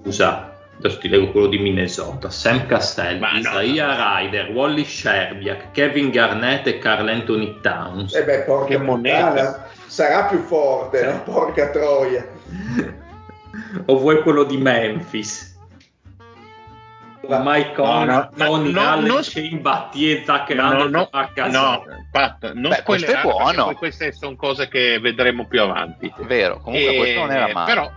[0.01, 4.17] Scusa, adesso ti leggo quello di Minnesota, Sam Castelli, no, Isaiah no.
[4.17, 8.13] Ryder, Wally Sherbiak, Kevin Garnett e Carl Anthony Towns.
[8.13, 11.05] E eh beh, porca moneta sarà più forte, sì.
[11.05, 11.23] no?
[11.23, 12.27] porca troia.
[13.85, 15.52] o vuoi quello di Memphis?
[17.27, 19.23] Mike Conner, no, no, Tony no, Allen, non...
[19.23, 21.07] Shane Battier, Zach no, no, no,
[22.11, 23.73] Pat, non Beh, questo è buono.
[23.75, 26.13] Queste sono cose che vedremo più avanti.
[26.21, 27.73] Vero, comunque e, questo non era male.
[27.73, 27.91] Però,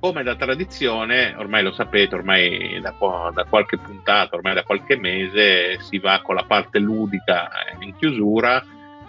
[0.00, 2.94] come da tradizione, ormai lo sapete, ormai da,
[3.32, 7.48] da, qualche puntata, ormai da qualche mese, si va con la parte ludica
[7.80, 8.62] in chiusura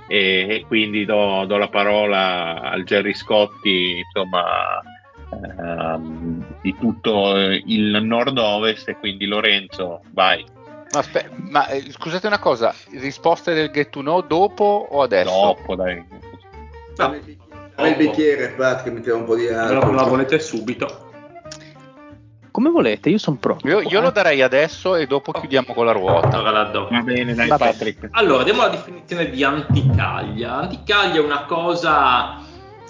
[0.08, 4.82] e, e quindi do, do, la parola al Jerry Scotti, insomma,
[5.32, 10.46] ehm, di tutto il nord-ovest e quindi Lorenzo, vai.
[10.92, 15.30] Ma, aspe- ma eh, scusate una cosa, risposte del get to know dopo o adesso?
[15.30, 16.04] Dopo, dai.
[16.98, 17.86] No.
[17.86, 19.94] il bicchiere, Pat, che metteva un po' di acqua.
[19.94, 21.08] La volete subito.
[22.52, 23.68] Come volete, io sono pronto.
[23.68, 26.40] Io, io, lo darei adesso e dopo chiudiamo con la ruota.
[26.40, 26.64] Allora.
[26.90, 28.08] Va bene, dai, Patrick.
[28.12, 30.56] Allora, diamo la definizione di anticaglia.
[30.56, 32.42] Anticaglia è una cosa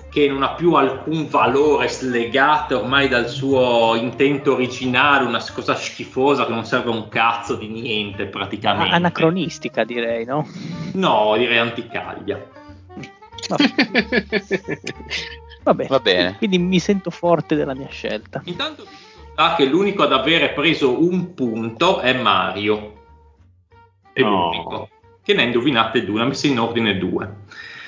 [0.10, 6.46] che non ha più alcun valore slegata ormai dal suo intento originale, una cosa schifosa
[6.46, 8.96] che non serve un cazzo di niente praticamente.
[8.96, 10.48] Anacronistica direi, no?
[10.94, 12.44] No, direi anticaglia.
[15.64, 15.88] Vabbè.
[15.88, 16.38] Va bene.
[16.38, 18.42] Quindi mi sento forte della mia scelta.
[18.46, 18.86] Intanto
[19.56, 22.94] che l'unico ad avere preso un punto è Mario.
[24.12, 24.50] È no.
[24.52, 24.90] l'unico.
[25.24, 27.36] Che ne ha indovinate due, ha messo in ordine due.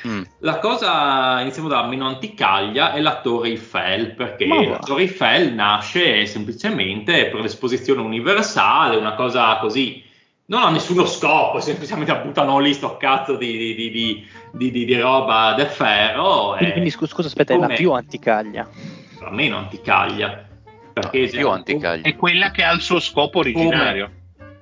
[0.07, 0.21] Mm.
[0.39, 6.25] La cosa, iniziamo da meno anticaglia, è la Torre Eiffel, perché la Torre Eiffel nasce
[6.25, 10.03] semplicemente per l'esposizione universale, una cosa così,
[10.45, 15.67] non ha nessuno scopo, semplicemente buttano lì sto cazzo di, di, di, di roba del
[15.67, 16.55] ferro.
[16.57, 18.67] Quindi, quindi scusa, scusa, aspetta, è la più anticaglia.
[19.19, 20.49] La meno anticaglia
[20.91, 22.03] perché più anticaglia.
[22.03, 24.05] È quella che ha il suo scopo originario.
[24.05, 24.20] Come,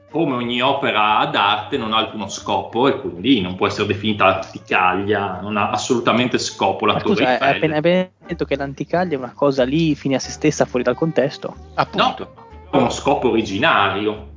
[0.09, 5.39] come ogni opera d'arte non ha alcuno scopo e quindi non può essere definita anticaglia,
[5.41, 7.71] non ha assolutamente scopo la Ma Torre scusa, Eiffel.
[7.71, 10.95] Hai appena detto che l'anticaglia è una cosa lì fine a se stessa fuori dal
[10.95, 11.55] contesto?
[11.75, 12.33] Appunto.
[12.35, 14.27] No, ha uno scopo originario.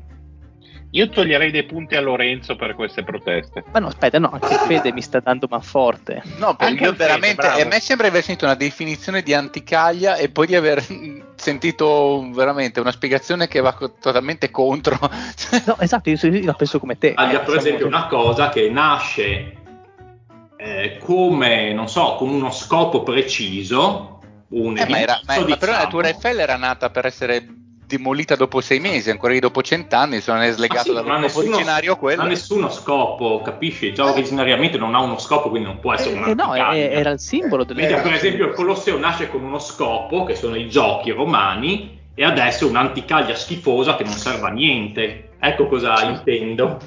[0.95, 3.65] Io toglierei dei punti a Lorenzo per queste proteste.
[3.73, 6.23] Ma no, aspetta, no, anche Fede mi sta dando man forte.
[6.37, 10.17] No, perché io veramente, Fede, a me sembra di aver sentito una definizione di anticaglia
[10.17, 10.85] e poi di aver
[11.35, 14.99] sentito veramente una spiegazione che va totalmente contro.
[15.65, 17.15] no, esatto, io, io la penso come te.
[17.15, 19.57] Taglia, per esempio, una cosa che nasce
[20.59, 24.21] eh, come, non so, con uno scopo preciso.
[24.49, 27.62] Un eh, ma, era, ma, ma però la Tour Eiffel era nata per essere
[27.97, 31.31] demolita dopo sei mesi, ancora lì dopo cent'anni, se non è slegato ah, sì, dal
[31.35, 32.23] originario quello.
[32.23, 33.93] Non ha nessuno scopo, capisci?
[33.93, 37.19] Già originariamente non ha uno scopo, quindi non può essere eh, eh no, era il
[37.19, 41.11] simbolo del Mentre per esempio il Colosseo nasce con uno scopo, che sono i giochi
[41.11, 45.33] romani, e adesso è un'anticaglia schifosa che non serve a niente.
[45.39, 46.79] Ecco cosa intendo.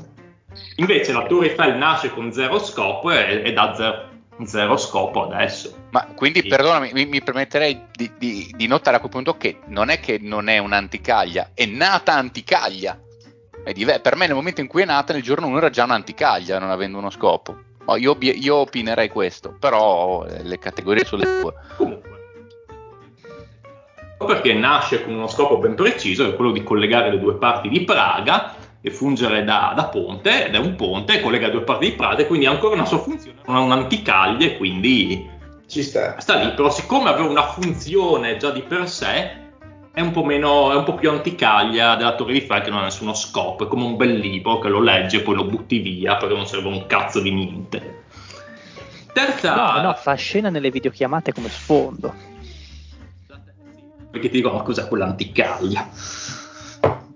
[0.77, 5.73] Invece la Torre Eiffel nasce con zero scopo e, e dà zero zero scopo adesso.
[5.91, 6.47] Ma quindi, sì.
[6.47, 10.19] perdonami, mi, mi permetterei di, di, di, notare a quel punto che non è che
[10.21, 12.99] non è un'anticaglia, è nata anticaglia.
[13.73, 16.59] diver- per me nel momento in cui è nata, nel giorno 1 era già un'anticaglia,
[16.59, 17.63] non avendo uno scopo.
[17.85, 21.53] Oh, io, io, opinerei questo, però eh, le categorie sono le tue.
[21.77, 22.15] Comunque,
[24.25, 27.69] perché nasce con uno scopo ben preciso, che è quello di collegare le due parti
[27.69, 31.95] di Praga e fungere da, da ponte, ed è un ponte, collega due parti di
[31.95, 35.29] Praga, e quindi ha ancora una sua funzione, un'anticaglia, e quindi
[35.67, 36.19] ci sta.
[36.19, 39.43] sta lì, però siccome aveva una funzione già di per sé,
[39.91, 42.79] è un po' meno, è un po' più anticaglia della Torre di Eiffel che non
[42.79, 45.79] ha nessuno scopo, è come un bel libro che lo leggi e poi lo butti
[45.79, 48.03] via perché non serve un cazzo di niente.
[49.13, 49.55] Terza...
[49.55, 52.13] No, no, fa scena nelle videochiamate come sfondo.
[54.11, 55.89] Perché ti dico, ma cos'è quell'anticaglia?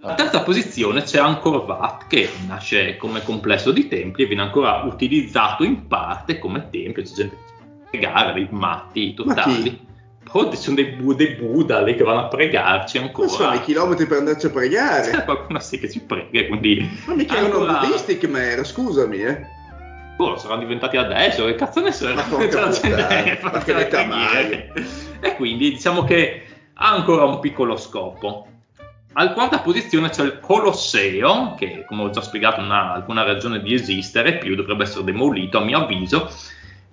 [0.01, 4.84] La terza posizione c'è Angkor Wat che nasce come complesso di templi e viene ancora
[4.84, 9.88] utilizzato in parte come tempio, c'è gente che pregare, dei matti totali.
[10.31, 13.27] Oh, ci sono dei, dei, Buddha lì che vanno a pregarci ancora.
[13.27, 15.11] Ma sono i chilometri per andarci a pregare.
[15.11, 16.88] C'è qualcuno sì che ci prega, quindi...
[17.05, 17.63] Ma mica ancora...
[17.63, 19.41] erano buddisti che era, scusami, eh.
[20.17, 24.71] Oh, saranno diventati adesso, che cazzo ne so, ma la gente ma che
[25.19, 26.43] E quindi diciamo che
[26.73, 28.47] ha ancora un piccolo scopo.
[29.14, 33.60] Al quarta posizione c'è il Colosseo, che come ho già spiegato non ha alcuna ragione
[33.61, 36.31] di esistere, più dovrebbe essere demolito a mio avviso,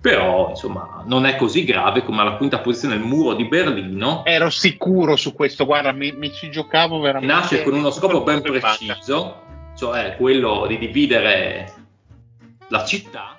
[0.01, 4.25] però insomma non è così grave come alla quinta posizione il muro di Berlino.
[4.25, 7.33] Ero sicuro su questo, guarda, mi, mi ci giocavo veramente.
[7.33, 9.41] Nasce con uno scopo ben preciso,
[9.77, 11.71] cioè quello di dividere
[12.69, 13.37] la città,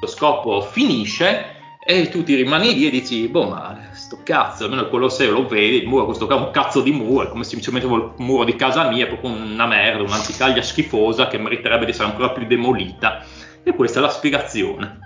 [0.00, 4.82] lo scopo finisce e tu ti rimani lì e dici, boh, ma sto cazzo, almeno
[4.82, 7.44] il Colosseo lo vedi, il muro, questo qua è un cazzo di muro, è come
[7.44, 11.84] se semplicemente il muro di casa mia, è proprio una merda, un'anticaglia schifosa che meriterebbe
[11.84, 13.22] di essere ancora più demolita.
[13.62, 14.98] E questa è la spiegazione.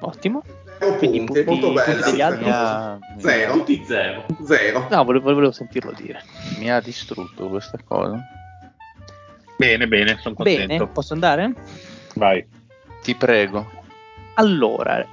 [0.00, 0.42] Ottimo.
[0.98, 2.10] Quindi punti, molto bella.
[2.10, 2.44] Degli altri?
[2.44, 2.98] Mia...
[3.18, 3.52] Zero.
[3.54, 4.26] Tutti zero.
[4.44, 4.86] Zero.
[4.90, 6.22] No, volevo, volevo sentirlo dire.
[6.58, 8.18] Mi ha distrutto questa cosa.
[9.56, 10.66] Bene, bene, sono contento.
[10.66, 11.54] Bene, posso andare?
[12.14, 12.46] Vai.
[13.02, 13.70] Ti prego.
[14.34, 15.06] Allora,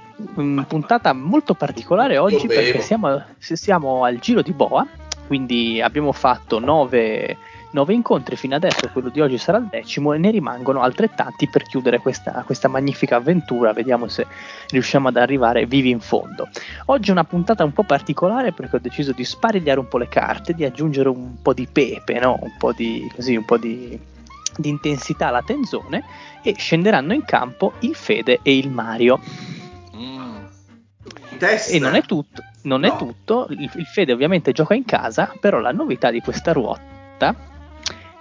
[0.66, 4.86] puntata molto particolare oggi Lo perché siamo, siamo, al giro di Boa,
[5.26, 7.36] quindi abbiamo fatto nove,
[7.70, 11.62] nove, incontri fino adesso, quello di oggi sarà il decimo e ne rimangono altrettanti per
[11.62, 14.26] chiudere questa, questa magnifica avventura, vediamo se
[14.70, 16.48] riusciamo ad arrivare vivi in fondo.
[16.86, 20.08] Oggi è una puntata un po' particolare perché ho deciso di sparigliare un po' le
[20.08, 22.38] carte, di aggiungere un po' di pepe, no?
[22.40, 24.16] un po' di, così, un po' di
[24.58, 26.02] di intensità alla tenzone
[26.42, 29.20] e scenderanno in campo il Fede e il Mario.
[31.46, 31.74] Mm.
[31.74, 32.86] E non è tutto, non no.
[32.86, 33.46] è tutto.
[33.50, 37.56] Il, il Fede ovviamente gioca in casa, però la novità di questa ruota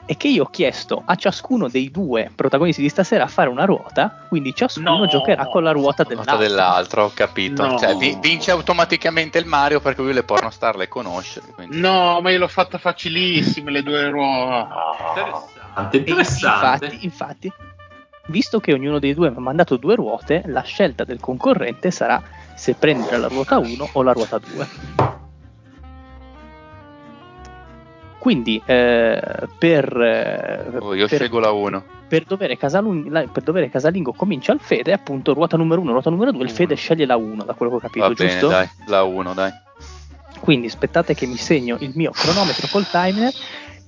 [0.07, 3.65] è che io ho chiesto a ciascuno dei due protagonisti di stasera a fare una
[3.65, 6.37] ruota, quindi ciascuno no, giocherà con la ruota dell'altro.
[6.37, 7.67] dell'altro ho capito.
[7.67, 7.77] No.
[7.77, 11.41] Cioè, vince automaticamente il Mario perché lui le pornostar le conosce.
[11.53, 11.77] Quindi.
[11.77, 15.19] No, ma io l'ho fatta facilissime le due ruote.
[15.19, 16.85] Interessante, interessante.
[16.85, 17.53] Infatti, infatti,
[18.27, 22.21] visto che ognuno dei due mi ha mandato due ruote, la scelta del concorrente sarà
[22.55, 24.67] se prendere la ruota 1 o la ruota 2.
[28.17, 29.21] Quindi eh,
[29.57, 31.83] per, eh, oh, io per, scelgo la 1.
[32.07, 36.31] Per dovere, Casalung, per dovere casalingo comincia il Fede, appunto ruota numero 1, ruota numero
[36.31, 38.47] 2, il Fede sceglie la 1, da quello che ho capito, Va giusto?
[38.47, 39.51] Bene, dai, la 1, dai.
[40.39, 43.31] Quindi aspettate che mi segno il mio cronometro col timer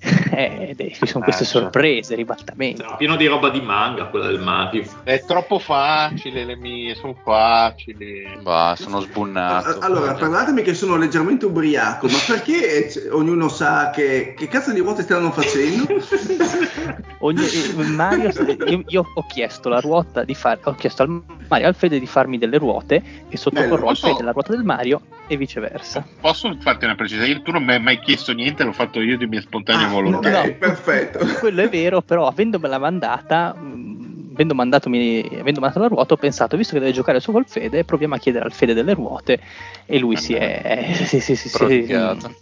[0.01, 2.81] eh, ci sono queste eh, sorprese, ribaltamenti.
[2.81, 4.83] È pieno di roba di manga quella del Mario.
[5.03, 8.25] È troppo facile le mie, sono facili.
[8.41, 9.79] Bah, sono sbunnato.
[9.79, 15.03] Allora, parlatemi che sono leggermente ubriaco, ma perché ognuno sa che, che cazzo di ruote
[15.03, 15.87] stanno facendo?
[17.21, 18.31] Ogni, eh, Mario,
[18.65, 22.05] io, io, ho chiesto la ruota di fare, ho chiesto al Mario al Fede di
[22.05, 26.05] farmi delle ruote e sottoporrò al Fede la ruota del Mario e viceversa.
[26.21, 27.41] Posso farti una precisione?
[27.41, 30.39] Tu non mi hai mai chiesto niente, l'ho fatto io di mia spontanea ah, volontà.
[30.39, 31.19] Ok, no, perfetto.
[31.39, 36.73] Quello è vero, però avendomela mandata, mh, avendo, avendo mandato la ruota, ho pensato, visto
[36.73, 39.39] che deve giocare su col Fede, proviamo a chiedere al Fede delle ruote
[39.85, 40.87] e lui si è...
[40.89, 42.33] Eh, sì, sì, sì, prodigato.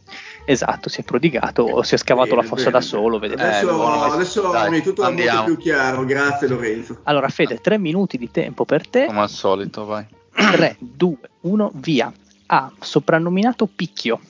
[0.49, 2.77] Esatto, si è prodigato o si è scavato bene, la fossa bene.
[2.77, 3.19] da solo.
[3.19, 3.41] Vedete.
[3.43, 6.99] Adesso, eh, adesso dai, mi è tutto molto più chiaro, grazie Lorenzo.
[7.03, 9.07] Allora Fede, tre minuti di tempo per te.
[9.07, 10.05] Come al solito, vai.
[10.31, 12.13] 3, 2, 1, via.
[12.45, 12.71] A.
[12.79, 14.21] Soprannominato Picchio.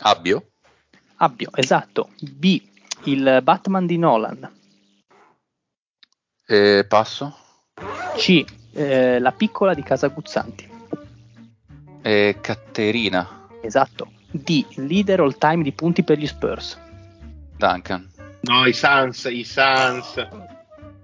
[0.00, 0.48] Abbio.
[1.16, 2.10] Abbio, esatto.
[2.20, 2.60] B.
[3.04, 4.50] Il Batman di Nolan.
[6.46, 7.36] Eh, passo.
[8.16, 8.44] C.
[8.72, 10.68] Eh, la piccola di Casa Guzzanti.
[12.02, 13.48] Eh, Caterina.
[13.62, 14.12] Esatto.
[14.30, 14.64] D.
[14.76, 16.78] Leader all time di punti per gli Spurs.
[17.56, 18.08] Duncan.
[18.42, 20.28] No, i Suns, i Suns.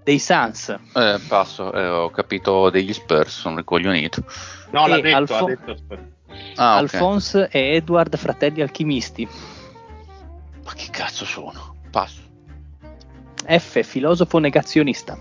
[0.03, 0.69] Dei Suns.
[0.93, 4.23] Eh, passo, eh, ho capito degli Spurs, sono ricoglionito.
[4.71, 6.01] No, l'ha detto, Alfo- ha detto Spurs.
[6.55, 7.61] Ah, Alphonse okay.
[7.61, 9.27] e Edward, fratelli alchimisti.
[10.63, 11.75] Ma che cazzo sono?
[11.89, 12.21] Passo.
[13.45, 13.83] F.
[13.83, 15.17] Filosofo negazionista.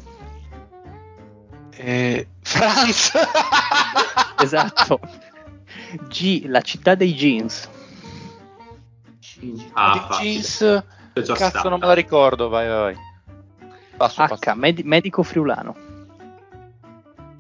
[1.75, 3.13] Eh, Franz!
[4.41, 5.01] esatto.
[6.09, 6.45] G.
[6.47, 7.69] La città dei jeans.
[9.73, 10.83] Ah, di jeans.
[11.13, 11.69] Cazzo, stata.
[11.69, 12.49] non me la ricordo.
[12.49, 12.97] Vai, vai, vai.
[13.97, 14.29] Passo, H.
[14.29, 14.55] Passo.
[14.55, 15.77] Med- medico friulano.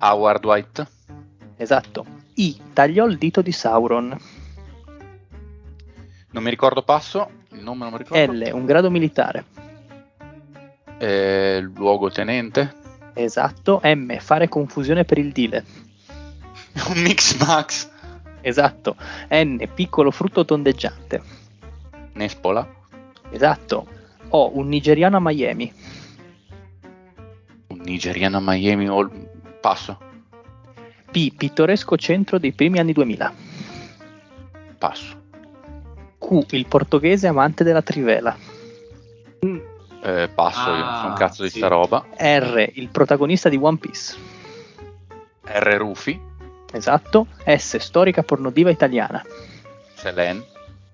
[0.00, 0.86] Howard White.
[1.56, 2.04] Esatto.
[2.34, 2.60] I.
[2.72, 4.18] Tagliò il dito di Sauron.
[6.32, 7.30] Non mi ricordo passo.
[7.50, 8.32] Il nome non mi ricordo.
[8.32, 8.50] L.
[8.52, 9.44] Un grado militare.
[10.98, 12.74] Eh, luogotenente.
[13.14, 13.80] Esatto.
[13.84, 14.16] M.
[14.18, 15.64] Fare confusione per il dile.
[16.88, 17.90] Un mix max.
[18.40, 18.96] Esatto.
[19.30, 19.68] N.
[19.74, 21.22] Piccolo frutto tondeggiante.
[22.14, 22.66] Nespola.
[23.30, 23.86] Esatto.
[24.30, 24.56] O.
[24.56, 25.70] Un nigeriano a Miami.
[27.68, 29.10] Un nigeriano a Miami o...
[29.60, 29.98] Passo.
[31.10, 31.34] P.
[31.36, 33.34] Pittoresco centro dei primi anni 2000.
[34.78, 35.21] Passo.
[36.22, 36.46] Q.
[36.50, 38.36] Il portoghese amante della trivela.
[40.04, 41.58] Eh, passo, ah, io non so un cazzo di sì.
[41.58, 42.04] sta roba.
[42.16, 42.70] R.
[42.74, 44.16] Il protagonista di One Piece.
[45.44, 45.74] R.
[45.76, 46.20] Rufi.
[46.72, 47.26] Esatto.
[47.44, 47.76] S.
[47.78, 49.22] Storica pornodiva italiana.
[49.94, 50.44] Selene.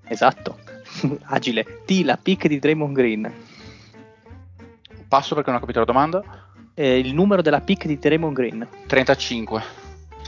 [0.06, 0.58] Esatto.
[1.24, 1.82] Agile.
[1.84, 2.02] T.
[2.04, 3.32] La pick di Draymond Green.
[5.06, 6.22] Passo perché non ho capito la domanda.
[6.74, 8.68] Eh, il numero della pick di Draymond Green.
[8.86, 9.62] 35.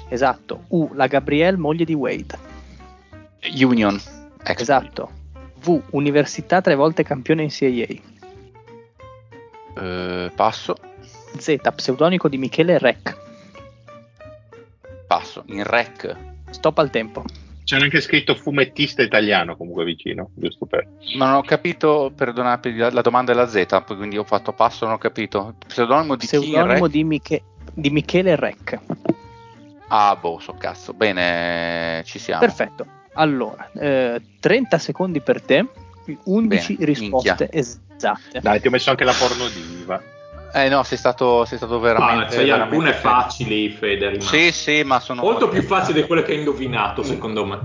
[0.08, 0.64] Esatto.
[0.68, 0.90] U.
[0.94, 2.38] La Gabrielle, moglie di Wade.
[3.58, 4.00] Union.
[4.42, 5.10] Ex esatto.
[5.60, 5.80] V.
[5.90, 7.86] Università tre volte campione in CIA.
[9.74, 10.76] Uh, passo.
[11.36, 11.56] Z.
[11.74, 13.16] Pseudonico di Michele Rec.
[15.06, 15.44] Passo.
[15.46, 16.16] In Rec.
[16.50, 17.24] Stop al tempo.
[17.64, 20.88] C'è anche scritto fumettista italiano comunque vicino, giusto per...
[21.16, 24.94] Ma non ho capito, perdonate, la domanda è la Z, quindi ho fatto passo, non
[24.94, 25.54] ho capito.
[25.68, 28.76] Pseudonimo di Pseudonimo di, Miche- di Michele Rec.
[29.86, 30.92] Ah, boh, so cazzo.
[30.94, 32.40] Bene, ci siamo.
[32.40, 32.86] Perfetto.
[33.20, 35.66] Allora, eh, 30 secondi per te,
[36.24, 37.60] 11 Bene, risposte minchia.
[37.60, 38.40] esatte.
[38.40, 40.02] Dai, ti ho messo anche la pornodiva.
[40.54, 42.34] Eh no, sei stato, sei stato veramente.
[42.34, 44.24] Ah, veramente alcune facili, Federico.
[44.24, 45.20] Sì, sì, ma sono.
[45.20, 47.58] Molto più facili di quelle che hai indovinato, secondo me.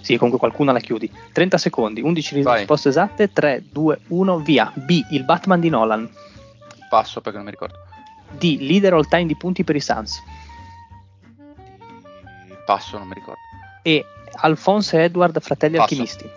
[0.00, 1.10] Sì, comunque qualcuna la chiudi.
[1.32, 2.58] 30 secondi, 11 Vai.
[2.58, 4.72] risposte esatte, 3, 2, 1, via.
[4.74, 6.10] B, il Batman di Nolan.
[6.88, 7.76] Passo perché non mi ricordo.
[8.30, 10.22] D, leader all time di punti per i Suns.
[12.64, 13.43] Passo, non mi ricordo.
[13.86, 14.06] E,
[14.36, 15.82] Alfonso e Edward, fratelli Passo.
[15.82, 16.30] alchimisti.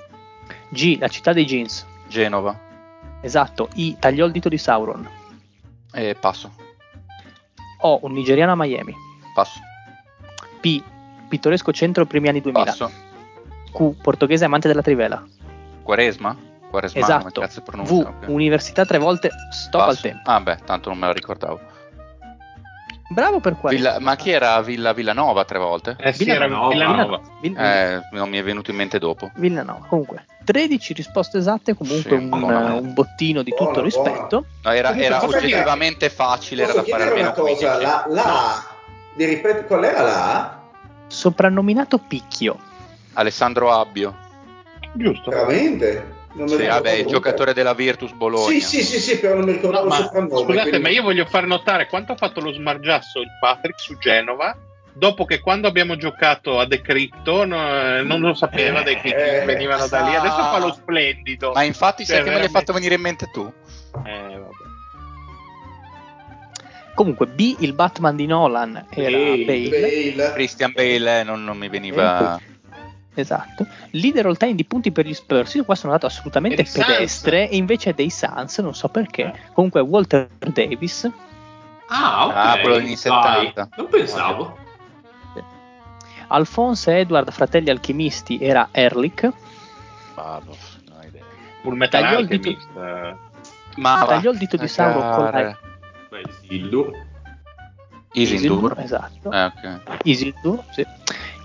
[0.67, 1.85] G, la città dei jeans.
[2.09, 2.59] Genova.
[3.21, 5.09] Esatto, I tagliò il dito di Sauron.
[5.93, 6.53] Eh, passo.
[7.79, 8.93] O un nigeriano a Miami.
[9.33, 9.59] Passo.
[10.59, 10.83] P
[11.29, 12.65] pittoresco centro primi anni 2000.
[12.65, 12.91] Passo.
[13.71, 15.25] Q portoghese amante della trivela.
[15.83, 16.35] Quaresma?
[16.69, 17.41] Quaresma esatto.
[17.41, 18.29] V okay.
[18.29, 19.89] università tre volte stop passo.
[19.89, 20.29] al tempo.
[20.29, 21.59] Ah beh, tanto non me la ricordavo.
[23.09, 23.77] Bravo per quello.
[23.77, 25.95] Villa, ma chi era Villa Villanova tre volte?
[25.99, 26.67] Eh sì, Villanova.
[26.67, 27.21] Villanova.
[27.41, 27.73] Villanova.
[27.73, 29.31] Eh, non mi è venuto in mente dopo.
[29.35, 30.25] Villanova, comunque.
[30.43, 34.45] 13 risposte esatte, comunque sì, un, un, bottino di tutto buono, rispetto.
[34.63, 38.63] No, era, era oggettivamente facile, era da fare almeno una cosa, la, la
[39.15, 39.25] no.
[39.25, 40.59] ripet- qual era la
[41.07, 42.57] Soprannominato Picchio.
[43.13, 44.15] Alessandro Abbio.
[44.93, 45.29] Giusto.
[45.29, 46.15] Veramente?
[46.37, 48.51] Non sì, vabbè, il giocatore della Virtus Bologna.
[48.51, 50.41] Sì, sì, sì, sì però non mi ricordavo no, il soprannome.
[50.43, 50.79] Scusate, quindi...
[50.79, 54.55] ma io voglio far notare quanto ha fatto lo smargiasso il Patrick su Genova
[54.93, 59.87] dopo che quando abbiamo giocato a Decrypto no, non lo sapeva dei che eh, venivano
[59.87, 61.51] da lì, adesso fa lo splendido.
[61.53, 62.31] Ma infatti cioè, sai che veramente...
[62.31, 63.51] me l'hai fatto venire in mente tu?
[64.05, 64.65] Eh, vabbè.
[66.93, 69.45] Comunque, B, il Batman di Nolan era Bale.
[69.45, 70.31] Bale.
[70.33, 72.39] Christian Bale eh, non, non, mi veniva.
[73.19, 73.65] Esatto.
[73.91, 75.55] Leader all time di punti per gli Spurs.
[75.55, 77.51] Io qua sono andato assolutamente pedestre Sans.
[77.51, 79.23] e invece dei Suns, non so perché.
[79.23, 79.33] Eh.
[79.53, 81.09] Comunque, Walter Davis.
[81.87, 82.33] Ah, ok.
[82.35, 83.69] Ah, quello degli 70.
[83.75, 84.57] Non pensavo.
[86.27, 89.31] Alfonso e Edward, fratelli alchimisti, era Erlich.
[90.13, 90.55] Vado,
[90.89, 91.23] no idea.
[91.61, 92.19] Full Metal tagliò.
[92.19, 92.57] Il dito,
[93.77, 95.57] ma tagliò il dito di Sauron con la...
[96.09, 96.91] Beh, Isildur.
[98.11, 99.31] Isildur, esatto.
[99.31, 99.79] Eh, okay.
[100.03, 100.85] Isildur, sì.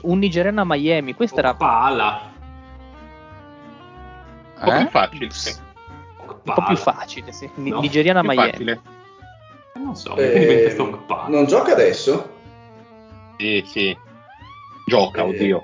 [0.02, 1.54] Un nigeriano a Miami, questa era...
[1.54, 2.30] Pala.
[4.60, 5.56] Un po' più facile, sì.
[6.18, 7.50] Un po' più facile, sì.
[7.54, 7.80] No?
[7.80, 8.50] Nigeriano a Miami.
[8.50, 8.80] Facile.
[9.74, 10.74] Non so, eh,
[11.28, 12.30] non gioca adesso?
[13.38, 13.96] Sì, sì.
[14.86, 15.62] Gioca, eh, oddio.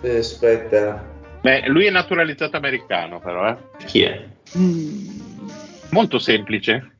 [0.00, 1.04] Eh, aspetta.
[1.40, 3.56] Beh, lui è naturalizzato americano, però, eh.
[3.84, 4.26] Chi è?
[4.56, 5.20] Mm.
[5.90, 6.93] Molto semplice.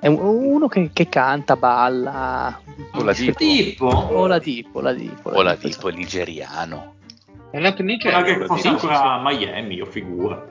[0.00, 2.60] È uno che, che canta, balla.
[2.92, 3.86] Oladipo.
[4.16, 5.36] Oladipo, Oladipo.
[5.36, 6.94] Oladipo è nigeriano.
[7.50, 8.22] È nato in Nigeria.
[8.22, 10.44] che fosse ancora a Miami, io figura.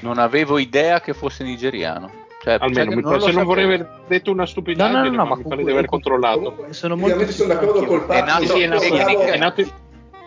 [0.00, 2.22] Non avevo idea che fosse nigeriano.
[2.42, 5.24] Cioè, Almeno mi non se non vorrei aver detto una stupidaggine, no, no, no, no
[5.24, 6.66] ma mi pare di aver controllato.
[6.70, 9.64] Sono molto sono d'accordo col fatto è nato, sì, è nato, è nato,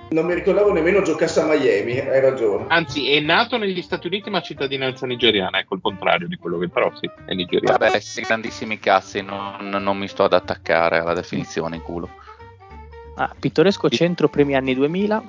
[0.10, 2.66] Non mi ricordavo nemmeno giocasse a Miami, hai ragione.
[2.70, 6.70] Anzi, è nato negli Stati Uniti ma cittadinanza nigeriana, ecco il contrario di quello che
[6.70, 7.78] però sì, è nigeriano.
[7.78, 12.10] Vabbè, sì, grandissimi cazzi, non, non mi sto ad attaccare alla definizione in culo.
[13.16, 15.24] Ah, pittoresco centro primi anni 2000.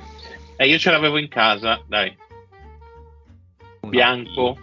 [0.56, 2.16] Eh, io ce l'avevo in casa, dai.
[3.80, 4.58] Bianco,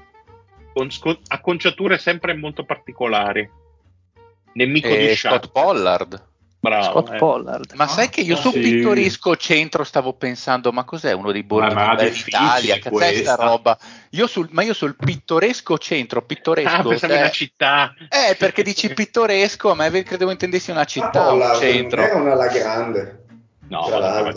[0.74, 3.50] con sco- acconciature sempre molto particolari.
[4.54, 6.24] Nemico e di Scott Pollard.
[6.66, 7.18] Bravo, Scott eh.
[7.18, 7.74] Pollard.
[7.76, 8.60] Ma sai che io sul sì.
[8.60, 12.80] pittoresco centro stavo pensando, ma cos'è uno dei borghi d'Italia?
[12.80, 13.78] Caz'è sta roba?
[14.12, 16.90] Io sul, ma io sul pittoresco centro, pittoresco...
[16.90, 17.94] Ah, cioè, una città.
[18.10, 22.02] Eh, perché dici pittoresco, a me credevo intendessi una città, un centro.
[22.02, 23.24] È una alla grande.
[23.68, 23.88] No,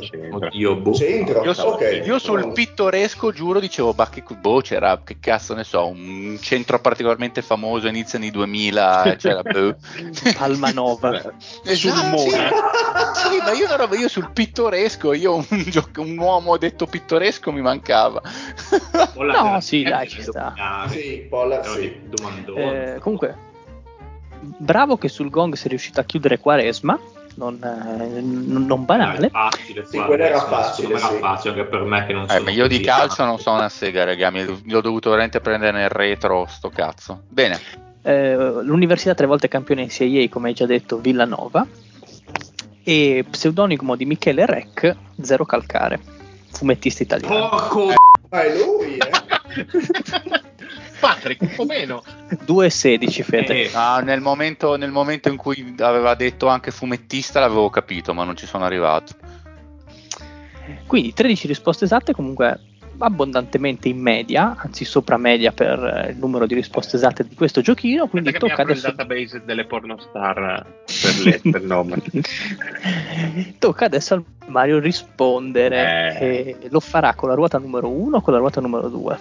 [0.01, 0.49] centro.
[0.53, 0.95] Io, boh.
[0.95, 1.43] centro.
[1.45, 2.03] Io, so, okay.
[2.03, 6.81] io sul pittoresco giuro dicevo, bah, che, boh, c'era, che cazzo ne so, un centro
[6.81, 9.77] particolarmente famoso inizio anni 2000, c'era boh.
[10.39, 11.33] Almanova.
[11.63, 12.31] esatto, sì.
[12.33, 15.45] sì, ma io, ero, io sul pittoresco, io un,
[15.97, 18.23] un, uomo detto pittoresco mi mancava.
[19.17, 20.55] no, sì, dai, ci sta.
[20.89, 22.01] Sì, Polla, sì.
[22.57, 23.37] Eh, comunque,
[24.41, 26.99] bravo che sul gong sei riuscito a chiudere Quaresma
[27.39, 29.31] non, eh, non banale.
[29.31, 30.94] Facile, sì, quello era facile.
[30.94, 34.05] Era facile anche per me che non eh, io di calcio non so una sega,
[34.05, 34.31] raga.
[34.31, 37.23] Mi ho dovuto veramente prendere nel retro sto cazzo.
[37.28, 37.59] Bene.
[38.02, 41.65] Eh, l'università tre volte campione in CIA, come hai già detto, Villanova.
[42.82, 46.01] E pseudonimo di Michele Rec, Zero Calcare,
[46.51, 47.48] fumettista italiano.
[47.48, 47.90] Porco!
[47.90, 47.94] Eh,
[48.31, 50.47] ma è lui, eh?
[50.99, 52.03] Patrick, un po' meno.
[52.47, 53.65] 2,16 Fede.
[53.65, 58.25] Eh, ah, nel, momento, nel momento in cui aveva detto anche fumettista l'avevo capito, ma
[58.25, 59.15] non ci sono arrivato.
[60.87, 62.61] Quindi 13 risposte esatte, comunque
[62.99, 67.61] abbondantemente in media, anzi sopra media per eh, il numero di risposte esatte di questo
[67.61, 68.09] giochino.
[68.09, 68.89] Quindi Aspetta tocca adesso.
[68.89, 72.03] il database delle pornostar per, le, per nome.
[73.59, 76.16] tocca adesso al Mario rispondere.
[76.19, 76.57] Eh.
[76.61, 79.19] E lo farà con la ruota numero 1 o con la ruota numero 2?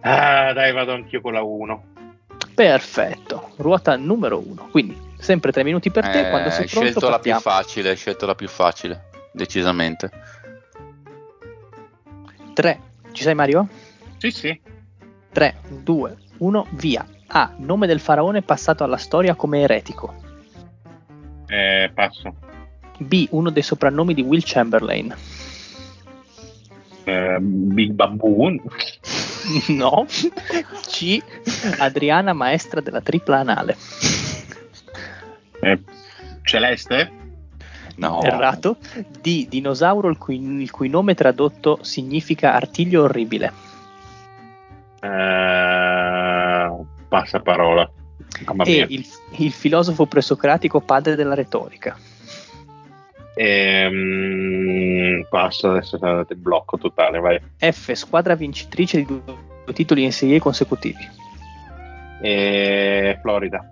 [0.00, 1.84] Ah, dai, vado anch'io con la 1.
[2.54, 4.68] Perfetto, ruota numero 1.
[4.70, 6.26] Quindi, sempre 3 minuti per te.
[6.26, 7.38] Eh, quando sei pronto, scelto partiamo.
[7.38, 10.10] la più facile, hai scelto la più facile, decisamente.
[12.52, 12.80] 3.
[13.12, 13.68] Ci sei, Mario?
[14.18, 14.60] Sì, sì.
[15.32, 17.06] 3, 2, 1, via.
[17.28, 17.54] A.
[17.58, 20.14] Nome del faraone passato alla storia come eretico.
[21.46, 22.34] Eh, passo.
[22.98, 23.26] B.
[23.30, 25.14] Uno dei soprannomi di Will Chamberlain.
[27.04, 28.60] Eh, Big Baboon.
[29.68, 30.06] No.
[30.86, 31.22] C.
[31.78, 33.76] Adriana, maestra della tripla anale.
[35.60, 35.78] Eh,
[36.42, 37.12] celeste?
[37.96, 38.22] No.
[38.22, 38.78] Errato.
[39.20, 39.48] D.
[39.48, 43.52] Dinosauro il cui, il cui nome tradotto significa artiglio orribile.
[45.00, 46.70] Eh,
[47.08, 47.90] passaparola.
[48.46, 49.06] Mamma e il,
[49.38, 51.96] il, filosofo presocratico padre della retorica.
[53.42, 57.40] Ehm, passo adesso andate in blocco totale, vai.
[57.58, 59.22] F, squadra vincitrice di due,
[59.64, 61.08] due titoli in Serie consecutivi.
[62.20, 63.64] E Florida.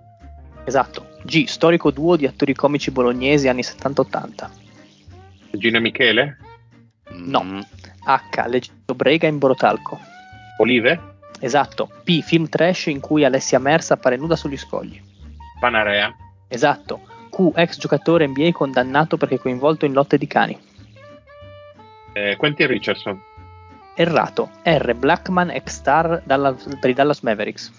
[0.63, 1.05] Esatto.
[1.21, 4.49] G, storico duo di attori comici bolognesi anni 70-80.
[5.51, 6.37] Gino Michele?
[7.11, 7.43] No.
[7.43, 7.59] Mm.
[8.05, 9.99] H, leggendo Brega in Borotalco.
[10.57, 11.17] Olive?
[11.39, 11.91] Esatto.
[12.03, 14.99] P, film trash in cui Alessia Mersa appare nuda sugli scogli.
[15.59, 16.11] Panarea?
[16.47, 17.08] Esatto.
[17.39, 20.59] Q, ex giocatore NBA condannato perché coinvolto in lotte di cani.
[22.11, 23.17] Eh, Quentin Richardson.
[23.95, 24.49] Errato.
[24.63, 27.71] R, Blackman, ex star dalla, per i Dallas Mavericks.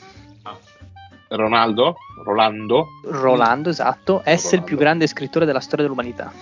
[1.29, 1.97] Ronaldo?
[2.25, 2.87] Rolando?
[3.05, 4.23] Rolando, esatto.
[4.25, 4.57] S, Rolando.
[4.57, 6.33] il più grande scrittore della storia dell'umanità.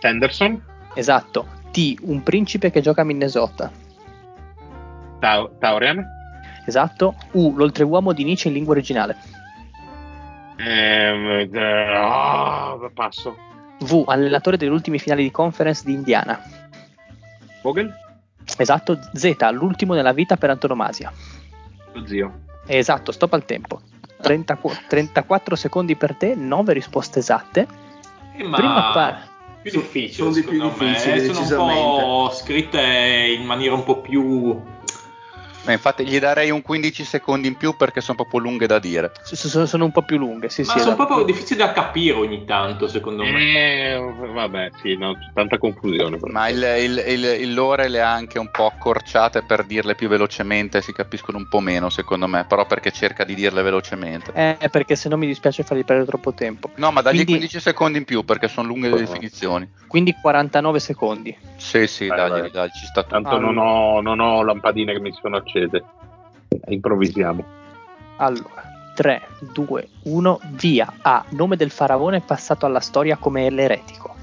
[0.00, 0.60] Sanderson?
[0.94, 1.46] Esatto.
[1.70, 3.70] T, un principe che gioca a Minnesota.
[5.20, 6.04] Tau- Taurian?
[6.66, 7.14] Esatto.
[7.32, 9.16] U, l'oltreuomo di Nietzsche in lingua originale.
[10.64, 11.48] Eh,
[11.98, 13.36] oh, passo.
[13.80, 16.40] V, allenatore delle ultime finali di conference di Indiana.
[17.62, 17.92] Vogel?
[18.56, 18.98] Esatto.
[19.12, 21.12] Z, l'ultimo nella vita per antonomasia.
[21.92, 22.40] Lo zio.
[22.66, 23.80] Esatto, stop al tempo.
[24.20, 24.58] 30,
[24.88, 27.66] 34 secondi per te, 9 risposte esatte.
[28.36, 29.30] Eh, ma Prima par-
[29.62, 31.34] più difficili, sono di più difficili, me.
[31.44, 32.80] sono un po' scritte
[33.36, 34.60] in maniera un po' più
[35.64, 39.12] ma infatti gli darei un 15 secondi in più perché sono proprio lunghe da dire.
[39.22, 40.80] Sono, sono un po' più lunghe, sì, Ma sì.
[40.80, 43.92] sono proprio difficili da capire ogni tanto, secondo me.
[43.92, 46.18] Eh, vabbè, sì, no, tanta confusione.
[46.22, 50.08] Ma il, il, il, il, lore le ha anche un po' accorciate per dirle più
[50.08, 54.32] velocemente, si capiscono un po' meno, secondo me, però perché cerca di dirle velocemente.
[54.34, 56.70] Eh, perché se no mi dispiace fargli perdere troppo tempo.
[56.76, 57.32] No, ma dagli quindi...
[57.32, 59.68] 15 secondi in più perché sono lunghe le definizioni.
[59.86, 61.36] Quindi 49 secondi.
[61.56, 63.14] Sì, sì, dai, dagli, dagli, ci sta tutto.
[63.14, 63.52] Tanto allora.
[63.52, 65.51] non, ho, non ho lampadine che mi sono accese
[66.66, 67.44] improvvisiamo.
[68.16, 68.62] Allora,
[68.94, 69.22] 3,
[69.52, 70.92] 2, 1, via.
[71.02, 71.24] A.
[71.30, 74.14] Nome del faraone passato alla storia come l'eretico.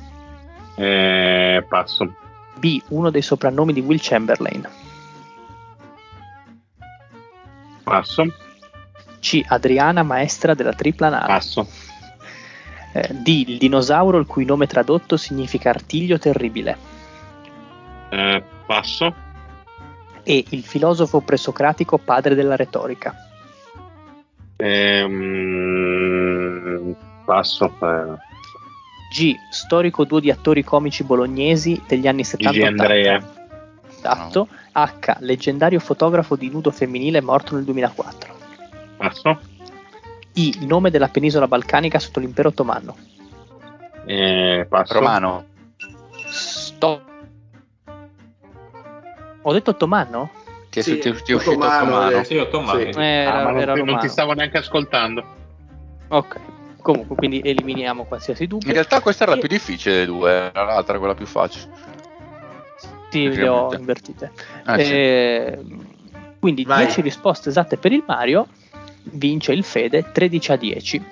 [0.76, 2.14] Eh, passo.
[2.56, 2.82] B.
[2.90, 4.68] Uno dei soprannomi di Will Chamberlain.
[7.84, 8.24] Passo.
[9.20, 9.44] C.
[9.48, 11.28] Adriana, maestra della tripla nave.
[11.28, 11.68] Passo.
[12.94, 13.28] Eh, D.
[13.28, 16.78] Il dinosauro il cui nome tradotto significa artiglio terribile.
[18.10, 19.28] Eh, passo.
[20.30, 20.46] E.
[20.50, 23.16] Il filosofo presocratico padre della retorica.
[24.58, 25.16] Ehm,
[27.26, 27.74] passo.
[27.82, 28.14] Eh.
[29.12, 29.34] G.
[29.50, 32.54] Storico duo di attori comici bolognesi degli anni 70.
[32.54, 33.28] Gigi Andrea.
[33.90, 34.48] Esatto.
[34.74, 35.16] H.
[35.22, 38.36] Leggendario fotografo di nudo femminile morto nel 2004.
[38.98, 39.40] Passo.
[40.34, 40.60] I.
[40.68, 42.96] Nome della penisola balcanica sotto l'impero ottomano.
[44.06, 44.94] Eh, passo.
[44.94, 45.46] Romano.
[46.28, 47.09] Stop.
[49.50, 50.30] Ho detto ottomano?
[50.70, 52.12] Ti è, Sì, ti- ti è uscito ottomano, ottomano.
[52.20, 52.24] eh.
[52.24, 52.80] Sì, ottomano.
[52.80, 52.86] Sì.
[52.86, 54.00] Eh, era, Ah, non, era non romano.
[54.02, 55.24] ti stavo neanche ascoltando.
[56.10, 56.36] Ok.
[56.82, 58.68] Comunque, quindi eliminiamo qualsiasi dubbio.
[58.68, 61.68] In realtà questa era la E- più difficile delle due, era l'altra quella più facile.
[63.10, 64.32] Sì, le ho invertite.
[64.66, 64.92] Ah, sì.
[64.94, 65.60] Eh,
[66.40, 66.86] Quindi Vai.
[66.86, 68.48] 10 risposte esatte per il Mario,
[69.04, 71.04] vince il Fede 13 a 10.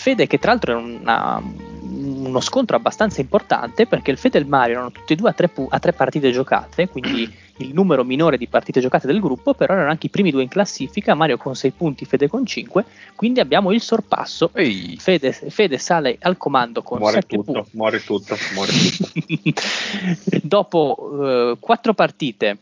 [0.00, 4.46] Fede che tra l'altro è una- uno scontro abbastanza importante perché il Fede e il
[4.46, 8.02] Mario erano tutti e due a tre, pu- a tre partite giocate, quindi il numero
[8.02, 11.36] minore di partite giocate del gruppo, però erano anche i primi due in classifica, Mario
[11.36, 14.50] con 6 punti, Fede con 5, quindi abbiamo il sorpasso.
[14.96, 17.70] Fede, Fede sale al comando con Muore 7 tutto, punti.
[17.72, 20.40] muore tutto, muore tutto.
[20.42, 22.58] Dopo 4 partite,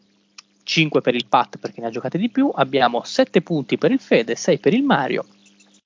[0.65, 4.01] 5 per il Pat perché ne ha giocate di più, abbiamo 7 punti per il
[4.01, 5.25] Fede, 6 per il Mario,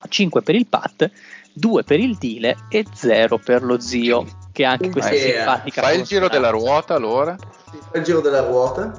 [0.09, 1.09] 5 per il Pat,
[1.53, 5.99] 2 per il Dile e 0 per lo zio, che anche questa Eh, simpatica fai
[5.99, 7.35] il giro della ruota allora.
[7.37, 8.91] Fai il giro della ruota.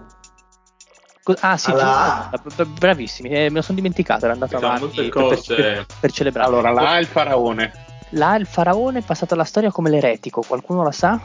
[1.40, 2.30] Ah sì, Alla
[2.66, 6.48] bravissimi, eh, me lo sono dimenticato, era andato avanti per, per- per celebrare.
[6.48, 7.72] Allora, là è il faraone.
[8.10, 11.18] Là il faraone è passato alla storia come l'eretico, qualcuno la sa?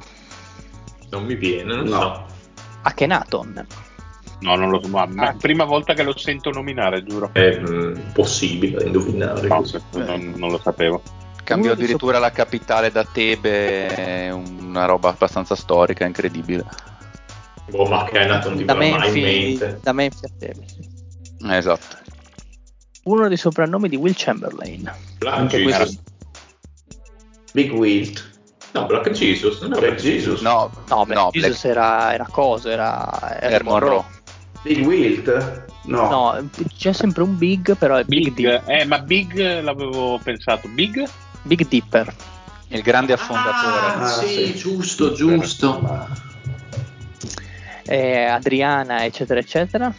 [1.09, 1.99] Non mi viene, non No.
[2.01, 2.25] so.
[2.83, 3.67] Akhenaton.
[4.41, 5.35] No, non lo so, ma Ah.
[5.37, 7.29] prima volta che lo sento nominare, giuro.
[7.33, 9.47] È mm, possibile indovinare.
[9.47, 11.01] No, non, non lo sapevo.
[11.43, 16.63] Cambiò addirittura la capitale da Tebe, è una roba abbastanza storica, incredibile.
[17.71, 19.79] Boh, ma che è nato ti Da verrà mai in Memphis, mente.
[19.81, 20.65] da Memphis a Tebe.
[21.51, 21.97] Eh, Esatto.
[23.03, 24.91] Uno dei soprannomi di Will Chamberlain.
[25.17, 25.75] Black Anche Jesus.
[25.77, 26.01] questo-
[27.53, 28.27] Big Wilt.
[28.73, 29.59] No, Black Jesus.
[29.61, 30.41] Non Black Black Jesus.
[30.41, 34.03] No, No, beh, no, Jesus era, era cosa, era, era Black Monroe.
[34.63, 35.67] Big Wilt?
[35.83, 36.09] No.
[36.09, 40.67] No, c'è sempre un big, però è Big, Big, eh, ma Big l'avevo pensato.
[40.67, 41.03] Big?
[41.43, 42.13] Big Dipper.
[42.67, 44.03] Il grande affondatore.
[44.03, 44.53] Ah, sì.
[44.55, 46.07] giusto, giusto.
[47.85, 49.91] Eh, Adriana, eccetera, eccetera.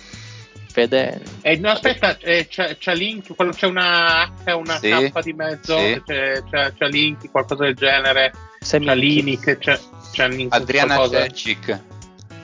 [0.72, 5.20] Fede, Eh, no, aspetta, eh, c'è, c'è Link, quello- c'è una H, una Sì, K
[5.22, 6.00] di mezzo, sì.
[6.06, 9.80] c'è, c'è, c'è Link, qualcosa del genere, Semi- c'è Link, c'è,
[10.12, 11.26] c'è Link, Adriana qualcosa.
[11.26, 11.80] Cecic.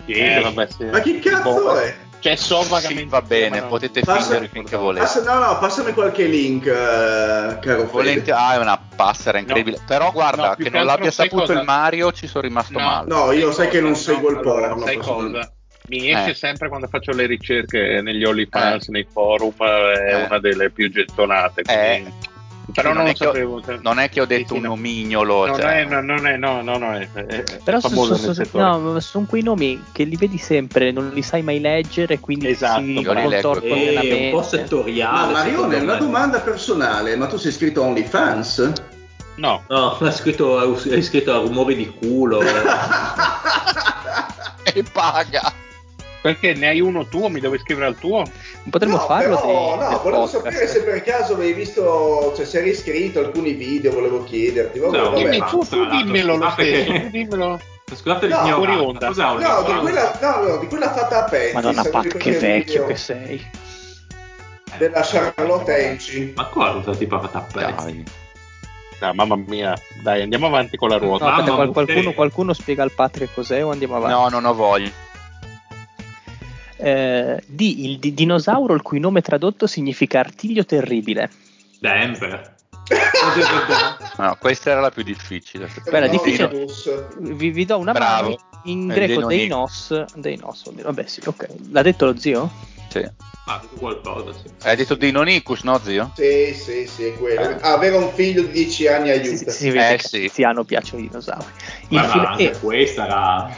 [0.07, 0.85] Sì, vabbè, sì.
[0.87, 1.97] Ma che cazzo Boh, è?
[2.19, 3.05] Cioè, so Sì, vagamente.
[3.09, 3.67] va bene, no.
[3.69, 5.05] potete fingere finché volete.
[5.05, 9.79] Passa- no, no, passami qualche link, eh, caro Volente- ah, è una passera incredibile.
[9.87, 11.53] Però guarda, no, che che non l'abbia saputo cosa?
[11.53, 12.85] il Mario, ci sono rimasto No.
[12.85, 13.07] male.
[13.09, 14.85] No, io sai che non no, seguo il allora, porno.
[14.87, 15.51] Sai cosa?
[15.89, 16.35] Mi esce Eh.
[16.35, 20.25] sempre quando faccio le ricerche negli OnlyFans, nei forum, è Eh.
[20.25, 21.61] una delle più gettonate.
[21.65, 22.01] Eh.
[22.03, 22.35] quindi-
[22.73, 23.63] Però non non, è ho- sapevo.
[23.63, 24.69] cioè- Non è che ho Sì, detto sì, un no.
[24.71, 25.47] nomignolo.
[25.47, 28.15] Non cioè- è, no, non è, no, no, no, è, è- Però è so- famoso
[28.17, 28.65] so- nel so- settore.
[28.65, 32.81] no, sono quei nomi che li vedi sempre, non li sai mai leggere, quindi Esatto,
[32.83, 34.49] si contorcono È nella un po' mente.
[34.49, 35.27] settoriale.
[35.27, 38.73] Ma Marione, una domanda personale, ma tu sei iscritto a OnlyFans?
[39.37, 42.41] No, No, ha scritto, scritto a rumori di culo.
[44.75, 45.53] E paga.
[46.27, 48.25] Perché ne hai uno tuo, mi devo iscrivere al tuo?
[48.69, 50.31] Potremmo no, farlo però, dei- no, volevo podcast.
[50.45, 54.81] sapere se per caso avevi visto, cioè se eri iscritto a alcuni video, volevo chiederti.
[54.81, 55.39] Vabbè, No, vabbè.
[55.49, 57.61] Tu, tu dimmelo lo scusate stesso, che- tu dimmelo.
[57.95, 58.55] Scusate No, l'ignoranza.
[58.57, 59.07] fuori onda.
[59.07, 61.55] Cos'è un No, di quella, no, no, di quella fatta a pezzi.
[61.55, 63.47] Madonna, di che vecchio video che sei.
[64.79, 66.33] Della Charlotte Enci.
[66.35, 67.75] Ma qua cosa ti fatta a pezzi?
[67.85, 68.05] Dai.
[68.99, 71.27] No, mamma mia, dai, andiamo avanti con la ruota.
[71.27, 74.15] No, aspetta, qualcuno, qualcuno spiega al Pat che cos'è o andiamo avanti?
[74.19, 74.91] No, non ho voglia.
[76.77, 77.61] Eh, D.
[77.61, 81.31] Il di- dinosauro il cui nome tradotto significa artiglio terribile.
[81.81, 82.55] Denver.
[84.19, 85.69] No, questa era la più difficile.
[85.91, 86.67] Beh, è difficile.
[87.19, 88.29] Vi, vi do una Bravo.
[88.31, 88.37] mano.
[88.65, 89.49] In Eh, greco dei
[90.15, 91.47] deinos vuol dire- Vabbè, sì, ok.
[91.71, 92.51] L'ha detto lo zio?
[92.89, 93.05] Sì.
[93.49, 94.49] Ah, qualcosa, sì.
[94.63, 96.13] Hai detto Dinonicus, no, zio?
[96.17, 97.41] Sì, sì, sì, è quello.
[97.51, 97.57] Eh.
[97.61, 99.43] Avere un figlio di 10 anni aiuta.
[99.43, 100.17] Eh, che sì.
[100.17, 101.45] a Tiziano piacciono i dinosauri.
[101.89, 103.57] Guarda, filo- anche e, questa era...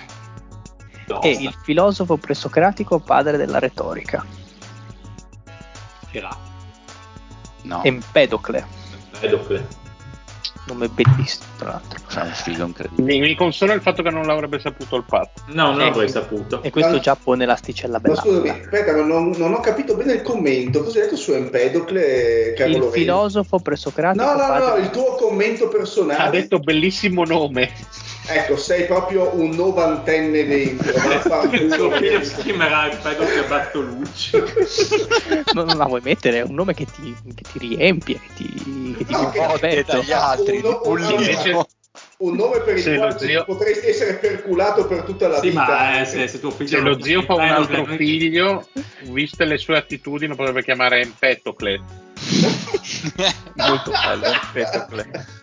[1.23, 4.25] e il filosofo presocratico padre della retorica.
[6.11, 6.47] Era
[7.69, 7.83] No.
[7.85, 8.65] Empedocle.
[9.13, 9.87] Empedocle.
[10.69, 14.27] nome bellissimo tra l'altro è un figo incredibile mi, mi, consola il fatto che non
[14.27, 18.21] l'avrebbe saputo il Pat no non l'avrei saputo e questo già pone l'asticella bella ma
[18.21, 22.53] scusami aspetta ma non, non, ho capito bene il commento cosa hai detto su Empedocle
[22.53, 22.91] il Lorenzo?
[22.91, 27.73] filosofo presocratico no no no il tuo commento personale ha detto bellissimo nome
[28.31, 30.93] Ecco, sei proprio un novantenne dentro.
[31.51, 34.37] Il figlio si chiamerà Empedocle Bartolucci.
[35.55, 36.41] non, non la vuoi mettere?
[36.41, 40.13] È un nome che ti, che ti riempie, che ti, che ti no, che gli
[40.13, 41.67] altri, un, un, un,
[42.19, 43.45] un nome per il se quale zio...
[43.45, 45.67] potresti essere perculato per tutta la sì, vita.
[45.67, 48.69] Ma, eh, se, se, tuo figlio se lo zio fa un altro figlio,
[49.05, 51.81] viste le sue attitudini, potrebbe chiamare Empetocle.
[53.57, 55.38] Molto bello, Empetocle.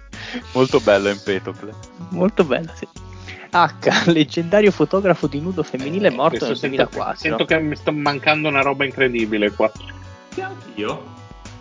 [0.54, 1.74] Molto bello Empetocle.
[2.10, 2.88] Molto bello, sì.
[3.52, 7.16] H, leggendario fotografo di nudo femminile eh, morto nel 2004.
[7.18, 9.72] Sento che mi sta mancando una roba incredibile qua.
[10.40, 11.14] Anch'io.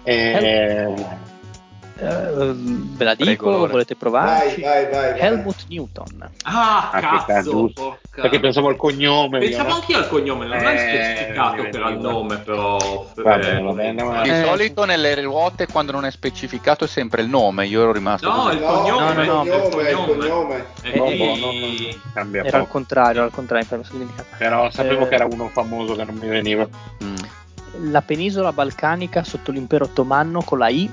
[0.03, 1.23] Eh...
[1.97, 2.53] Uh,
[2.97, 4.61] ve la dico, Prego, volete provarci?
[4.63, 6.29] Vai, vai, vai, Helmut Newton.
[6.43, 7.71] Ah, ah cazzo!
[8.13, 9.39] Perché pensavo al cognome.
[9.39, 13.07] Pensavo io, anche al cognome, non eh, è specificato era il nome, però.
[13.15, 14.43] Vabbè, vabbè, no, Di eh.
[14.43, 17.67] solito nelle ruote, quando non è specificato, è sempre il nome.
[17.67, 18.29] Io ero rimasto.
[18.29, 18.57] No, così.
[18.57, 19.15] il cognome.
[19.15, 19.89] No, no, no, il cognome.
[19.89, 20.67] Il cognome.
[20.83, 23.67] Eh, no, no, cambia era al contrario, al contrario,
[24.37, 26.67] Però sapevo eh, che era uno famoso che non mi veniva.
[27.05, 27.15] Mm.
[27.91, 30.91] La penisola balcanica sotto l'impero ottomano con la I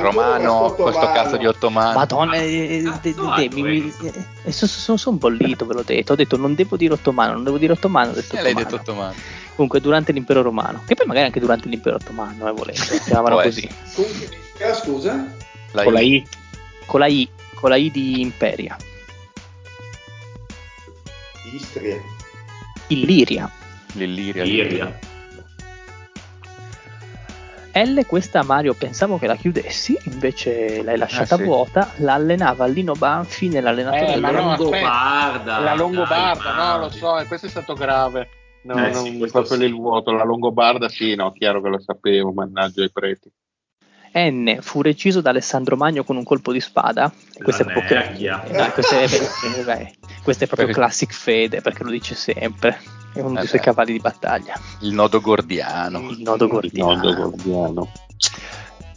[0.00, 1.92] romano, questo cazzo di ottomano.
[1.92, 6.12] Madonna, eh, eh, eh, sono son bollito, ve l'ho detto.
[6.12, 8.10] Ho detto non devo dire ottomano, non devo dire ottomano.
[8.10, 8.54] Ho detto eh, ottomano.
[8.54, 9.14] l'hai detto ottomano.
[9.54, 13.68] Comunque, durante l'impero romano, che poi magari anche durante l'impero ottomano, eh, volendo, chiamavano così.
[13.94, 15.26] Comunque, scusa?
[15.72, 16.26] La con la I.
[16.86, 18.76] Con la I, con la I di Imperia.
[21.52, 22.00] Istria.
[22.88, 23.50] Illiria.
[23.94, 24.44] L'Illiria.
[24.44, 24.98] Illiria.
[27.74, 31.44] L questa Mario pensavo che la chiudessi, invece l'hai lasciata ah, sì.
[31.44, 35.58] vuota, la allenava Lino Banfi nell'allenatore eh, della no, Longobarda.
[35.58, 38.28] La Longobarda, no, lo so, e questo è stato grave.
[38.64, 39.64] No, eh, non sì, proprio sì.
[39.64, 43.32] il vuoto, la Longobarda sì, no, chiaro che lo sapevo, mannaggia i preti.
[44.14, 47.12] N fu reciso da Alessandro Magno con un colpo di spada.
[47.42, 52.14] Questo è, proprio, eh, questo, è, eh, questo è proprio classic fede perché lo dice
[52.14, 52.78] sempre
[53.14, 54.54] è uno dei suoi cavalli di battaglia.
[54.80, 56.10] Il nodo gordiano.
[56.10, 56.92] Il nodo gordiano.
[56.92, 57.92] Il nodo gordiano.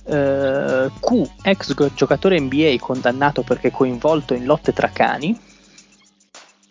[0.07, 5.37] Uh, Q, ex giocatore NBA condannato perché coinvolto in lotte tra cani.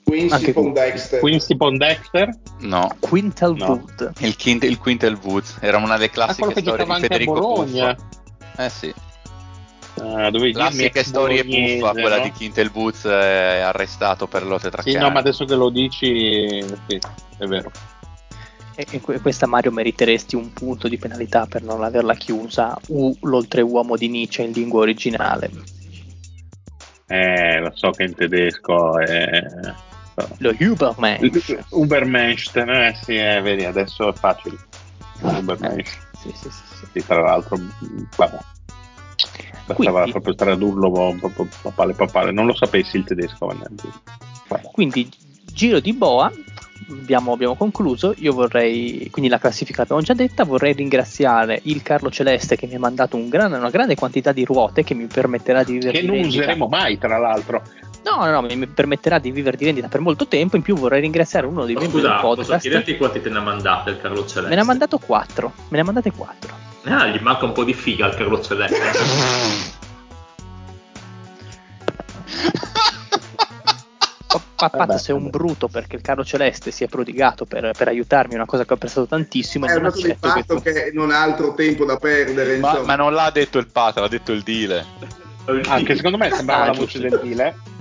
[0.04, 1.20] Quincy Pondexter.
[1.20, 2.38] Quincy Pondexter?
[2.60, 2.94] No.
[3.00, 3.66] Quintel no.
[3.66, 4.12] Wood.
[4.18, 7.96] Il, il Quintel Woods era una delle classiche storie di Federico Tuffo.
[8.56, 8.94] Eh sì.
[9.96, 15.08] Uh, Classiche storie buffa, quella di Quintel Boots è arrestato per lotte tra Sì, no,
[15.10, 16.98] ma adesso che lo dici, sì,
[17.38, 17.70] è vero.
[18.74, 22.76] E, e questa Mario meriteresti un punto di penalità per non averla chiusa.
[22.88, 25.50] U, l'oltreuomo di Nietzsche in lingua originale.
[27.06, 29.44] Eh, lo so che in tedesco è.
[30.38, 31.58] Lo Ubermensch.
[31.70, 34.56] Ubermensch, eh sì, eh, vedi, adesso è facile.
[35.20, 36.03] Ubermensch.
[36.32, 37.06] Sì, sì, sì, sì.
[37.06, 37.58] Tra l'altro,
[38.16, 38.38] vabbè.
[39.66, 43.50] Bastava quindi, proprio tradurlo proprio papale papale, non lo sapessi il tedesco.
[44.72, 45.08] Quindi
[45.52, 46.30] giro di boa,
[46.90, 48.14] abbiamo, abbiamo, concluso.
[48.18, 50.44] Io vorrei, quindi la classifica l'abbiamo già detta.
[50.44, 54.44] Vorrei ringraziare il Carlo Celeste che mi ha mandato un gran, una grande quantità di
[54.44, 56.00] ruote che mi permetterà di vivere.
[56.00, 57.62] Che non useremo mai, tra l'altro.
[58.04, 60.56] No, no, no, mi permetterà di vivere di vendita per molto tempo.
[60.56, 62.50] In più vorrei ringraziare uno dei membri del podcast.
[62.50, 64.48] Posso chiederti quanti te ne ha mandate il Carlo Celeste?
[64.48, 65.52] Me ne ha mandato 4.
[65.56, 66.54] Me ne ha mandate 4.
[66.84, 68.78] Ah, gli manca un po' di figa al Carlo Celeste.
[74.56, 78.46] Papà, sei un bruto perché il Carlo Celeste si è prodigato per, per aiutarmi, una
[78.46, 79.66] cosa che ho apprezzato tantissimo.
[79.66, 80.72] È un dato di fatto che...
[80.72, 80.90] che...
[80.92, 82.58] non ha altro tempo da perdere.
[82.58, 84.84] Ma, ma non l'ha detto il padre, l'ha detto il Dile.
[85.68, 87.72] Anche secondo me sembrava ah, la voce del Dile.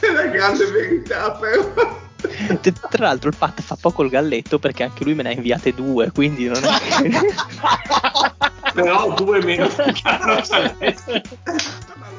[0.00, 1.98] È la grande verità, però.
[2.90, 5.72] Tra l'altro il Pat fa poco il galletto perché anche lui me ne ha inviate
[5.72, 6.68] due, quindi non è.
[8.72, 9.68] Però due meno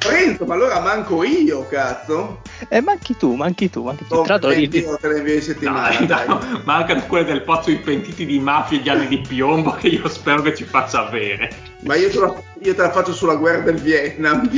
[0.03, 2.41] Lorenzo, ma allora manco io, cazzo.
[2.69, 4.23] Eh, manchi tu, manchi tu, manchi tu.
[4.23, 5.89] Tra l'altro io te le invio in settimana.
[5.89, 6.27] Dai, dai.
[6.27, 9.87] No, mancano quelle del pozzo i pentiti di mafia e gli anni di piombo che
[9.89, 11.53] io spero che ci faccia avere.
[11.81, 14.49] Ma io te, la, io te la faccio sulla guerra del Vietnam.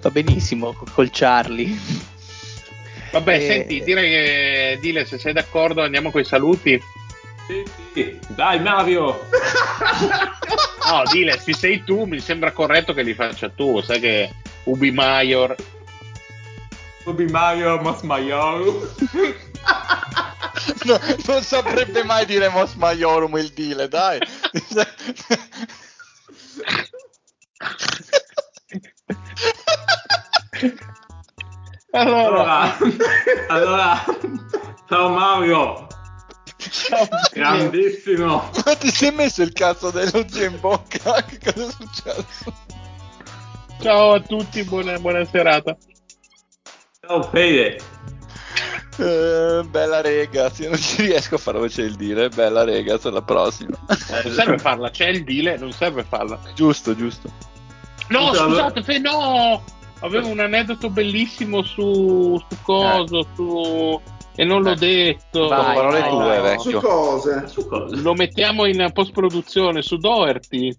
[0.00, 1.78] Va benissimo, col Charlie.
[3.14, 3.36] Vabbè, e...
[3.36, 6.82] Eh, senti, direi che Dile, se sei d'accordo, andiamo con i saluti.
[7.46, 7.62] Sì,
[7.92, 8.18] sì.
[8.28, 9.28] Dai, Mario!
[10.90, 13.80] no, Dile, se sei tu, mi sembra corretto che li faccia tu.
[13.82, 14.34] Sai che
[14.64, 15.54] Ubi Maior.
[17.04, 18.64] Ubi Maior, Mos Maior.
[20.84, 24.18] no, non saprebbe mai dire Mos Maiorum il Dile, dai.
[31.94, 32.76] Allora,
[33.46, 34.04] allora,
[34.88, 35.86] ciao Mario.
[36.56, 38.50] Ciao, grandissimo.
[38.64, 41.22] Ma ti sei messo il cazzo dello zio in bocca?
[41.22, 42.52] Che cosa è successo?
[43.80, 45.76] Ciao a tutti, buona, buona serata.
[47.00, 47.78] Ciao Fede.
[48.96, 52.28] Uh, bella ragazzi, non ci riesco a fare voce il dire.
[52.28, 53.78] Bella ragazzi, alla prossima.
[53.86, 56.40] non serve farla, c'è il dire, non serve farla.
[56.56, 57.30] Giusto, giusto.
[58.08, 59.62] No, scusate, fe, no!
[60.04, 63.26] Avevo un aneddoto bellissimo su, su coso, eh.
[63.34, 64.00] su...
[64.36, 64.76] E non l'ho eh.
[64.76, 65.48] detto.
[65.48, 66.80] Vai, parole vai, tue, vecchio.
[66.80, 67.48] Su cose.
[67.48, 67.96] su cose.
[67.96, 70.76] Lo mettiamo in post produzione su Doherty.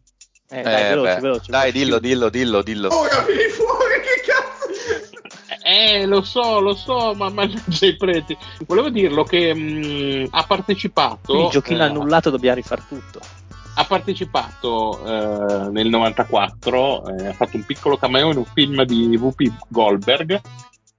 [0.50, 2.96] Eh, dai, eh, veloce, veloce, dai dillo, dillo, dillo, dillo.
[2.96, 5.24] Ora vieni fuori, che cazzo!
[5.68, 8.38] Eh, lo so, lo so, ma mannaggia i preti.
[8.68, 11.46] Volevo dirlo che mh, mm, ha partecipato.
[11.46, 13.20] Il giochino eh, annullato dobbiamo rifare tutto
[13.76, 19.16] ha partecipato eh, nel 94, eh, ha fatto un piccolo cameo in un film di
[19.16, 20.42] Whoopi Goldberg,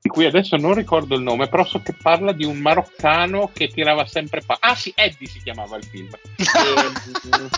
[0.03, 3.69] di cui adesso non ricordo il nome, però so che parla di un maroccano che
[3.69, 6.11] tirava sempre pa- Ah sì, Eddie si chiamava il film.
[6.37, 7.49] e,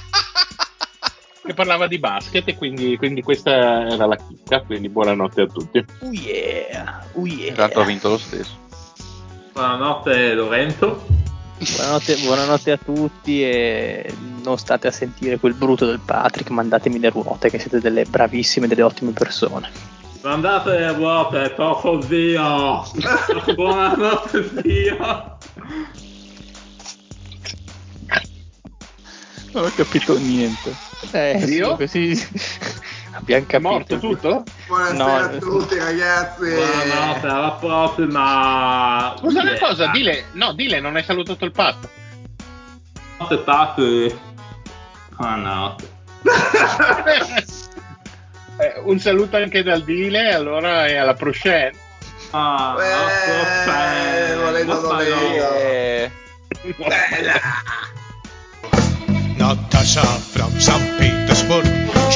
[1.45, 5.85] che parlava di basket e quindi, quindi, questa era la chicca, quindi buonanotte a tutti.
[6.01, 7.55] Oh yeah, oh yeah.
[7.55, 8.67] Tanto ha vinto lo stesso.
[9.53, 11.18] Buonanotte Lorenzo.
[11.59, 14.15] Buonanotte, buonanotte, a tutti e
[14.45, 18.69] non state a sentire quel bruto del Patrick, mandatemi le ruote che siete delle bravissime,
[18.69, 19.69] delle ottime persone.
[20.23, 22.87] Mandate le ruote, tocco zio!
[23.57, 25.39] buonanotte zio!
[29.53, 30.73] Non ho capito niente.
[31.11, 31.75] Eh, zio?
[31.75, 32.17] Così
[33.19, 33.57] abbiamo capito.
[33.57, 34.45] È morto tutto?
[34.67, 35.25] Buonasera no.
[35.25, 36.55] a tutti ragazzi.
[36.55, 39.15] Buonanotte, alla prossima.
[39.19, 41.89] Scusa una cosa, dile, no, dile, non hai salutato il Pat.
[43.19, 44.15] Notte Pat.
[45.17, 45.97] Buonanotte.
[48.59, 51.73] eh, un saluto anche dal Dile, allora e alla prochaine.
[52.31, 54.81] Ah, eh, volendo
[56.77, 57.41] Bella.
[59.37, 61.18] Natasha from St.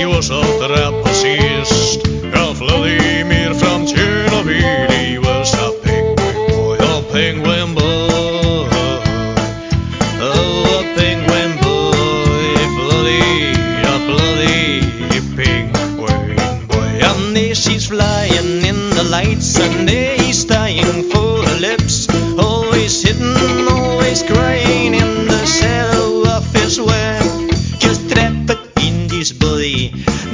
[0.03, 2.03] She was a trapezist.
[2.35, 3.02] A Vladimir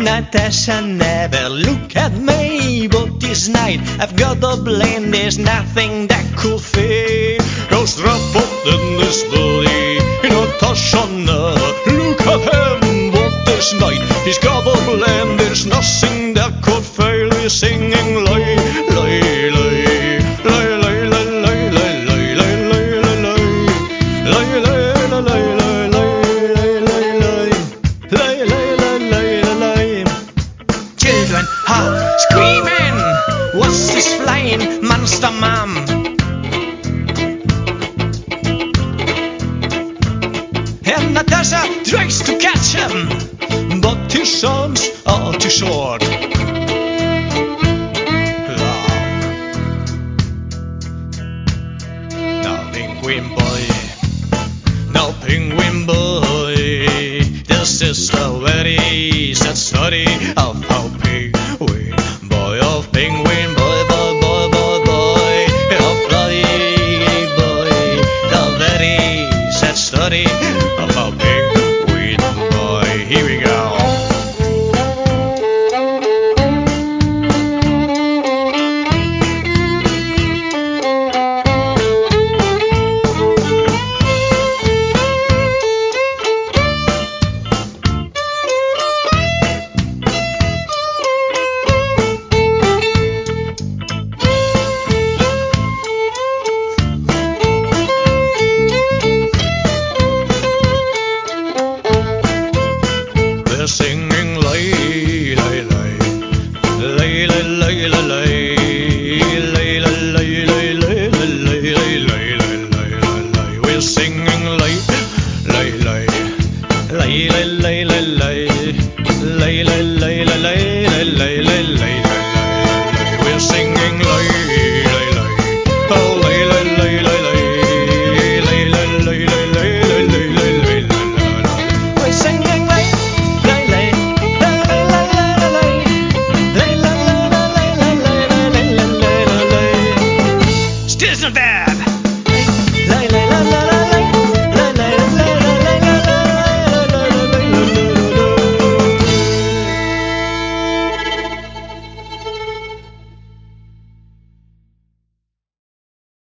[0.08, 5.10] Natasha never look at me, but this night I've got the blame.
[5.10, 7.42] There's nothing that could fade.
[7.68, 14.76] Cause in this body, Natasha never look at him, but this night he's got the
[14.88, 15.36] blame.
[15.36, 17.30] There's nothing that could fail.
[17.40, 18.47] He's singing lie,